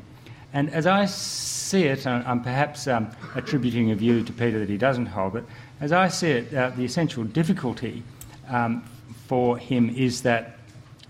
And 0.54 0.70
as 0.70 0.86
I 0.88 1.06
see 1.06 1.84
it, 1.84 2.06
and 2.06 2.26
I'm 2.26 2.42
perhaps 2.42 2.88
um, 2.88 3.10
attributing 3.36 3.92
a 3.92 3.96
view 3.96 4.24
to 4.24 4.34
Peter 4.34 4.60
that 4.60 4.70
he 4.70 4.78
doesn't 4.78 5.08
hold, 5.08 5.34
but 5.34 5.44
as 5.82 5.92
I 5.92 6.08
see 6.08 6.32
it, 6.32 6.54
uh, 6.54 6.70
the 6.70 6.86
essential 6.86 7.24
difficulty 7.24 8.04
um, 8.48 8.84
for 9.28 9.58
him 9.58 9.90
is 9.90 10.22
that 10.22 10.58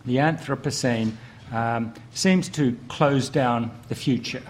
the 0.05 0.17
Anthropocene 0.17 1.11
um, 1.51 1.93
seems 2.13 2.49
to 2.49 2.77
close 2.87 3.29
down 3.29 3.71
the 3.89 3.95
future. 3.95 4.43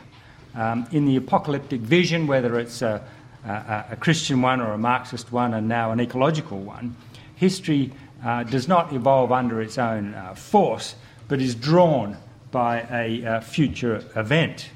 Um, 0.56 0.88
in 0.92 1.06
the 1.06 1.18
apocalyptic 1.18 1.82
vision, 1.82 2.28
whether 2.28 2.60
it's 2.60 2.82
a, 2.82 3.06
a, 3.46 3.86
a, 3.92 3.96
Christian 3.98 4.42
one 4.42 4.62
or 4.62 4.72
a 4.72 4.78
Marxist 4.78 5.32
one, 5.32 5.54
and 5.54 5.68
now 5.68 5.92
an 5.92 6.00
ecological 6.00 6.60
one, 6.60 6.96
history 7.36 7.92
uh, 8.24 8.44
does 8.44 8.68
not 8.68 8.94
evolve 8.94 9.32
under 9.32 9.62
its 9.62 9.78
own 9.78 10.14
uh, 10.14 10.34
force, 10.34 10.96
but 11.28 11.42
is 11.42 11.56
drawn 11.56 12.18
by 12.52 12.82
a 12.90 13.42
future 13.42 14.02
event. 14.16 14.70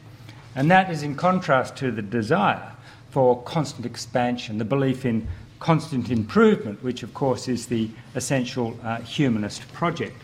And 0.55 0.69
that 0.69 0.91
is 0.91 1.03
in 1.03 1.15
contrast 1.15 1.77
to 1.77 1.91
the 1.91 2.01
desire 2.01 2.73
for 3.11 3.41
constant 3.43 3.85
expansion, 3.85 4.57
the 4.57 4.65
belief 4.65 5.05
in 5.05 5.27
constant 5.59 6.09
improvement, 6.09 6.83
which 6.83 7.03
of 7.03 7.13
course 7.13 7.47
is 7.47 7.67
the 7.67 7.89
essential 8.15 8.77
uh, 8.83 8.99
humanist 9.01 9.71
project. 9.73 10.15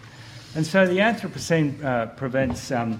And 0.55 0.65
so 0.65 0.87
the 0.87 0.99
Anthropocene 0.99 1.83
uh, 1.83 2.05
prevents, 2.07 2.71
um, 2.71 2.99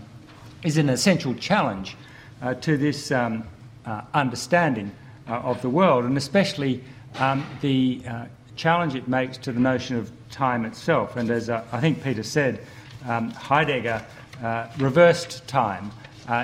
is 0.63 0.77
an 0.77 0.89
essential 0.89 1.33
challenge 1.35 1.95
uh, 2.41 2.53
to 2.55 2.77
this 2.77 3.11
um, 3.11 3.45
uh, 3.85 4.01
understanding 4.13 4.91
uh, 5.27 5.35
of 5.35 5.61
the 5.61 5.69
world, 5.69 6.05
and 6.05 6.17
especially 6.17 6.83
um, 7.17 7.45
the 7.61 8.01
uh, 8.07 8.25
challenge 8.55 8.93
it 8.93 9.07
makes 9.07 9.37
to 9.37 9.53
the 9.53 9.59
notion 9.59 9.95
of 9.95 10.11
time 10.29 10.65
itself. 10.65 11.15
And 11.15 11.29
as 11.29 11.49
I 11.49 11.79
think 11.79 12.03
Peter 12.03 12.23
said, 12.23 12.59
um, 13.07 13.31
Heidegger 13.31 14.05
reversed 14.77 15.47
time 15.47 15.91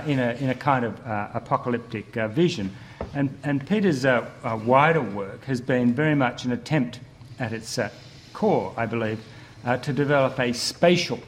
in, 0.06 0.20
a, 0.20 0.32
in 0.40 0.50
a 0.50 0.56
kind 0.56 0.86
of 0.86 1.00
apocalyptic 1.34 2.14
vision. 2.32 2.72
And, 3.14 3.38
and 3.44 3.68
Peter's 3.68 4.06
uh, 4.06 4.30
uh, 4.44 4.58
wider 4.64 5.02
work 5.02 5.44
has 5.46 5.60
been 5.60 5.94
very 5.94 6.16
much 6.16 6.46
an 6.46 6.52
attempt 6.52 7.00
at 7.40 7.52
its 7.52 7.78
uh, 7.78 7.90
core, 8.34 8.74
I 8.78 8.86
believe, 8.86 9.20
uh, 9.66 9.78
to 9.78 9.94
develop 9.94 10.40
a 10.40 10.54
spatial 10.54 11.20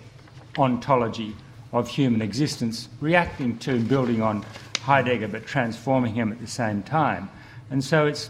ontology 0.57 1.35
of 1.71 1.87
human 1.87 2.21
existence, 2.21 2.89
reacting 3.01 3.57
to 3.57 3.71
and 3.71 3.87
building 3.87 4.21
on 4.21 4.45
Heidegger 4.81 5.27
but 5.27 5.45
transforming 5.45 6.13
him 6.13 6.31
at 6.31 6.39
the 6.39 6.47
same 6.47 6.83
time. 6.83 7.29
And 7.69 7.83
so 7.83 8.05
it's 8.05 8.29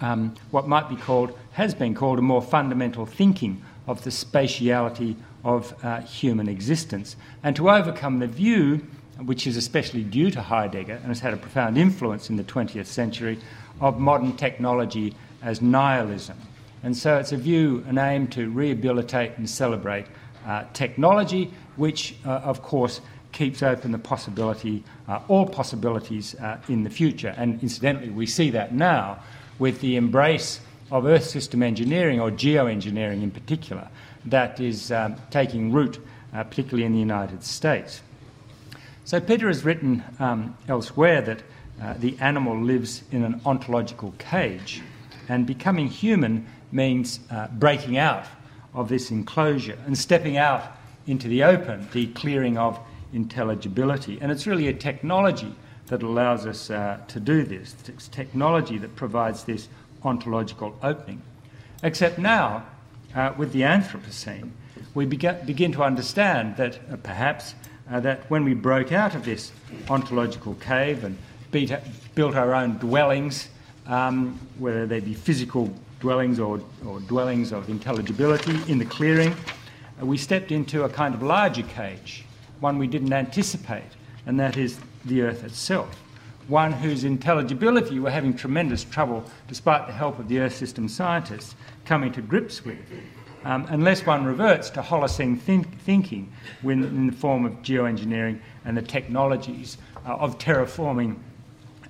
um, 0.00 0.34
what 0.50 0.66
might 0.66 0.88
be 0.88 0.96
called, 0.96 1.36
has 1.52 1.74
been 1.74 1.94
called, 1.94 2.18
a 2.18 2.22
more 2.22 2.42
fundamental 2.42 3.06
thinking 3.06 3.62
of 3.86 4.02
the 4.04 4.10
spatiality 4.10 5.16
of 5.44 5.74
uh, 5.84 6.00
human 6.00 6.48
existence. 6.48 7.16
And 7.42 7.54
to 7.56 7.70
overcome 7.70 8.18
the 8.18 8.26
view 8.26 8.86
which 9.24 9.46
is 9.46 9.56
especially 9.56 10.04
due 10.04 10.30
to 10.30 10.40
Heidegger 10.40 10.94
and 10.94 11.06
has 11.06 11.20
had 11.20 11.34
a 11.34 11.36
profound 11.36 11.76
influence 11.76 12.30
in 12.30 12.36
the 12.36 12.44
20th 12.44 12.86
century, 12.86 13.38
of 13.80 13.98
modern 13.98 14.36
technology 14.36 15.14
as 15.42 15.62
nihilism. 15.62 16.36
And 16.82 16.96
so 16.96 17.18
it's 17.18 17.32
a 17.32 17.36
view, 17.36 17.84
an 17.88 17.98
aim 17.98 18.28
to 18.28 18.48
rehabilitate 18.50 19.36
and 19.36 19.48
celebrate 19.48 20.06
uh, 20.46 20.64
technology, 20.72 21.52
which, 21.76 22.14
uh, 22.24 22.30
of 22.30 22.62
course, 22.62 23.00
keeps 23.32 23.62
open 23.62 23.92
the 23.92 23.98
possibility, 23.98 24.84
uh, 25.08 25.20
all 25.28 25.46
possibilities 25.46 26.34
uh, 26.36 26.58
in 26.68 26.84
the 26.84 26.90
future. 26.90 27.34
And 27.36 27.62
incidentally, 27.62 28.10
we 28.10 28.26
see 28.26 28.50
that 28.50 28.72
now 28.72 29.18
with 29.58 29.80
the 29.80 29.96
embrace 29.96 30.60
of 30.90 31.04
Earth 31.04 31.24
system 31.24 31.62
engineering, 31.62 32.20
or 32.20 32.30
geoengineering 32.30 33.22
in 33.22 33.30
particular, 33.30 33.88
that 34.24 34.60
is 34.60 34.90
um, 34.90 35.16
taking 35.30 35.72
root, 35.72 35.98
uh, 36.32 36.44
particularly 36.44 36.84
in 36.84 36.92
the 36.92 36.98
United 36.98 37.44
States. 37.44 38.00
So 39.04 39.20
Peter 39.20 39.48
has 39.48 39.64
written 39.64 40.02
um, 40.18 40.56
elsewhere 40.68 41.20
that 41.22 41.42
uh, 41.82 41.94
the 41.98 42.16
animal 42.20 42.58
lives 42.60 43.02
in 43.10 43.24
an 43.24 43.40
ontological 43.44 44.14
cage, 44.18 44.82
and 45.28 45.46
becoming 45.46 45.88
human 45.88 46.46
means 46.72 47.20
uh, 47.30 47.48
breaking 47.48 47.98
out 47.98 48.24
of 48.74 48.88
this 48.88 49.10
enclosure 49.10 49.78
and 49.86 49.96
stepping 49.96 50.36
out 50.36 50.62
into 51.06 51.28
the 51.28 51.42
open, 51.42 51.88
the 51.92 52.06
clearing 52.08 52.58
of 52.58 52.78
intelligibility. 53.12 54.18
And 54.20 54.30
it's 54.30 54.46
really 54.46 54.68
a 54.68 54.74
technology 54.74 55.54
that 55.86 56.02
allows 56.02 56.46
us 56.46 56.70
uh, 56.70 56.98
to 57.08 57.20
do 57.20 57.42
this. 57.44 57.74
It's 57.86 58.08
technology 58.08 58.78
that 58.78 58.94
provides 58.94 59.44
this 59.44 59.68
ontological 60.04 60.76
opening. 60.82 61.22
Except 61.82 62.18
now, 62.18 62.66
uh, 63.14 63.32
with 63.36 63.52
the 63.52 63.62
Anthropocene, 63.62 64.50
we 64.94 65.06
begin 65.06 65.72
to 65.72 65.82
understand 65.82 66.56
that 66.56 66.78
uh, 66.92 66.96
perhaps 66.96 67.54
uh, 67.90 68.00
that 68.00 68.30
when 68.30 68.44
we 68.44 68.54
broke 68.54 68.92
out 68.92 69.14
of 69.14 69.24
this 69.24 69.52
ontological 69.88 70.54
cave 70.56 71.04
and 71.04 71.16
beat, 71.50 71.72
built 72.14 72.34
our 72.34 72.54
own 72.54 72.76
dwellings, 72.78 73.48
um, 73.86 74.38
whether 74.58 74.86
they 74.86 75.00
be 75.00 75.14
physical 75.14 75.72
dwellings 76.00 76.38
or, 76.38 76.60
or, 76.86 77.00
dwellings 77.00 77.52
of 77.52 77.68
intelligibility 77.68 78.58
in 78.70 78.78
the 78.78 78.84
clearing, 78.84 79.34
uh, 80.00 80.06
we 80.06 80.16
stepped 80.16 80.52
into 80.52 80.84
a 80.84 80.88
kind 80.88 81.14
of 81.14 81.22
larger 81.22 81.62
cage, 81.62 82.24
one 82.60 82.78
we 82.78 82.86
didn't 82.86 83.12
anticipate, 83.12 83.90
and 84.26 84.38
that 84.38 84.56
is 84.56 84.78
the 85.04 85.22
Earth 85.22 85.44
itself. 85.44 86.02
One 86.46 86.72
whose 86.72 87.04
intelligibility 87.04 87.98
we're 87.98 88.10
having 88.10 88.34
tremendous 88.34 88.84
trouble, 88.84 89.24
despite 89.48 89.86
the 89.86 89.92
help 89.92 90.18
of 90.18 90.28
the 90.28 90.38
Earth 90.38 90.54
system 90.54 90.88
scientists, 90.88 91.54
coming 91.84 92.12
to 92.12 92.22
grips 92.22 92.64
with 92.64 92.78
um, 93.44 93.66
unless 93.70 94.04
one 94.04 94.24
reverts 94.24 94.70
to 94.70 94.82
Holocene 94.82 95.38
think- 95.38 95.80
thinking 95.80 96.32
when, 96.62 96.84
in 96.84 97.06
the 97.06 97.12
form 97.12 97.44
of 97.44 97.52
geoengineering 97.62 98.40
and 98.64 98.76
the 98.76 98.82
technologies 98.82 99.78
uh, 100.06 100.16
of 100.16 100.38
terraforming 100.38 101.16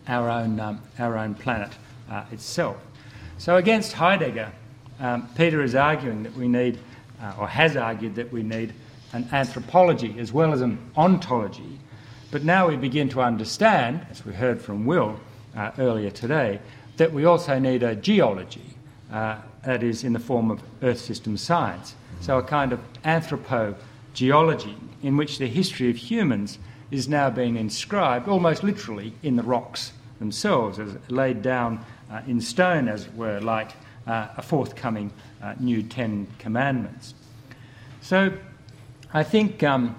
our 0.06 0.30
own, 0.30 0.60
um, 0.60 0.80
our 0.98 1.18
own 1.18 1.34
planet 1.34 1.72
uh, 2.10 2.24
itself. 2.32 2.76
So, 3.38 3.56
against 3.56 3.92
Heidegger, 3.92 4.50
um, 4.98 5.28
Peter 5.36 5.62
is 5.62 5.76
arguing 5.76 6.24
that 6.24 6.34
we 6.34 6.48
need, 6.48 6.76
uh, 7.22 7.34
or 7.38 7.46
has 7.46 7.76
argued 7.76 8.16
that 8.16 8.32
we 8.32 8.42
need, 8.42 8.74
an 9.12 9.28
anthropology 9.30 10.16
as 10.18 10.32
well 10.32 10.52
as 10.52 10.60
an 10.60 10.76
ontology. 10.96 11.78
But 12.32 12.42
now 12.42 12.68
we 12.68 12.76
begin 12.76 13.08
to 13.10 13.22
understand, 13.22 14.04
as 14.10 14.26
we 14.26 14.34
heard 14.34 14.60
from 14.60 14.84
Will 14.84 15.20
uh, 15.56 15.70
earlier 15.78 16.10
today, 16.10 16.58
that 16.96 17.12
we 17.12 17.26
also 17.26 17.60
need 17.60 17.84
a 17.84 17.94
geology, 17.94 18.74
uh, 19.12 19.36
that 19.64 19.84
is 19.84 20.02
in 20.02 20.14
the 20.14 20.18
form 20.18 20.50
of 20.50 20.60
earth 20.82 20.98
system 20.98 21.36
science. 21.36 21.94
So, 22.20 22.38
a 22.38 22.42
kind 22.42 22.72
of 22.72 22.80
anthropogeology 23.04 24.74
in 25.04 25.16
which 25.16 25.38
the 25.38 25.46
history 25.46 25.90
of 25.90 25.96
humans 25.96 26.58
is 26.90 27.08
now 27.08 27.30
being 27.30 27.54
inscribed 27.54 28.26
almost 28.26 28.64
literally 28.64 29.12
in 29.22 29.36
the 29.36 29.44
rocks 29.44 29.92
themselves, 30.18 30.80
as 30.80 30.96
laid 31.08 31.40
down 31.40 31.84
in 32.26 32.40
stone, 32.40 32.88
as 32.88 33.06
it 33.06 33.14
were, 33.14 33.40
like 33.40 33.72
uh, 34.06 34.28
a 34.36 34.42
forthcoming 34.42 35.12
uh, 35.42 35.54
new 35.60 35.82
Ten 35.82 36.26
Commandments. 36.38 37.14
So, 38.00 38.32
I 39.12 39.22
think 39.22 39.62
um, 39.62 39.94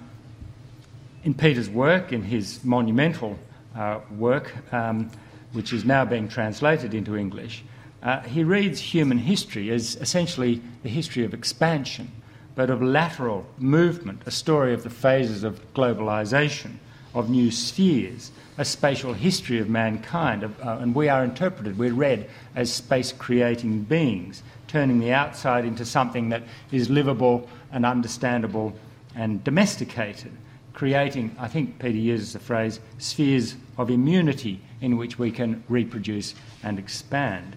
in 1.24 1.34
Peter's 1.34 1.70
work, 1.70 2.12
in 2.12 2.22
his 2.22 2.64
monumental 2.64 3.38
uh, 3.76 4.00
work, 4.16 4.52
um, 4.72 5.10
which 5.52 5.72
is 5.72 5.84
now 5.84 6.04
being 6.04 6.28
translated 6.28 6.94
into 6.94 7.16
English, 7.16 7.64
uh, 8.02 8.20
he 8.20 8.44
reads 8.44 8.80
human 8.80 9.18
history 9.18 9.70
as 9.70 9.96
essentially 9.96 10.62
the 10.82 10.88
history 10.88 11.24
of 11.24 11.34
expansion, 11.34 12.10
but 12.54 12.70
of 12.70 12.82
lateral 12.82 13.46
movement, 13.58 14.22
a 14.26 14.30
story 14.30 14.72
of 14.72 14.82
the 14.82 14.90
phases 14.90 15.44
of 15.44 15.60
globalization, 15.74 16.76
of 17.14 17.30
new 17.30 17.50
spheres, 17.50 18.30
a 18.58 18.64
spatial 18.64 19.12
history 19.12 19.58
of 19.58 19.68
mankind. 19.68 20.42
Of, 20.42 20.60
uh, 20.60 20.78
and 20.80 20.94
we 20.94 21.08
are 21.08 21.24
interpreted, 21.24 21.78
we're 21.78 21.94
read 21.94 22.28
as 22.54 22.72
space 22.72 23.12
creating 23.12 23.82
beings, 23.84 24.42
turning 24.68 25.00
the 25.00 25.12
outside 25.12 25.64
into 25.64 25.84
something 25.84 26.28
that 26.28 26.42
is 26.70 26.90
livable 26.90 27.48
and 27.72 27.84
understandable 27.84 28.74
and 29.14 29.42
domesticated, 29.42 30.32
creating, 30.72 31.34
I 31.38 31.48
think 31.48 31.78
Peter 31.78 31.98
uses 31.98 32.32
the 32.32 32.38
phrase, 32.38 32.80
spheres 32.98 33.56
of 33.76 33.90
immunity 33.90 34.60
in 34.80 34.96
which 34.96 35.18
we 35.18 35.30
can 35.30 35.62
reproduce 35.68 36.34
and 36.62 36.78
expand. 36.78 37.56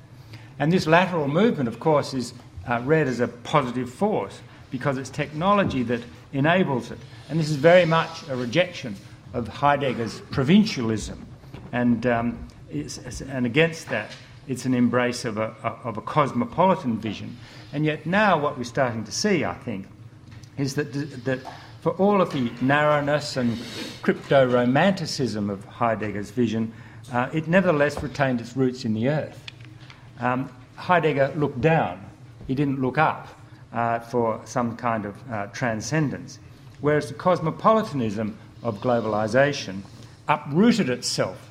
And 0.59 0.71
this 0.71 0.87
lateral 0.87 1.27
movement, 1.27 1.67
of 1.67 1.79
course, 1.79 2.13
is 2.13 2.33
uh, 2.67 2.81
read 2.83 3.07
as 3.07 3.19
a 3.19 3.27
positive 3.27 3.91
force 3.91 4.39
because 4.71 4.97
it's 4.97 5.09
technology 5.09 5.83
that 5.83 6.01
enables 6.31 6.91
it. 6.91 6.97
And 7.29 7.39
this 7.39 7.49
is 7.49 7.55
very 7.55 7.85
much 7.85 8.27
a 8.29 8.35
rejection 8.35 8.95
of 9.33 9.47
Heidegger's 9.47 10.21
provincialism. 10.31 11.25
And, 11.71 12.05
um, 12.05 12.47
and 13.29 13.45
against 13.45 13.89
that, 13.89 14.11
it's 14.47 14.65
an 14.65 14.73
embrace 14.73 15.25
of 15.25 15.37
a, 15.37 15.55
of 15.83 15.97
a 15.97 16.01
cosmopolitan 16.01 16.97
vision. 16.97 17.37
And 17.71 17.85
yet, 17.85 18.05
now 18.05 18.39
what 18.39 18.57
we're 18.57 18.63
starting 18.63 19.03
to 19.05 19.11
see, 19.11 19.43
I 19.45 19.53
think, 19.53 19.87
is 20.57 20.75
that, 20.75 20.93
that 21.25 21.39
for 21.81 21.91
all 21.93 22.21
of 22.21 22.31
the 22.31 22.51
narrowness 22.61 23.37
and 23.37 23.57
crypto 24.01 24.45
romanticism 24.45 25.49
of 25.49 25.65
Heidegger's 25.65 26.31
vision, 26.31 26.71
uh, 27.11 27.29
it 27.33 27.47
nevertheless 27.47 28.01
retained 28.01 28.41
its 28.41 28.55
roots 28.55 28.85
in 28.85 28.93
the 28.93 29.09
earth. 29.09 29.43
Um, 30.19 30.49
Heidegger 30.75 31.33
looked 31.35 31.61
down, 31.61 32.05
he 32.47 32.55
didn't 32.55 32.79
look 32.81 32.97
up. 32.97 33.27
uh, 33.73 33.99
for 33.99 34.39
some 34.45 34.77
kind 34.77 35.05
of 35.05 35.31
uh, 35.31 35.47
transcendence. 35.47 36.39
Whereas 36.81 37.07
the 37.07 37.15
cosmopolitanism 37.15 38.37
of 38.63 38.79
globalization 38.79 39.81
uprooted 40.27 40.89
itself 40.89 41.49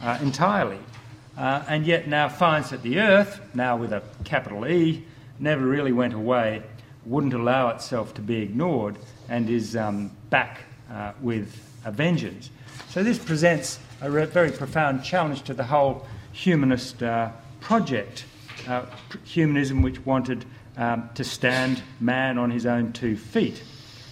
uh, 0.00 0.18
entirely 0.22 0.78
uh, 1.36 1.62
and 1.68 1.86
yet 1.86 2.08
now 2.08 2.28
finds 2.28 2.70
that 2.70 2.82
the 2.82 2.98
earth, 2.98 3.40
now 3.54 3.76
with 3.76 3.92
a 3.92 4.02
capital 4.24 4.66
E, 4.66 5.04
never 5.38 5.66
really 5.66 5.92
went 5.92 6.14
away, 6.14 6.62
wouldn't 7.04 7.34
allow 7.34 7.68
itself 7.68 8.14
to 8.14 8.22
be 8.22 8.36
ignored, 8.36 8.96
and 9.28 9.50
is 9.50 9.76
um, 9.76 10.10
back 10.30 10.62
uh, 10.90 11.12
with 11.20 11.60
a 11.84 11.90
vengeance. 11.90 12.50
So 12.88 13.02
this 13.02 13.18
presents 13.18 13.78
a 14.00 14.10
re- 14.10 14.24
very 14.24 14.50
profound 14.50 15.04
challenge 15.04 15.42
to 15.42 15.54
the 15.54 15.64
whole 15.64 16.06
humanist 16.32 17.02
uh, 17.02 17.30
project, 17.60 18.24
uh, 18.66 18.86
humanism 19.24 19.82
which 19.82 20.04
wanted 20.06 20.44
um, 20.78 21.10
to 21.14 21.24
stand 21.24 21.82
man 22.00 22.38
on 22.38 22.50
his 22.50 22.64
own 22.66 22.92
two 22.92 23.16
feet. 23.16 23.62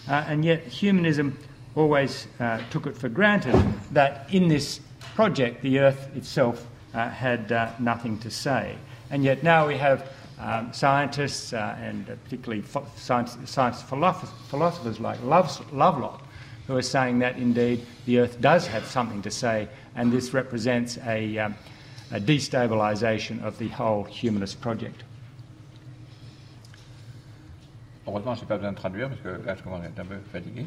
Uh, 0.07 0.25
and 0.29 0.45
yet 0.45 0.63
humanism 0.65 1.39
always 1.77 2.27
uh, 2.41 2.61
took 2.71 2.87
it 2.87 2.97
for 2.97 3.09
granted 3.09 3.55
that 3.93 4.27
in 4.33 4.49
this 4.49 4.81
project 5.15 5.63
the 5.63 5.79
earth 5.81 6.09
itself 6.17 6.67
uh, 6.95 7.09
had 7.09 7.51
uh, 7.53 7.71
nothing 7.79 8.19
to 8.19 8.31
say. 8.31 8.77
And 9.11 9.25
yet 9.25 9.43
now 9.43 9.67
we 9.67 9.77
have 9.77 10.09
um, 10.41 10.73
scientists 10.73 11.53
uh, 11.53 11.77
and 11.81 12.07
particularly 12.25 12.63
ph- 12.63 12.85
science, 12.97 13.37
science 13.45 13.83
philosoph- 13.83 14.33
philosophers 14.49 15.01
like 15.01 15.23
Love- 15.23 15.73
Lovelock 15.73 16.23
who 16.67 16.77
are 16.77 16.83
saying 16.83 17.19
that 17.19 17.37
indeed 17.37 17.85
the 18.07 18.19
earth 18.19 18.41
does 18.41 18.67
have 18.67 18.87
something 18.87 19.21
to 19.23 19.31
say, 19.31 19.69
and 19.97 20.11
this 20.11 20.33
represents 20.33 20.99
a, 21.07 21.37
um, 21.39 21.55
a 22.11 22.19
destabilisation 22.19 23.43
of 23.45 23.59
the 23.59 23.69
whole 23.69 24.05
humanist 24.05 24.61
project. 24.61 25.03
Heureusement, 28.07 28.35
je 28.35 28.43
n'ai 28.43 28.47
pas 28.49 28.57
besoin 28.59 28.73
de 28.73 28.77
traduire 28.77 29.09
parce 29.09 29.21
que 29.21 29.47
là, 29.47 29.55
je 29.57 29.63
commence 29.63 29.83
à 29.83 29.87
être 29.89 29.99
un 29.99 30.05
peu 30.05 30.19
fatigué. 30.33 30.67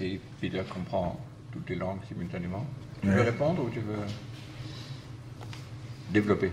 Et 0.00 0.20
Peter 0.40 0.62
comprend 0.72 1.18
toutes 1.52 1.68
les 1.70 1.76
langues 1.76 2.00
simultanément. 2.06 2.66
Tu 3.02 3.08
veux 3.08 3.22
répondre 3.22 3.64
ou 3.64 3.70
tu 3.70 3.80
veux 3.80 4.04
développer? 6.10 6.52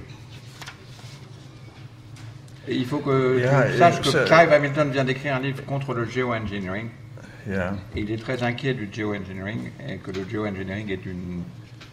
Et 2.68 2.76
il 2.76 2.86
faut 2.86 3.00
que 3.00 3.40
Yeah, 3.40 3.72
tu 3.72 3.78
saches 3.78 4.02
que 4.02 4.26
Clive 4.26 4.52
Hamilton 4.52 4.92
vient 4.92 5.04
d'écrire 5.04 5.36
un 5.36 5.40
livre 5.40 5.64
contre 5.66 5.94
le 5.94 6.06
geoengineering. 6.06 6.90
Yeah. 7.48 7.76
Et 7.96 8.02
il 8.02 8.12
est 8.12 8.18
très 8.18 8.42
inquiet 8.42 8.74
du 8.74 8.90
geoengineering 8.92 9.70
et 9.88 9.98
que 9.98 10.10
le 10.10 10.28
geoengineering 10.28 10.90
est 10.90 11.06
une 11.06 11.44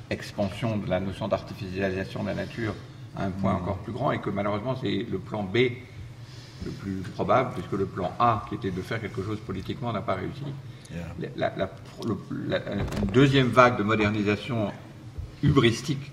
expansion 0.09 0.79
de 0.79 0.89
la 0.89 0.99
notion 0.99 1.29
d'artificialisation 1.29 2.23
de 2.23 2.29
la 2.29 2.35
nature 2.35 2.75
à 3.17 3.25
un 3.25 3.31
point 3.31 3.53
encore 3.55 3.79
plus 3.79 3.93
grand 3.93 4.13
et 4.13 4.19
que 4.19 4.31
malheureusement 4.31 4.77
c'est 4.81 5.07
le 5.11 5.19
plan 5.19 5.43
B 5.43 5.57
le 6.65 6.71
plus 6.71 6.97
probable 7.15 7.53
puisque 7.53 7.73
le 7.73 7.85
plan 7.85 8.13
A 8.19 8.47
qui 8.49 8.55
était 8.55 8.71
de 8.71 8.81
faire 8.81 9.01
quelque 9.01 9.23
chose 9.23 9.41
politiquement 9.41 9.93
n'a 9.93 10.01
pas 10.01 10.15
réussi. 10.15 10.45
Yeah. 10.93 11.31
La, 11.37 11.53
la- 11.57 11.71
le- 12.07 12.17
la- 12.49 12.59
une 13.03 13.11
deuxième 13.13 13.49
vague 13.49 13.79
de 13.79 13.83
modernisation 13.83 14.71
hubristique 15.43 16.11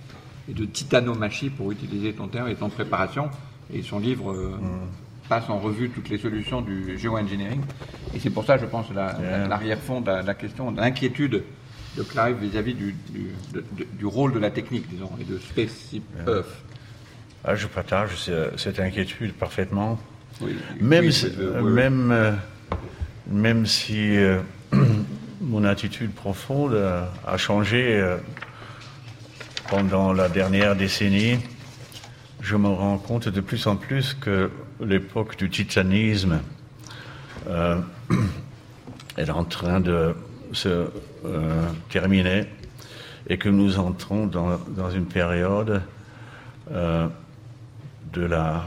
et 0.50 0.54
de 0.54 0.66
titanomachie 0.66 1.50
pour 1.50 1.72
utiliser 1.72 2.14
ton 2.14 2.28
terme 2.28 2.48
est 2.48 2.62
en 2.62 2.70
préparation 2.70 3.30
et 3.74 3.82
son 3.84 4.00
livre 4.00 4.32
euh, 4.32 4.52
passe 5.28 5.50
en 5.50 5.60
revue 5.60 5.90
toutes 5.90 6.10
les 6.10 6.18
solutions 6.18 6.62
du 6.62 6.98
geoengineering 6.98 7.62
et 8.16 8.20
c'est 8.20 8.30
pour 8.32 8.46
ça 8.46 8.58
je 8.58 8.66
pense 8.66 8.88
la- 8.94 9.14
la- 9.14 9.20
Yeah. 9.22 9.48
l'arrière-fond 9.48 10.02
de 10.02 10.12
la, 10.12 10.34
question 10.34 10.72
de 10.72 10.80
l'inquiétude 10.80 11.44
de 11.98 12.04
Clive 12.04 12.38
vis-à-vis 12.42 12.74
du, 12.74 12.94
du- 13.10 13.32
de- 13.54 13.64
de- 13.78 13.88
du 13.98 14.06
rôle 14.06 14.34
de 14.34 14.40
la 14.40 14.50
technique 14.52 14.88
disons 14.90 15.12
et 15.20 15.24
de 15.26 15.38
Space 15.40 15.94
Earth. 16.28 16.46
Ah, 17.44 17.56
je 17.56 17.68
partage 17.68 18.16
ce- 18.16 18.52
cette 18.58 18.80
inquiétude 18.80 19.34
parfaitement. 19.34 20.00
Oui, 20.42 20.56
Même, 20.82 21.06
oui, 21.06 21.14
si, 21.14 21.28
même, 21.64 22.12
euh, 22.12 22.32
même 23.30 23.66
si 23.66 24.18
euh, 24.18 24.40
mon 25.50 25.64
attitude 25.64 26.14
profonde 26.14 26.74
euh, 26.74 27.04
a 27.26 27.38
changé 27.38 28.00
euh, 28.00 28.18
pendant 29.68 30.14
la 30.14 30.30
dernière 30.30 30.76
décennie, 30.76 31.40
je 32.42 32.56
me 32.56 32.68
rends 32.68 33.00
compte 33.00 33.28
de 33.30 33.42
plus 33.42 33.66
en 33.66 33.76
plus 33.76 34.14
que 34.14 34.52
l'époque 34.80 35.38
du 35.38 35.50
titanisme 35.50 36.40
euh, 37.48 37.82
est 39.18 39.30
en 39.32 39.44
train 39.44 39.80
de 39.80 40.16
se 40.52 40.88
terminer 41.90 42.46
et 43.28 43.38
que 43.38 43.50
nous 43.50 43.78
entrons 43.78 44.26
dans, 44.26 44.58
une 44.92 45.06
période 45.06 45.82
de 46.72 48.22
la, 48.22 48.66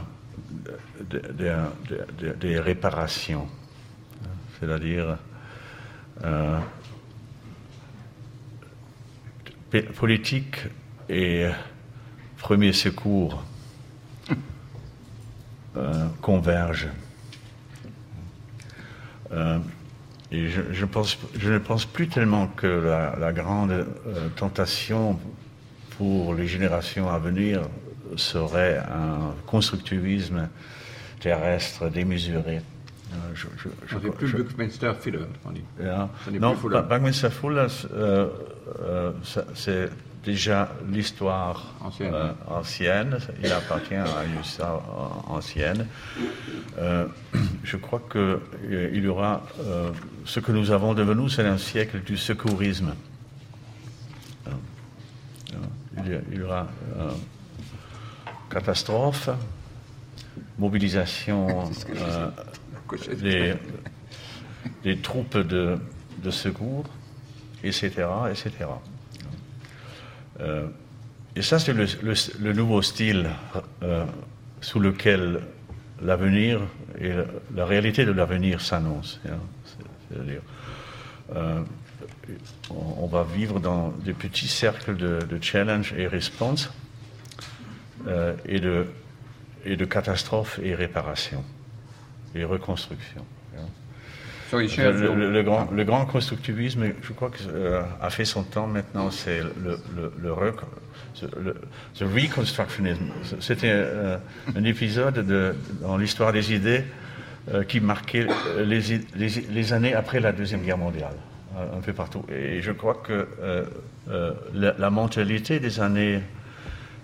de- 1.09 1.19
de- 1.19 1.55
de- 1.89 2.27
de- 2.27 2.33
des 2.39 2.59
réparations, 2.59 3.47
c'est-à-dire 4.59 5.17
politique 9.95 10.57
et 11.09 11.49
premier 12.37 12.73
secours 12.73 13.43
euh, 15.75 16.07
convergent. 16.21 16.89
Euh, 19.31 19.57
et 20.31 20.47
je, 20.49 20.61
ne 20.61 21.57
pense 21.57 21.85
plus 21.85 22.07
tellement 22.07 22.47
que 22.47 22.67
la, 23.19 23.33
grande 23.33 23.71
euh, 23.71 24.29
tentation 24.35 25.19
pour 25.97 26.35
les 26.35 26.47
générations 26.47 27.09
à 27.09 27.17
venir 27.17 27.61
serait 28.15 28.77
un 28.77 29.33
constructivisme 29.47 30.47
terrestre 31.19 31.89
démesuré. 31.89 32.61
Euh, 33.13 33.35
je- 33.35 33.47
je- 33.57 33.69
je- 33.87 34.09
plus 34.09 34.31
Buckminster 34.33 34.93
Fuller, 34.99 35.19
ja. 35.79 36.09
Non, 36.39 36.55
Fuller. 36.55 36.81
Buckminster 36.89 37.29
Fuller, 37.29 37.67
euh, 37.93 38.27
euh, 38.81 39.11
c'est 39.53 39.89
déjà 40.25 40.71
l'histoire 40.89 41.73
Ancienne. 41.81 42.13
euh, 42.13 42.31
ancienne. 42.47 43.17
Il 43.43 43.51
appartient 43.51 43.93
à 43.95 44.23
une 44.25 44.39
histoire 44.41 44.81
ancienne. 45.29 45.85
Je 47.63 47.77
crois 47.77 48.01
que 48.09 48.39
euh, 48.71 48.89
il 48.93 49.03
y 49.03 49.07
aura 49.07 49.43
ce 50.25 50.39
que 50.39 50.51
nous 50.51 50.71
avons 50.71 50.93
devant 50.93 51.15
nous, 51.15 51.29
c'est 51.29 51.45
un 51.45 51.57
siècle 51.57 51.99
du 52.01 52.17
secourisme. 52.17 52.93
Il 56.05 56.37
y, 56.37 56.41
aura 56.41 56.67
catastrophe, 58.49 59.29
mobilisation. 60.57 61.69
Les, 63.21 63.53
les 64.83 64.97
troupes 64.97 65.37
de, 65.37 65.77
secours, 66.29 66.85
etc., 67.63 67.91
etc. 68.29 68.51
Euh, 70.39 70.67
et 71.35 71.41
ça, 71.41 71.59
c'est 71.59 71.73
le, 71.73 72.53
nouveau 72.53 72.81
style 72.81 73.29
euh, 73.81 74.05
sous 74.61 74.79
lequel 74.79 75.41
l'avenir 76.01 76.61
et 76.99 77.11
la, 77.55 77.65
réalité 77.65 78.05
de 78.05 78.11
l'avenir 78.11 78.61
s'annonce. 78.61 79.19
hein. 79.27 79.39
C'est- 79.65 79.83
C'est-à-dire, 80.09 80.41
euh, 81.35 81.63
on, 82.69 83.07
va 83.07 83.23
vivre 83.23 83.59
dans 83.59 83.89
des 84.03 84.13
petits 84.13 84.47
cercles 84.47 84.95
de, 84.95 85.39
challenge 85.41 85.93
et 85.97 86.07
response 86.07 86.71
euh, 88.07 88.35
et, 88.45 88.59
de, 88.59 88.85
et 89.65 89.77
catastrophes 89.87 90.59
et 90.61 90.75
réparations 90.75 91.43
et 92.35 92.43
reconstruction. 92.43 93.23
So 94.49 94.59
he 94.59 94.67
Le, 95.15 95.41
grand, 95.43 95.71
le 95.71 95.83
grand 95.83 96.05
constructivisme, 96.05 96.83
je 97.01 97.11
crois 97.13 97.29
que 97.31 97.37
euh, 97.49 97.81
a 98.01 98.09
fait 98.11 98.25
son 98.25 98.43
temps 98.43 98.67
maintenant, 98.67 99.09
c'est 99.09 99.39
le, 99.41 99.79
le, 99.95 100.11
le, 100.21 100.31
rec- 100.33 100.61
le- 101.43 101.55
le 101.99 102.05
reconstructionisme. 102.07 103.07
C'était 103.39 103.71
euh, 103.71 104.17
un 104.55 104.63
épisode 104.63 105.25
de, 105.25 105.55
dans 105.81 105.97
l'histoire 105.97 106.31
des 106.33 106.53
idées 106.53 106.83
euh, 107.51 107.63
qui 107.63 107.79
marquait 107.79 108.27
les, 108.59 108.79
les, 109.15 109.29
les 109.49 109.73
années 109.73 109.95
après 109.95 110.19
la 110.19 110.31
Deuxième 110.31 110.61
Guerre 110.61 110.77
mondiale, 110.77 111.15
euh, 111.57 111.77
un 111.77 111.81
peu 111.81 111.93
partout. 111.93 112.23
Et 112.29 112.61
je 112.61 112.71
crois 112.71 112.95
que 113.03 113.27
la, 114.53 114.73
la 114.77 114.89
mentalité 114.91 115.59
des 115.59 115.79
années 115.79 116.21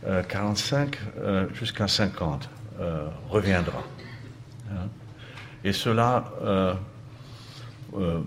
euh, 0.06 0.22
45 0.22 1.00
euh, 1.20 1.48
jusqu'à 1.56 1.88
50 1.88 2.48
euh, 2.80 3.08
reviendra. 3.30 3.84
hein. 4.72 4.88
Et 5.64 5.74
cela, 5.74 6.32
euh, 6.42 6.74
euh, 7.98 8.22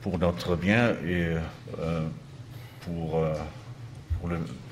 pour 0.00 0.18
notre 0.18 0.56
bien 0.56 0.92
et 1.04 1.36
euh, 1.78 2.06
pour, 2.80 3.22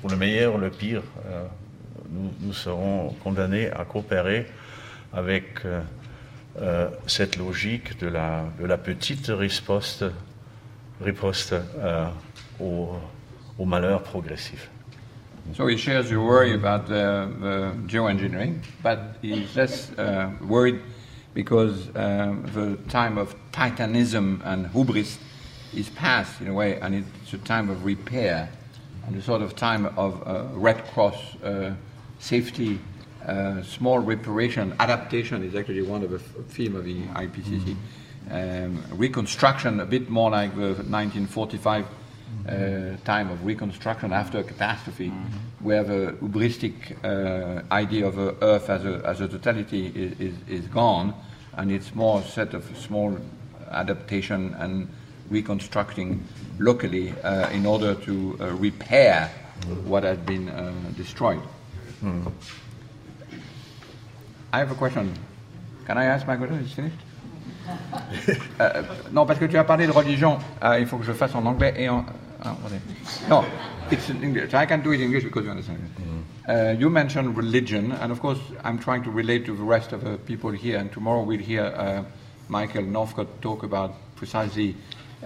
le, 0.09 0.15
meilleur, 0.15 0.57
le 0.57 0.69
pire, 0.69 1.03
nous, 2.09 2.53
serons 2.53 3.09
condamnés 3.23 3.69
à 3.71 3.85
coopérer 3.85 4.47
avec 5.13 5.59
cette 7.07 7.37
logique 7.37 7.99
de 7.99 8.07
la, 8.07 8.77
petite 8.77 9.27
riposte, 9.27 10.05
au 12.59 13.65
malheur 13.65 14.03
progressif. 14.03 14.69
So 15.55 15.67
he 15.67 15.75
shares 15.75 16.09
your 16.09 16.25
worry 16.25 16.53
about 16.53 16.85
uh, 16.85 17.25
the 17.25 17.75
geoengineering, 17.87 18.63
but 18.81 19.17
he's 19.21 19.55
less 19.55 19.91
uh, 19.97 20.31
worried 20.41 20.79
because 21.33 21.87
um, 21.95 22.43
the 22.53 22.77
time 22.89 23.17
of 23.17 23.35
titanism 23.51 24.41
and 24.45 24.67
hubris 24.67 25.19
is 25.73 25.89
past 25.89 26.41
in 26.41 26.47
a 26.47 26.53
way, 26.53 26.79
and 26.79 26.95
it's 26.95 27.33
a 27.33 27.37
time 27.39 27.69
of 27.69 27.83
repair 27.83 28.49
and 29.05 29.15
a 29.15 29.21
sort 29.21 29.41
of 29.41 29.55
time 29.55 29.85
of 29.97 30.25
uh, 30.25 30.45
Red 30.53 30.85
Cross 30.93 31.35
uh, 31.43 31.73
safety, 32.19 32.79
uh, 33.25 33.61
small 33.63 33.99
reparation, 33.99 34.75
adaptation 34.79 35.43
is 35.43 35.55
actually 35.55 35.81
one 35.81 36.03
of 36.03 36.11
the 36.11 36.19
theme 36.19 36.75
of 36.75 36.85
the 36.85 37.03
IPCC. 37.03 37.75
Um, 38.29 38.83
reconstruction, 38.91 39.79
a 39.79 39.85
bit 39.85 40.09
more 40.09 40.29
like 40.29 40.51
the 40.55 40.73
1945 40.73 41.85
uh, 42.47 42.97
time 43.05 43.29
of 43.29 43.45
reconstruction 43.45 44.11
after 44.13 44.39
a 44.39 44.43
catastrophe, 44.43 45.11
where 45.59 45.83
the 45.83 46.13
hubristic 46.21 46.73
uh, 47.03 47.61
idea 47.71 48.07
of 48.07 48.15
the 48.15 48.35
Earth 48.41 48.69
as 48.69 48.83
a, 48.85 49.01
as 49.05 49.21
a 49.21 49.27
totality 49.27 49.87
is, 49.87 50.19
is, 50.19 50.35
is 50.47 50.67
gone, 50.67 51.13
and 51.57 51.71
it's 51.71 51.93
more 51.93 52.21
a 52.21 52.23
set 52.23 52.53
of 52.53 52.65
small 52.77 53.17
adaptation 53.71 54.53
and 54.55 54.87
reconstructing 55.29 56.23
locally 56.59 57.13
uh, 57.23 57.49
in 57.49 57.65
order 57.65 57.95
to 57.95 58.37
uh, 58.39 58.47
repair 58.55 59.29
what 59.85 60.03
has 60.03 60.17
been 60.17 60.49
uh, 60.49 60.73
destroyed. 60.97 61.41
I 64.51 64.59
have 64.59 64.71
a 64.71 64.75
question. 64.75 65.13
Can 65.85 65.97
I 65.97 66.05
ask 66.05 66.27
my 66.27 66.35
question? 66.35 66.57
Is 66.57 66.73
finished? 66.73 66.97
Euh, 68.59 68.81
non, 69.11 69.25
parce 69.25 69.39
que 69.39 69.45
tu 69.45 69.57
as 69.57 69.63
parlé 69.63 69.87
de 69.87 69.91
religion. 69.91 70.37
Ah, 70.61 70.79
il 70.79 70.85
faut 70.85 70.97
que 70.97 71.05
je 71.05 71.13
fasse 71.13 71.33
en 71.35 71.45
anglais 71.45 71.73
et 71.77 71.89
en. 71.89 72.05
ah, 72.43 72.51
attendez. 72.51 72.81
non, 73.29 73.43
it's 73.91 74.09
in 74.09 74.21
English. 74.23 74.53
I 74.53 74.65
can 74.67 74.79
do 74.79 74.91
it 74.91 74.99
in 74.99 75.05
English 75.05 75.23
because 75.23 75.45
you 75.45 75.51
understand. 75.51 75.79
Uh, 76.47 76.75
you 76.77 76.89
mentioned 76.89 77.35
religion, 77.37 77.91
and 78.01 78.11
of 78.11 78.19
course, 78.19 78.39
I'm 78.63 78.79
trying 78.79 79.03
to 79.03 79.11
relate 79.11 79.45
to 79.45 79.55
the 79.55 79.63
rest 79.63 79.93
of 79.93 80.03
the 80.03 80.17
people 80.17 80.51
here. 80.51 80.77
And 80.77 80.91
tomorrow 80.91 81.23
we'll 81.23 81.39
hear 81.39 81.65
uh, 81.65 82.03
Michael 82.49 82.83
Northcott 82.83 83.41
talk 83.41 83.63
about 83.63 83.93
precisely 84.15 84.75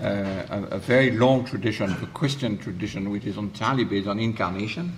uh, 0.02 0.44
a, 0.49 0.68
a 0.72 0.78
very 0.78 1.12
long 1.12 1.45
tradition, 1.45 1.95
the 1.99 2.07
Christian 2.07 2.57
tradition, 2.57 3.10
which 3.10 3.26
is 3.26 3.38
entirely 3.38 3.86
based 3.86 4.07
on 4.07 4.20
incarnation 4.20 4.94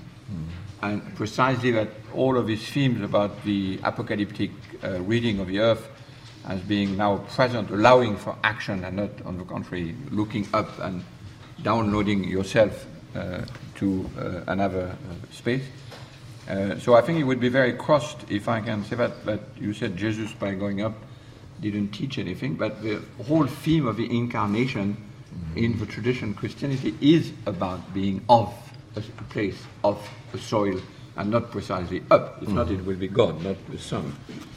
and 0.82 1.16
precisely 1.16 1.72
that 1.72 1.90
all 2.14 2.38
of 2.38 2.48
these 2.48 2.64
themes 2.70 3.02
about 3.02 3.44
the 3.44 3.80
apocalyptic 3.84 4.52
uh, 4.84 5.00
reading 5.02 5.40
of 5.40 5.48
the 5.48 5.60
earth 5.60 5.90
as 6.48 6.62
being 6.62 6.98
now 6.98 7.18
present, 7.36 7.70
allowing 7.70 8.18
for 8.18 8.36
action 8.44 8.84
and 8.84 8.96
not, 8.96 9.10
on 9.26 9.38
the 9.38 9.44
contrary, 9.44 9.96
looking 10.12 10.48
up 10.54 10.80
and 10.80 11.04
downloading 11.62 12.24
yourself 12.24 12.86
uh, 13.16 13.42
to 13.76 14.10
uh, 14.18 14.42
another 14.48 14.88
uh, 14.88 15.34
space. 15.34 15.64
Uh, 16.50 16.80
so 16.80 16.96
I 16.96 17.02
think 17.02 17.20
it 17.20 17.24
would 17.24 17.42
be 17.42 17.50
very 17.50 17.74
crossed 17.74 18.20
if 18.30 18.48
I 18.48 18.62
can 18.62 18.86
say 18.86 18.96
that, 18.96 19.26
that 19.26 19.42
you 19.60 19.74
said 19.74 19.98
Jesus 19.98 20.32
by 20.32 20.54
going 20.54 20.82
up 20.82 20.94
didn't 21.60 21.90
teach 21.90 22.18
anything, 22.18 22.56
but 22.56 22.82
the 22.84 23.02
whole 23.28 23.48
theme 23.48 23.88
of 23.88 23.98
the 23.98 24.06
incarnation 24.16 24.98
in 25.56 25.78
the 25.80 25.86
tradition 25.86 26.34
Christianity 26.34 26.96
is 27.02 27.32
about 27.46 27.94
being 27.94 28.24
of 28.30 28.54
a 28.96 29.02
place, 29.30 29.62
of 29.84 30.08
a 30.34 30.38
soil, 30.38 30.80
and 31.18 31.32
not 31.32 31.52
precisely 31.52 32.04
up. 32.12 32.42
If 32.42 32.50
not, 32.50 32.70
it 32.70 32.86
will 32.86 32.96
be 32.96 33.08
God, 33.08 33.44
not 33.44 33.58
the 33.70 33.80
sun. 33.80 34.16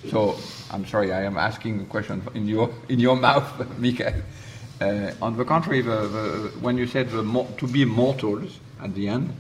So 0.09 0.37
I'm 0.71 0.87
sorry, 0.87 1.13
I 1.13 1.23
am 1.23 1.37
asking 1.37 1.81
a 1.81 1.85
question 1.85 2.23
in 2.35 2.47
your 2.47 2.71
in 2.89 3.01
your 3.01 3.17
mouth, 3.17 3.49
Michael. 3.79 4.23
Uh, 4.81 5.13
on 5.21 5.37
the 5.37 5.45
contrary, 5.45 5.83
the, 5.83 6.09
the, 6.09 6.53
when 6.61 6.79
you 6.79 6.87
said 6.87 7.11
to 7.11 7.67
be 7.71 7.85
mortals 7.85 8.61
at 8.83 8.95
the 8.95 9.09
end, 9.09 9.31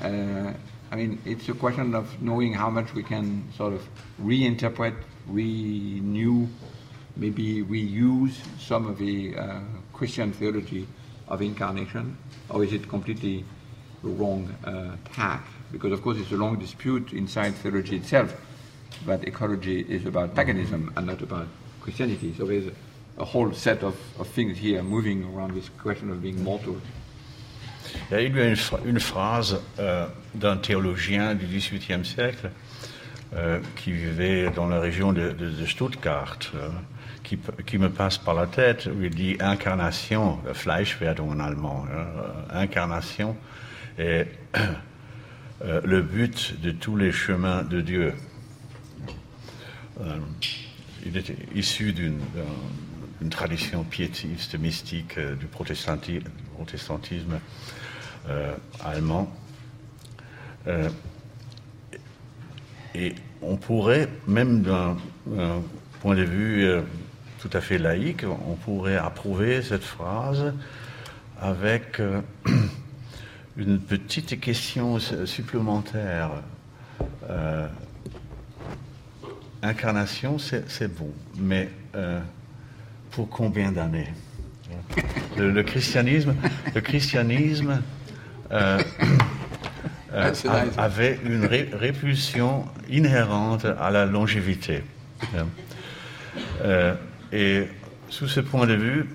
uh, 0.00 0.50
I 0.90 0.96
mean, 0.96 1.20
it's 1.26 1.46
a 1.50 1.52
question 1.52 1.94
of 1.94 2.22
knowing 2.22 2.54
how 2.54 2.70
much 2.70 2.94
we 2.94 3.02
can 3.02 3.44
sort 3.54 3.74
of 3.74 3.86
reinterpret, 4.22 4.94
renew, 5.26 6.48
maybe 7.16 7.62
reuse 7.62 8.34
some 8.58 8.86
of 8.86 8.96
the 8.96 9.36
uh, 9.36 9.60
Christian 9.92 10.32
theology 10.32 10.88
of 11.28 11.42
incarnation, 11.42 12.16
or 12.48 12.64
is 12.64 12.72
it 12.72 12.88
completely 12.88 13.44
the 14.02 14.08
wrong 14.08 14.48
uh, 14.64 14.96
tack? 15.12 15.44
Because, 15.72 15.92
of 15.92 16.02
course, 16.02 16.18
it's 16.18 16.32
a 16.32 16.36
long 16.36 16.58
dispute 16.58 17.12
inside 17.12 17.54
theology 17.54 17.96
itself, 17.96 18.34
but 19.06 19.26
ecology 19.26 19.80
is 19.88 20.04
about 20.06 20.34
paganism 20.34 20.92
and 20.96 21.06
not 21.06 21.22
about 21.22 21.46
Christianity. 21.80 22.34
So 22.36 22.44
there's 22.44 22.66
a, 22.66 22.72
a 23.22 23.24
whole 23.24 23.52
set 23.54 23.82
of, 23.82 23.94
of 24.20 24.28
things 24.28 24.58
here 24.58 24.82
moving 24.82 25.24
around 25.34 25.54
this 25.54 25.70
question 25.82 26.10
of 26.10 26.20
being 26.22 26.42
mortal. 26.44 26.76
Il 28.10 28.16
y 28.16 28.20
a 28.20 28.22
eu 28.22 28.28
une, 28.52 28.56
une 28.86 29.00
phrase 29.00 29.60
euh, 29.78 30.06
d'un 30.34 30.56
théologien 30.56 31.34
du 31.34 31.46
XVIIIe 31.46 32.04
siècle 32.04 32.50
euh, 33.34 33.58
qui 33.76 33.92
vivait 33.92 34.50
dans 34.50 34.68
la 34.68 34.78
région 34.78 35.12
de, 35.12 35.30
de- 35.32 35.50
de 35.50 35.66
Stuttgart, 35.66 36.38
euh, 36.54 36.68
qui, 37.24 37.38
qui 37.66 37.78
me 37.78 37.88
passe 37.90 38.18
par 38.18 38.34
la 38.34 38.46
tête, 38.46 38.86
où 38.86 39.02
il 39.02 39.10
dit 39.10 39.36
incarnation, 39.40 40.38
Fleischwerdung 40.52 41.30
en 41.32 41.40
allemand, 41.40 41.86
hein, 41.90 41.96
euh, 42.52 42.60
incarnation 42.62 43.36
est 43.98 44.26
euh, 45.64 45.80
le 45.84 46.02
but 46.02 46.60
de 46.60 46.70
tous 46.70 46.96
les 46.96 47.12
chemins 47.12 47.62
de 47.62 47.80
Dieu. 47.80 48.14
Euh, 50.00 50.16
il 51.04 51.16
était 51.16 51.36
issu 51.54 51.92
d'une 51.92 52.18
d'un- 52.18 52.42
d'une 53.20 53.30
tradition 53.30 53.84
piétiste, 53.84 54.58
mystique 54.58 55.16
euh, 55.18 55.36
du 55.36 55.46
protestanti- 55.46 56.22
protestantisme 56.56 57.38
euh, 58.28 58.52
allemand. 58.84 59.32
Et 62.94 63.14
on 63.40 63.56
pourrait, 63.56 64.08
même 64.28 64.62
d'un 64.62 64.96
point 66.00 66.14
de 66.14 66.22
vue 66.22 66.64
tout 67.40 67.50
à 67.52 67.60
fait 67.60 67.78
laïque, 67.78 68.24
on 68.46 68.54
pourrait 68.54 68.96
approuver 68.96 69.62
cette 69.62 69.82
phrase 69.82 70.52
avec 71.40 72.00
une 73.56 73.78
petite 73.78 74.40
question 74.40 74.98
su- 74.98 75.26
supplémentaire. 75.26 76.30
Euh, 77.28 77.66
incarnation, 79.62 80.38
c'est 80.38 80.88
bon, 80.94 81.10
mais 81.36 81.68
euh, 81.94 82.20
pour 83.10 83.28
combien 83.28 83.72
d'années? 83.72 84.08
Le, 85.36 85.50
le 85.50 85.62
christianisme, 85.62 86.34
le 86.74 86.80
christianisme 86.80 87.80
euh, 88.50 88.78
c'est 90.34 90.48
a- 90.48 90.64
nice. 90.64 90.74
avait 90.78 91.20
une 91.24 91.44
ré- 91.44 91.70
répulsion 91.72 92.64
inhérente 92.88 93.64
à 93.64 93.90
la 93.90 94.06
longévité. 94.06 94.82
Hein. 95.36 95.46
Et 97.32 97.66
sous 98.08 98.28
ce 98.28 98.40
point 98.40 98.66
de 98.66 98.74
vue, 98.74 99.08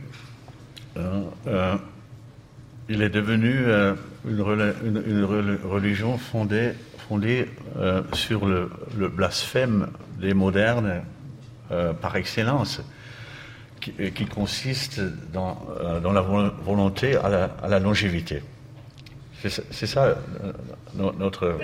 il 2.89 3.01
est 3.01 3.09
devenu 3.09 3.65
euh, 3.65 3.93
une, 4.26 4.41
religion 4.41 6.18
fondée, 6.18 6.72
fondée 7.09 7.49
euh, 7.77 8.01
sur 8.14 8.45
le, 8.45 8.69
blasphème 9.09 9.88
des 10.19 10.34
modernes 10.34 11.01
euh, 11.72 11.93
par 11.93 12.15
excellence, 12.15 12.81
qui, 13.81 14.26
consiste 14.26 14.99
dans, 15.31 15.65
dans 16.03 16.11
la 16.11 16.22
vo- 16.22 16.51
volonté 16.64 17.15
à 17.15 17.49
la, 17.68 17.80
longévité. 17.80 18.41
C'est 19.41 19.85
ça- 19.85 20.18
notre, 20.95 21.57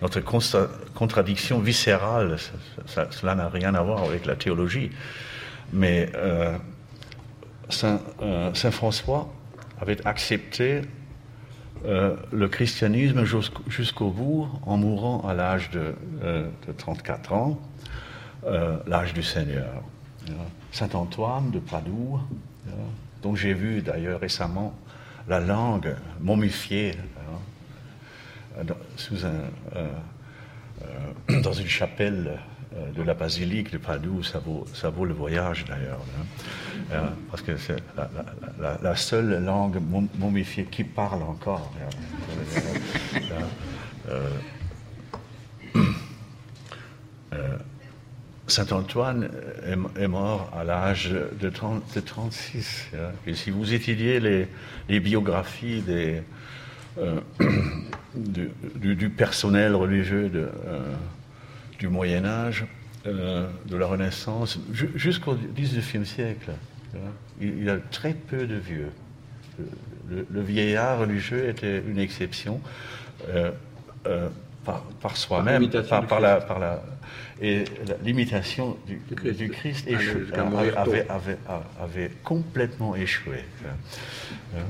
notre 0.00 0.20
contradiction 0.94 1.60
viscérale. 1.60 2.36
Cela 3.10 3.34
n'a 3.36 3.48
rien 3.48 3.74
à 3.74 3.82
voir 3.82 4.02
avec 4.02 4.26
la 4.26 4.34
théologie. 4.34 4.90
Mais 5.72 6.10
Saint 7.68 8.00
François 8.72 9.32
avait 9.82 10.06
accepté 10.06 10.82
euh, 11.84 12.14
le 12.30 12.48
christianisme 12.48 13.24
jusqu'au 13.68 14.10
bout 14.10 14.48
en 14.64 14.76
mourant 14.76 15.26
à 15.28 15.34
l'âge 15.34 15.70
de, 15.70 15.94
euh, 16.22 16.48
de 16.68 16.72
34 16.72 17.32
ans, 17.32 17.60
euh, 18.46 18.78
l'âge 18.86 19.12
du 19.12 19.24
Seigneur. 19.24 19.82
Saint 20.70 20.88
Antoine 20.94 21.50
de 21.50 21.58
Padoue, 21.58 22.20
euh, 22.68 22.70
dont 23.22 23.34
j'ai 23.34 23.54
vu 23.54 23.82
d'ailleurs 23.82 24.20
récemment 24.20 24.72
la 25.28 25.40
langue 25.40 25.96
momifiée 26.20 26.94
euh, 28.58 28.62
sous 28.96 29.24
euh, 29.24 29.48
euh, 29.74 31.40
dans 31.42 31.52
une 31.52 31.66
chapelle 31.66 32.28
euh, 32.28 32.51
de 32.94 33.02
la 33.02 33.14
basilique 33.14 33.72
de 33.72 33.78
Padoue, 33.78 34.22
ça 34.22 34.38
vaut, 34.38 34.66
ça 34.74 34.88
vaut 34.90 35.04
le 35.04 35.14
voyage 35.14 35.64
d'ailleurs, 35.66 36.00
hein. 36.18 36.24
Euh, 36.92 37.06
parce 37.30 37.42
que 37.42 37.56
c'est 37.56 37.76
la, 38.82 38.96
seule 38.96 39.44
langue 39.44 39.76
mom- 39.80 40.08
momifiée 40.18 40.64
qui 40.64 40.84
parle 40.84 41.22
encore. 41.22 41.72
hein. 41.80 43.44
Euh, 44.10 44.28
euh, 47.34 47.56
Saint 48.48 48.70
Antoine 48.72 49.30
est, 49.96 50.08
mort 50.08 50.50
à 50.54 50.64
l'âge 50.64 51.14
de, 51.40 51.48
30 51.48 51.82
de 51.94 52.00
36. 52.00 52.88
hein. 52.94 52.98
Et 53.26 53.34
si 53.34 53.50
vous 53.50 53.72
étudiez 53.72 54.20
les, 54.20 55.00
biographies 55.00 55.82
euh, 56.98 57.20
du, 58.14 58.50
du- 58.94 59.08
personnel 59.10 59.74
religieux 59.74 60.28
de, 60.28 60.50
euh, 60.66 60.80
du 61.82 61.88
Moyen 61.88 62.24
Âge, 62.24 62.64
euh, 63.08 63.48
de 63.66 63.76
la 63.76 63.86
Renaissance, 63.86 64.60
ju- 64.72 64.92
jusqu'au 64.94 65.34
XIXe 65.34 66.08
siècle. 66.08 66.52
Il, 67.40 67.64
y 67.64 67.68
a 67.70 67.78
très 67.90 68.14
peu 68.14 68.46
de 68.46 68.54
vieux. 68.54 68.90
Le, 70.08 70.40
vieillard 70.42 71.00
religieux 71.00 71.48
était 71.48 71.82
une 71.84 71.98
exception 71.98 72.60
euh, 73.28 73.50
euh, 74.06 74.28
par, 74.64 74.82
par 75.00 75.16
soi-même, 75.16 75.68
par, 76.06 76.20
la, 76.20 76.36
par 76.40 76.58
la- 76.60 76.84
et 77.40 77.64
l'imitation 78.04 78.76
du, 78.86 79.00
Du 79.08 79.16
Christ. 79.16 79.88
du 79.88 80.30
tôt. 80.70 80.78
avait, 80.78 81.08
avait- 81.08 81.38
avait 81.80 82.10
complètement 82.22 82.94
échoué. 82.94 83.38
Hein. 84.56 84.60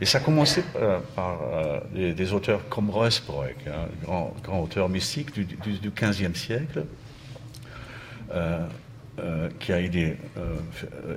Et 0.00 0.04
ça 0.04 0.20
commençait 0.20 0.64
euh, 0.76 1.00
par 1.16 1.40
euh, 1.42 1.80
des, 2.12 2.32
auteurs 2.32 2.68
comme 2.68 2.90
Ruysbroek, 2.90 3.56
hein, 3.66 3.88
grand, 4.02 4.34
grand 4.44 4.62
auteur 4.62 4.88
mystique 4.88 5.32
du, 5.32 5.44
du, 5.44 5.78
du 5.78 5.90
15e 5.90 6.34
siècle, 6.34 6.84
euh, 8.32 8.66
qui 9.58 9.72
a 9.72 9.80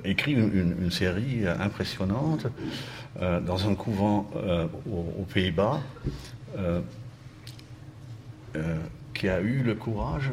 écrit 0.04 0.32
une, 0.32 0.90
série 0.90 1.46
impressionnante 1.46 2.48
dans 3.20 3.68
un 3.68 3.76
couvent 3.76 4.28
aux, 4.90 5.24
Pays-Bas, 5.32 5.80
qui 9.14 9.28
a 9.28 9.40
eu 9.40 9.62
le 9.62 9.76
courage 9.76 10.30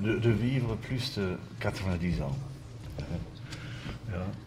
de, 0.00 0.30
vivre 0.30 0.76
plus 0.76 1.18
de 1.18 1.36
90 1.58 2.22
ans. 2.22 2.36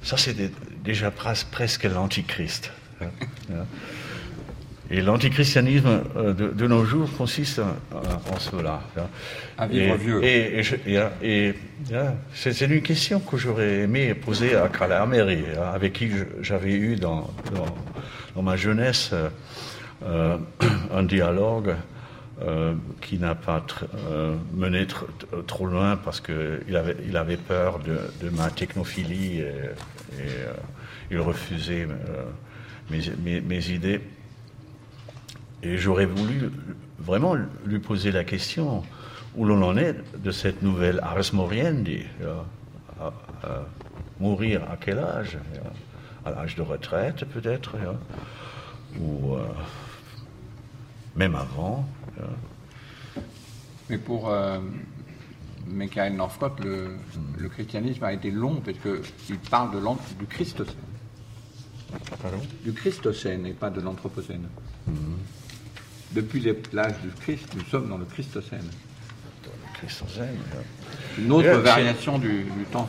Ça, 0.02 0.16
c'était 0.16 0.52
déjà 0.82 1.10
pres- 1.10 1.46
presque 1.52 1.84
l'antichrist. 1.84 2.72
Et 4.92 5.02
l'antichristianisme 5.02 6.04
euh, 6.18 6.34
de, 6.34 6.50
de 6.50 6.68
nos 6.68 6.84
jours 6.86 7.10
consiste 7.18 7.60
en, 7.60 8.34
en 8.34 8.40
cela. 8.40 8.82
hein. 8.98 9.08
À 9.58 9.66
vivre 9.66 9.94
et, 9.96 9.98
vieux. 9.98 10.24
Et, 11.24 11.54
hein, 11.94 12.14
c'est 12.34 12.60
une 12.62 12.82
question 12.82 13.20
que 13.20 13.38
j'aurais 13.38 13.80
aimé 13.82 14.14
poser 14.14 14.56
à 14.56 14.68
Calameri, 14.68 15.46
hein, 15.58 15.72
avec 15.74 15.94
qui 15.94 16.12
j'avais 16.42 16.74
eu 16.74 16.96
dans, 16.98 17.32
dans, 17.56 17.66
dans 18.36 18.42
ma 18.42 18.56
jeunesse 18.56 19.12
euh, 19.14 19.30
euh, 20.06 20.38
un 20.94 21.04
dialogue 21.04 21.76
euh, 22.42 22.74
qui 23.02 23.18
n'a 23.18 23.36
pas 23.36 23.66
tr- 23.68 23.86
euh, 24.12 24.36
mené 24.54 24.84
tr- 24.84 25.06
tr- 25.06 25.46
trop 25.48 25.66
loin 25.66 25.96
parce 25.96 26.20
qu'il 26.20 26.76
avait, 26.76 26.98
il 27.08 27.16
avait 27.16 27.38
peur 27.38 27.80
de, 27.80 27.98
de 28.22 28.30
ma 28.30 28.50
technophilie 28.50 29.40
et, 29.40 29.44
euh, 29.46 30.54
il 31.10 31.20
refusait 31.20 31.84
euh, 31.90 32.24
mes, 32.90 33.02
mes- 33.24 33.42
mes 33.42 33.70
idées. 33.70 34.02
Et 35.62 35.78
j'aurais 35.78 36.06
voulu 36.06 36.50
vraiment 37.00 37.36
lui 37.66 37.80
poser 37.80 38.12
la 38.12 38.24
question 38.24 38.84
où 39.36 39.46
l'on 39.46 39.62
en 39.64 39.78
est 39.78 39.96
de 40.18 40.32
cette 40.32 40.62
nouvelle 40.62 41.00
Ars 41.02 41.34
Moriendi. 41.34 42.04
euh, 42.22 42.36
à- 43.00 43.14
à 43.48 43.66
mourir 44.20 44.62
à 44.72 44.78
quel 44.78 45.00
âge 45.00 45.38
euh, 45.56 45.60
À 46.26 46.32
l'âge 46.32 46.56
de 46.56 46.62
retraite 46.62 47.26
peut-être 47.26 47.76
euh, 47.76 47.94
Ou 49.00 49.34
euh, 49.36 49.46
même 51.16 51.36
avant 51.36 51.86
euh. 52.20 53.22
Mais 53.90 53.98
pour 53.98 54.30
euh, 54.30 54.60
Michael 55.68 56.16
Northcott, 56.16 56.60
le, 56.64 56.96
le 57.38 57.50
christianisme 57.50 58.04
a 58.04 58.14
été 58.14 58.32
long 58.32 58.62
parce 58.64 58.78
qu'il 59.26 59.38
parle 59.50 59.72
de 59.74 59.80
du 60.20 60.26
Christocène. 60.28 60.76
Pardon 62.22 62.38
Du 62.64 62.74
Christocène 62.74 63.46
et 63.46 63.54
pas 63.54 63.70
de 63.70 63.82
l'Anthropocène. 63.82 64.44
Depuis 66.12 66.40
les- 66.40 66.58
l'âge 66.74 66.94
du 67.04 67.10
Christ, 67.22 67.48
nous 67.56 67.64
sommes 67.66 67.90
dans 67.90 67.98
le 67.98 68.06
Christocène. 68.06 68.70
Christosène, 69.76 70.38
euh. 70.56 71.22
Une 71.22 71.32
autre 71.32 71.46
Yeah, 71.48 71.56
c'est- 71.56 71.62
variation 71.62 72.18
du, 72.20 72.44
du 72.44 72.64
temps. 72.72 72.88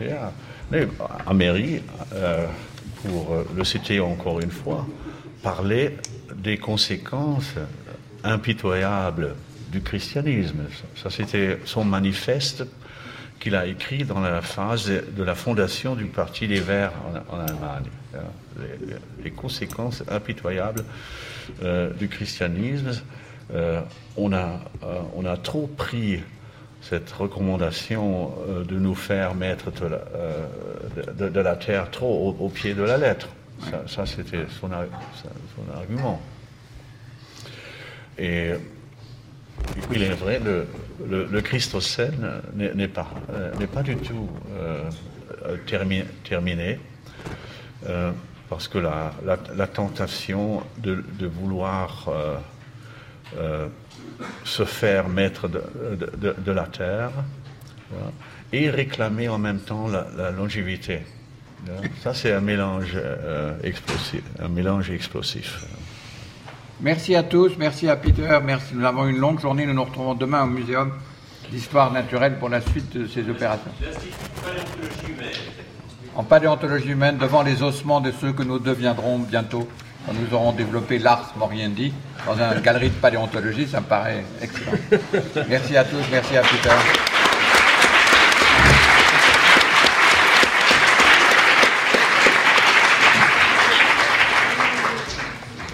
Yeah. 0.00 0.32
Mais 0.72 0.88
Améry, 1.26 1.82
euh, 2.14 2.46
pour 3.04 3.32
euh, 3.34 3.44
le 3.54 3.64
citer 3.64 4.00
encore 4.00 4.40
une 4.40 4.50
fois, 4.50 4.86
parlait 5.42 5.96
des 6.36 6.58
conséquences 6.58 7.52
impitoyables 8.24 9.34
du 9.70 9.80
christianisme. 9.82 10.60
Ça, 11.00 11.10
c'était 11.10 11.58
son 11.66 11.84
manifeste 11.84 12.64
qu'il 13.38 13.54
a 13.54 13.66
écrit 13.66 14.04
dans 14.04 14.20
la 14.20 14.40
phase 14.42 14.86
de, 14.86 15.04
de 15.16 15.22
la 15.22 15.34
fondation 15.34 15.94
du 15.94 16.06
Parti 16.06 16.48
des 16.48 16.60
Verts 16.60 16.92
en, 17.30 17.36
en 17.36 17.40
Allemagne. 17.40 17.84
Hein. 18.16 18.62
Les, 19.22 19.30
conséquences 19.30 20.02
impitoyables 20.08 20.84
euh, 21.62 21.90
du 21.92 22.08
christianisme. 22.08 22.92
Euh, 23.52 23.80
on, 24.16 24.32
a, 24.32 24.60
euh, 24.82 25.00
on 25.16 25.24
a 25.26 25.36
trop 25.36 25.66
pris 25.66 26.20
cette 26.80 27.10
recommandation 27.12 28.34
euh, 28.48 28.64
de 28.64 28.78
nous 28.78 28.94
faire 28.94 29.34
mettre 29.34 29.70
de 29.72 29.86
la, 29.86 29.96
euh, 30.14 30.46
de- 30.96 31.24
de- 31.24 31.28
de 31.30 31.40
la 31.40 31.56
terre 31.56 31.90
trop 31.90 32.34
au, 32.40 32.44
au 32.46 32.48
pied 32.48 32.74
de 32.74 32.82
la 32.82 32.96
lettre. 32.96 33.28
Ça, 33.70 33.82
ça, 33.86 34.06
c'était 34.06 34.46
son, 34.60 34.70
argument. 35.74 36.20
Et 38.18 38.52
il 39.92 40.02
est 40.02 40.10
vrai, 40.14 40.40
le, 40.44 40.66
le, 41.08 41.26
le 41.30 41.40
Christocène 41.40 42.30
n'est 42.54 42.88
pas, 42.88 43.10
euh, 43.32 43.52
pas 43.72 43.82
du 43.82 43.96
tout 43.96 44.28
euh, 44.56 44.82
euh, 45.46 45.56
termi- 45.66 46.04
terminé, 46.28 46.78
euh, 47.88 48.12
parce 48.48 48.68
que 48.68 48.78
la, 48.78 49.12
la, 49.24 49.66
tentation 49.66 50.62
de, 50.78 51.04
de 51.18 51.26
vouloir 51.26 52.06
euh, 52.08 52.36
euh, 53.38 53.68
se 54.44 54.64
faire 54.64 55.08
maître 55.08 55.48
de, 55.48 55.62
de- 56.36 56.52
la 56.52 56.64
terre 56.64 57.10
et 58.52 58.70
réclamer 58.70 59.28
en 59.28 59.38
même 59.38 59.58
temps 59.60 59.88
la, 59.88 60.30
longévité. 60.30 61.02
Voilà. 61.64 61.88
Ça, 62.02 62.14
c'est 62.14 62.32
un 62.32 62.40
mélange 62.40 62.96
explosif. 63.62 64.22
Un 64.40 64.48
mélange 64.48 64.90
explosif. 64.90 65.64
Merci 66.80 67.14
à 67.14 67.22
tous, 67.22 67.56
merci 67.58 67.88
à 67.88 67.96
Peter. 67.96 68.38
Nous 68.74 68.84
avons 68.84 69.06
une 69.06 69.18
longue 69.18 69.40
journée, 69.40 69.64
nous 69.64 69.72
nous 69.74 69.84
retrouvons 69.84 70.14
demain 70.14 70.42
au 70.42 70.46
Muséum 70.48 70.92
d'histoire 71.50 71.92
naturelle 71.92 72.38
pour 72.38 72.48
la 72.48 72.60
suite 72.60 72.96
de 72.96 73.06
ces 73.06 73.28
opérations. 73.28 73.70
En 76.16 76.22
paléontologie 76.22 76.90
humaine, 76.90 77.18
devant 77.18 77.42
les 77.42 77.62
ossements 77.62 78.00
de 78.00 78.12
ceux 78.20 78.32
que 78.32 78.44
nous 78.44 78.60
deviendrons 78.60 79.18
bientôt, 79.18 79.68
quand 80.06 80.12
nous 80.12 80.36
aurons 80.36 80.52
développé 80.52 80.98
l'Ars 80.98 81.32
Moriendi 81.36 81.92
dans 82.26 82.34
une 82.34 82.60
galerie 82.60 82.90
de 82.90 82.94
paléontologie, 82.94 83.66
ça 83.66 83.80
me 83.80 83.86
paraît 83.86 84.24
excellent. 84.40 84.72
Merci 85.48 85.76
à 85.76 85.84
tous, 85.84 86.02
merci 86.12 86.36
à 86.36 86.42
Peter. 86.42 87.13